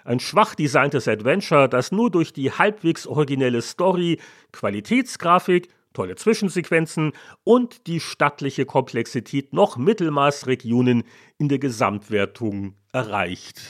[0.06, 4.20] Ein schwach designtes Adventure, das nur durch die halbwegs originelle Story,
[4.52, 7.12] Qualitätsgrafik, tolle Zwischensequenzen
[7.42, 11.02] und die stattliche Komplexität noch Mittelmaßregionen
[11.38, 13.60] in der Gesamtwertung erreicht.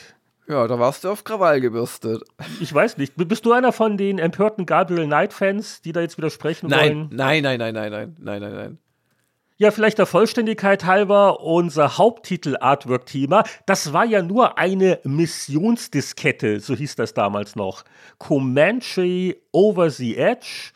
[0.46, 2.22] Ja, da warst du auf Krawall gebürstet.
[2.60, 3.14] Ich weiß nicht.
[3.16, 7.08] Bist du einer von den empörten Gabriel Knight-Fans, die da jetzt widersprechen nein, wollen?
[7.12, 8.78] Nein, nein, nein, nein, nein, nein, nein, nein.
[9.58, 16.96] Ja, vielleicht der Vollständigkeit halber, unser Haupttitel-Artwork-Thema, das war ja nur eine Missionsdiskette, so hieß
[16.96, 17.84] das damals noch.
[18.18, 20.72] Comanche Over the Edge.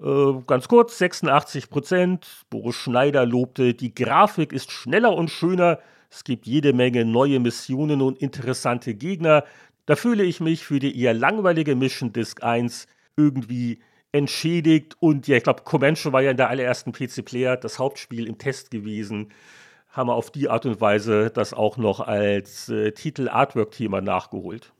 [0.00, 2.26] Äh, ganz kurz, 86 Prozent.
[2.48, 5.78] Boris Schneider lobte, die Grafik ist schneller und schöner
[6.14, 9.42] es gibt jede Menge neue Missionen und interessante Gegner.
[9.84, 12.86] Da fühle ich mich für die eher langweilige Mission Disc 1
[13.16, 13.80] irgendwie
[14.14, 14.96] entschädigt.
[15.00, 18.70] Und ja, ich glaube, Comanche war ja in der allerersten PC-Player das Hauptspiel im Test
[18.70, 19.32] gewesen.
[19.90, 24.72] Haben wir auf die Art und Weise das auch noch als äh, Titel-Artwork-Thema nachgeholt.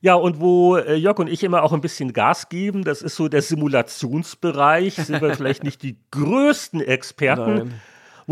[0.00, 3.14] Ja, und wo äh, Jörg und ich immer auch ein bisschen Gas geben, das ist
[3.14, 4.96] so der Simulationsbereich.
[4.96, 7.54] Sind wir vielleicht nicht die größten Experten.
[7.54, 7.80] Nein.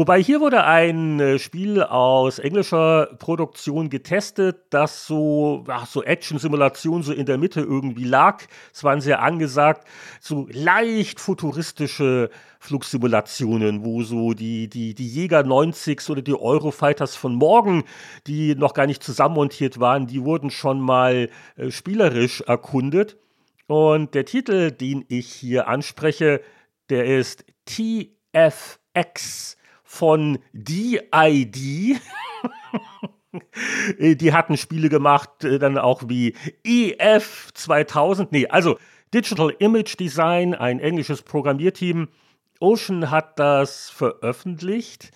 [0.01, 7.13] Wobei hier wurde ein äh, Spiel aus englischer Produktion getestet, das so, so Action-Simulation so
[7.13, 8.45] in der Mitte irgendwie lag.
[8.73, 9.87] Es waren sehr angesagt,
[10.19, 17.35] so leicht futuristische Flugsimulationen, wo so die, die, die Jäger 90s oder die Eurofighters von
[17.35, 17.85] morgen,
[18.27, 23.19] die noch gar nicht zusammenmontiert waren, die wurden schon mal äh, spielerisch erkundet.
[23.67, 26.41] Und der Titel, den ich hier anspreche,
[26.89, 29.59] der ist TFX
[29.91, 31.57] von DID.
[33.99, 38.31] die hatten Spiele gemacht, äh, dann auch wie EF 2000.
[38.31, 38.79] Nee, also
[39.13, 42.07] Digital Image Design, ein englisches Programmierteam.
[42.61, 45.11] Ocean hat das veröffentlicht.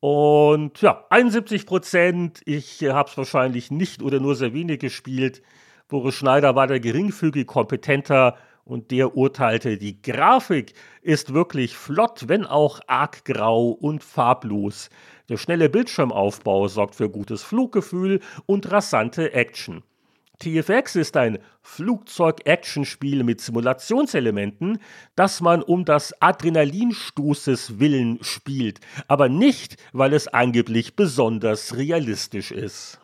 [0.00, 2.40] Und ja, 71 Prozent.
[2.46, 5.42] Ich habe es wahrscheinlich nicht oder nur sehr wenig gespielt.
[5.86, 12.46] Boris Schneider war der geringfügig kompetenter und der urteilte, die Grafik ist wirklich flott, wenn
[12.46, 14.90] auch arg grau und farblos.
[15.28, 19.82] Der schnelle Bildschirmaufbau sorgt für gutes Fluggefühl und rasante Action.
[20.40, 24.78] TFX ist ein Flugzeug-Action-Spiel mit Simulationselementen,
[25.14, 32.98] das man um das Adrenalinstoßes willen spielt, aber nicht, weil es angeblich besonders realistisch ist.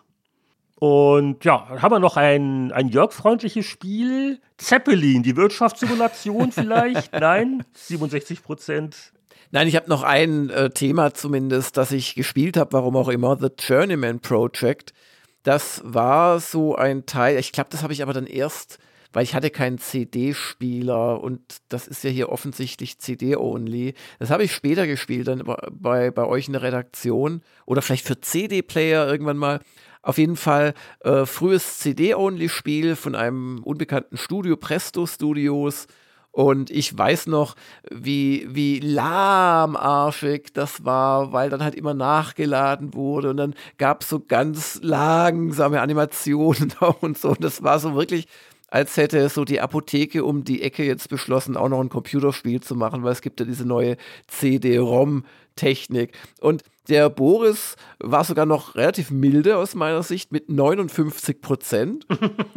[0.81, 4.41] Und ja, haben wir noch ein, ein Jörg-freundliches Spiel.
[4.57, 7.13] Zeppelin, die Wirtschaftssimulation vielleicht?
[7.13, 9.13] Nein, 67 Prozent.
[9.51, 13.37] Nein, ich habe noch ein äh, Thema zumindest, das ich gespielt habe, warum auch immer,
[13.39, 14.95] The Journeyman Project.
[15.43, 18.79] Das war so ein Teil, ich glaube, das habe ich aber dann erst,
[19.13, 23.93] weil ich hatte keinen CD-Spieler und das ist ja hier offensichtlich CD-only.
[24.19, 25.43] Das habe ich später gespielt, dann
[25.73, 29.61] bei, bei euch in der Redaktion oder vielleicht für CD-Player irgendwann mal.
[30.03, 35.87] Auf jeden Fall äh, frühes CD-Only-Spiel von einem unbekannten Studio, Presto Studios.
[36.33, 37.57] Und ich weiß noch,
[37.91, 44.09] wie, wie lahmarschig das war, weil dann halt immer nachgeladen wurde und dann gab es
[44.09, 47.31] so ganz langsame Animationen und so.
[47.31, 48.27] Und das war so wirklich,
[48.69, 52.77] als hätte so die Apotheke um die Ecke jetzt beschlossen, auch noch ein Computerspiel zu
[52.77, 53.97] machen, weil es gibt ja diese neue
[55.61, 56.13] CD-ROM-Technik.
[56.41, 62.07] Und der Boris war sogar noch relativ milde aus meiner Sicht mit 59 Prozent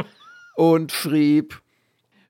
[0.56, 1.62] und schrieb,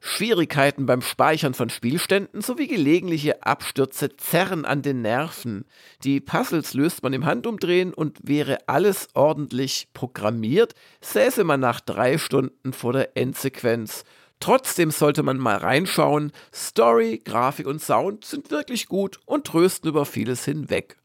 [0.06, 5.64] Schwierigkeiten beim Speichern von Spielständen sowie gelegentliche Abstürze zerren an den Nerven.
[6.04, 12.18] Die Puzzles löst man im Handumdrehen und wäre alles ordentlich programmiert, säße man nach drei
[12.18, 14.04] Stunden vor der Endsequenz.
[14.44, 16.34] Trotzdem sollte man mal reinschauen.
[16.54, 20.98] Story, Grafik und Sound sind wirklich gut und trösten über vieles hinweg.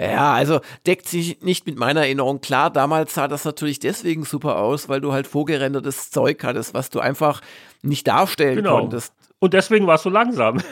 [0.00, 2.40] Ja, also deckt sich nicht mit meiner Erinnerung.
[2.40, 6.90] Klar, damals sah das natürlich deswegen super aus, weil du halt vorgerendertes Zeug hattest, was
[6.90, 7.42] du einfach
[7.82, 8.80] nicht darstellen genau.
[8.80, 9.14] konntest.
[9.38, 10.60] Und deswegen war es so langsam.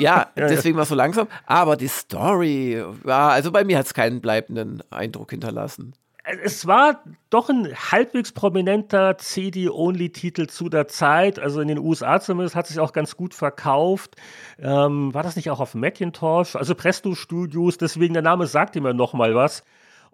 [0.00, 1.28] Ja, deswegen war es so langsam.
[1.46, 5.94] Aber die Story, ja, also bei mir hat es keinen bleibenden Eindruck hinterlassen
[6.42, 11.38] es war doch ein halbwegs prominenter CD-Only-Titel zu der Zeit.
[11.38, 14.16] Also in den USA zumindest hat sich auch ganz gut verkauft.
[14.58, 16.56] Ähm, war das nicht auch auf Macintosh?
[16.56, 19.62] Also Presto Studios, deswegen der Name sagt immer noch mal was.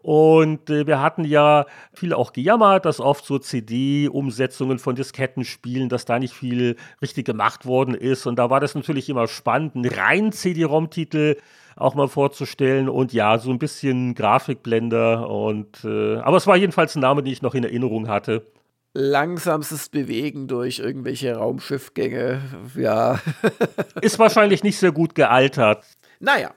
[0.03, 1.65] Und äh, wir hatten ja
[1.95, 7.65] viel auch gejammert, dass oft so CD-Umsetzungen von Diskettenspielen, dass da nicht viel richtig gemacht
[7.65, 8.27] worden ist.
[8.27, 11.37] Und da war das natürlich immer spannend, ein rein CD-ROM-Titel
[11.77, 12.89] auch mal vorzustellen.
[12.89, 15.29] Und ja, so ein bisschen Grafikblender.
[15.29, 18.47] Und, äh, aber es war jedenfalls ein Name, den ich noch in Erinnerung hatte.
[18.95, 22.43] Langsamstes Bewegen durch irgendwelche Raumschiffgänge,
[22.77, 23.19] ja.
[24.03, 25.85] Ist wahrscheinlich nicht sehr gut gealtert.
[26.21, 26.51] Naja.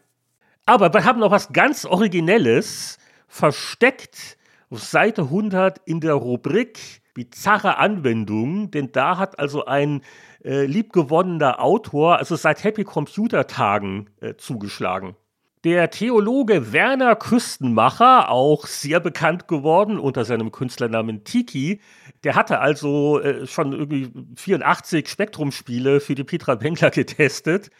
[0.65, 2.97] Aber wir haben noch was ganz Originelles
[3.27, 4.37] versteckt
[4.69, 10.01] auf Seite 100 in der Rubrik bizarre Anwendungen, denn da hat also ein
[10.45, 15.15] äh, liebgewonnener Autor, also seit Happy Computer Tagen äh, zugeschlagen.
[15.63, 21.81] Der Theologe Werner Küstenmacher, auch sehr bekannt geworden unter seinem Künstlernamen Tiki,
[22.23, 27.71] der hatte also äh, schon irgendwie 84 Spektrumspiele für die Petra Bengler getestet.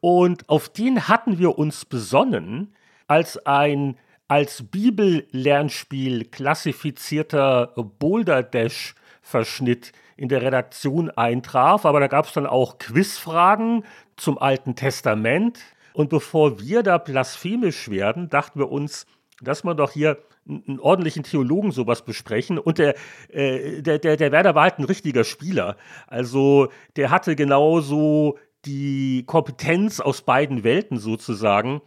[0.00, 2.74] Und auf den hatten wir uns besonnen,
[3.06, 3.96] als ein
[4.26, 12.46] als Bibellernspiel klassifizierter Boulder Dash Verschnitt in der Redaktion eintraf, aber da gab es dann
[12.46, 13.84] auch Quizfragen
[14.16, 15.60] zum Alten Testament.
[15.92, 19.06] Und bevor wir da blasphemisch werden, dachten wir uns,
[19.40, 20.18] dass man doch hier
[20.48, 22.58] einen ordentlichen Theologen sowas besprechen.
[22.58, 22.96] Und der,
[23.28, 25.76] äh, der, der, der Werder war halt ein richtiger Spieler.
[26.08, 31.80] Also der hatte genauso die Kompetenz aus beiden Welten sozusagen.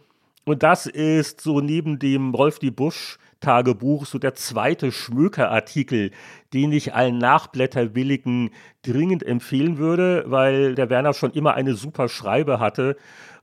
[0.46, 6.12] Und das ist so neben dem Rolf die Busch Spieltagebuch so der zweite Schmökerartikel,
[6.54, 8.50] den ich allen Nachblätterwilligen
[8.82, 12.96] dringend empfehlen würde, weil der Werner schon immer eine super Schreibe hatte.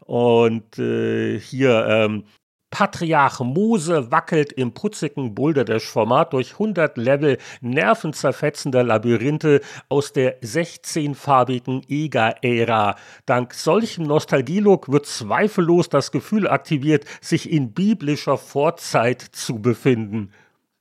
[0.05, 2.23] Und äh, hier ähm,
[2.71, 12.95] Patriarch Mose wackelt im putzigen Boulder-Dash-Format durch 100 Level nervenzerfetzender Labyrinthe aus der 16-farbigen EGA-Ära.
[13.25, 20.31] Dank solchem Nostalgielook wird zweifellos das Gefühl aktiviert, sich in biblischer Vorzeit zu befinden.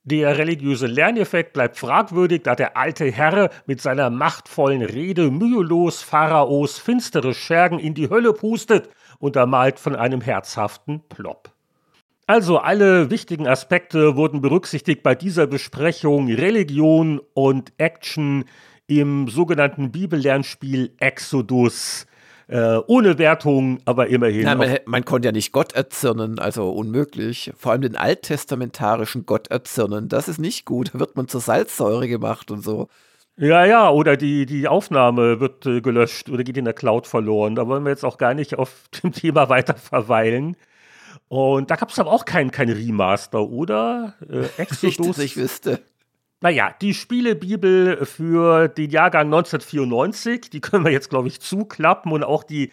[0.05, 6.79] Der religiöse Lerneffekt bleibt fragwürdig, da der alte Herr mit seiner machtvollen Rede mühelos Pharaos
[6.79, 8.89] finstere Schergen in die Hölle pustet,
[9.19, 11.53] untermalt von einem herzhaften Plop.
[12.29, 18.45] Also alle wichtigen Aspekte wurden berücksichtigt bei dieser Besprechung Religion und Action
[18.87, 22.07] im sogenannten Bibellernspiel Exodus.
[22.47, 24.45] Äh, ohne Wertung, aber immerhin.
[24.45, 27.51] Nein, man, man, konnte ja nicht Gott erzürnen, also unmöglich.
[27.57, 30.91] Vor allem den alttestamentarischen Gott erzürnen, das ist nicht gut.
[30.93, 32.89] Da wird man zur Salzsäure gemacht und so.
[33.39, 37.55] Ja, ja, oder die, die Aufnahme wird äh, gelöscht oder geht in der Cloud verloren.
[37.55, 40.59] Da wollen wir jetzt auch gar nicht auf dem Thema weiter verweilen.
[41.29, 44.15] Und da gab es aber auch kein, kein Remaster, oder?
[44.29, 44.83] Äh, Exodus.
[44.99, 45.81] Nicht, dass ich wüsste.
[46.41, 52.23] Naja, die Spielebibel für den Jahrgang 1994, die können wir jetzt, glaube ich, zuklappen und
[52.23, 52.71] auch die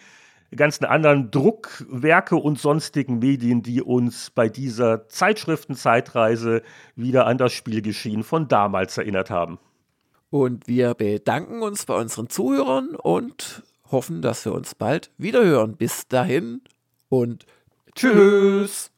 [0.54, 6.62] ganzen anderen Druckwerke und sonstigen Medien, die uns bei dieser Zeitschriftenzeitreise
[6.94, 9.58] wieder an das Spielgeschehen von damals erinnert haben.
[10.30, 15.76] Und wir bedanken uns bei unseren Zuhörern und hoffen, dass wir uns bald wiederhören.
[15.76, 16.62] Bis dahin
[17.08, 17.46] und
[17.96, 18.90] Tschüss.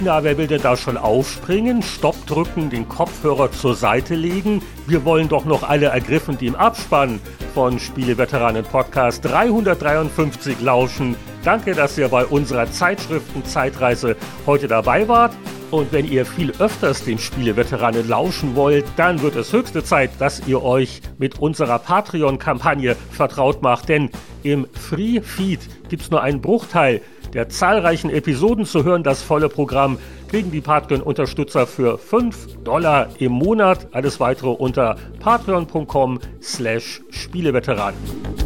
[0.00, 1.82] Na, wer will denn da schon aufspringen?
[1.82, 4.62] Stopp drücken, den Kopfhörer zur Seite legen?
[4.88, 7.20] Wir wollen doch noch alle ergriffen, die im Abspann
[7.54, 11.14] von Spieleveteranen Podcast 353 lauschen.
[11.44, 15.32] Danke, dass ihr bei unserer Zeitschriften-Zeitreise heute dabei wart.
[15.70, 20.46] Und wenn ihr viel öfters den Spieleveteranen lauschen wollt, dann wird es höchste Zeit, dass
[20.46, 23.88] ihr euch mit unserer Patreon-Kampagne vertraut macht.
[23.88, 24.10] Denn
[24.42, 27.00] im Free Feed gibt es nur einen Bruchteil
[27.32, 29.02] der zahlreichen Episoden zu hören.
[29.02, 29.98] Das volle Programm
[30.28, 33.88] kriegen die Patreon-Unterstützer für 5 Dollar im Monat.
[33.92, 38.45] Alles weitere unter patreon.com slash Spieleveteranen.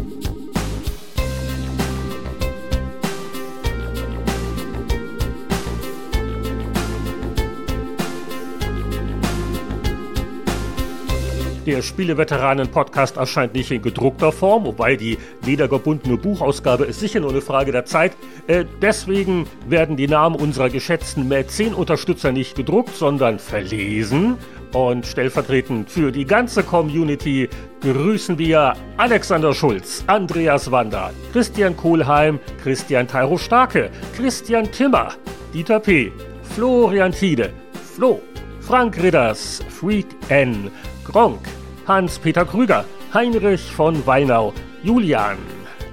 [11.66, 17.43] Der Spieleveteranen-Podcast erscheint nicht in gedruckter Form, wobei die ledergebundene Buchausgabe ist sicher nur eine
[17.43, 18.12] Frage der Zeit.
[18.47, 24.39] Äh, deswegen werden die Namen unserer geschätzten Mäzen-Unterstützer nicht gedruckt, sondern verlesen.
[24.73, 27.51] Und stellvertretend für die ganze Community
[27.82, 35.12] grüßen wir Alexander Schulz, Andreas Wander, Christian Kohlheim, Christian Tairo Starke, Christian Timmer,
[35.53, 36.11] Dieter P.,
[36.55, 37.53] Florian Tiede,
[37.95, 38.23] Flo,
[38.61, 40.70] Frank Ridders, Freak N.,
[41.05, 41.41] Gronk,
[41.87, 44.53] Hans-Peter Krüger, Heinrich von Weinau,
[44.83, 45.39] Julian,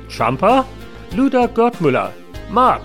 [0.09, 0.65] Champer,
[1.15, 2.13] Lüder Görtmüller,
[2.51, 2.81] Marc,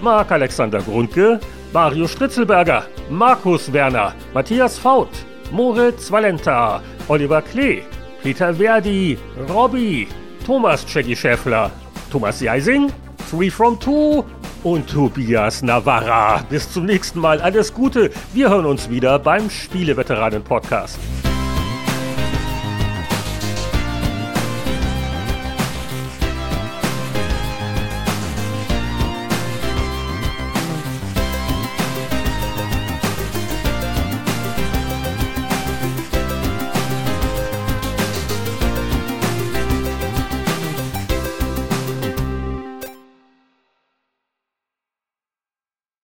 [0.00, 1.40] Marc Alexander Grundke,
[1.72, 5.08] Mario Stritzelberger, Markus Werner, Matthias Faut,
[5.50, 7.82] Moritz Valenta, Oliver Klee,
[8.22, 9.18] Peter Verdi,
[9.48, 10.08] Robby,
[10.44, 11.70] Thomas Jackie Schäffler,
[12.10, 12.90] Thomas Jeising,
[13.30, 14.24] Three from Two
[14.62, 16.42] und Tobias Navarra.
[16.48, 17.40] Bis zum nächsten Mal.
[17.40, 18.10] Alles Gute.
[18.32, 20.98] Wir hören uns wieder beim Spieleveteranen-Podcast.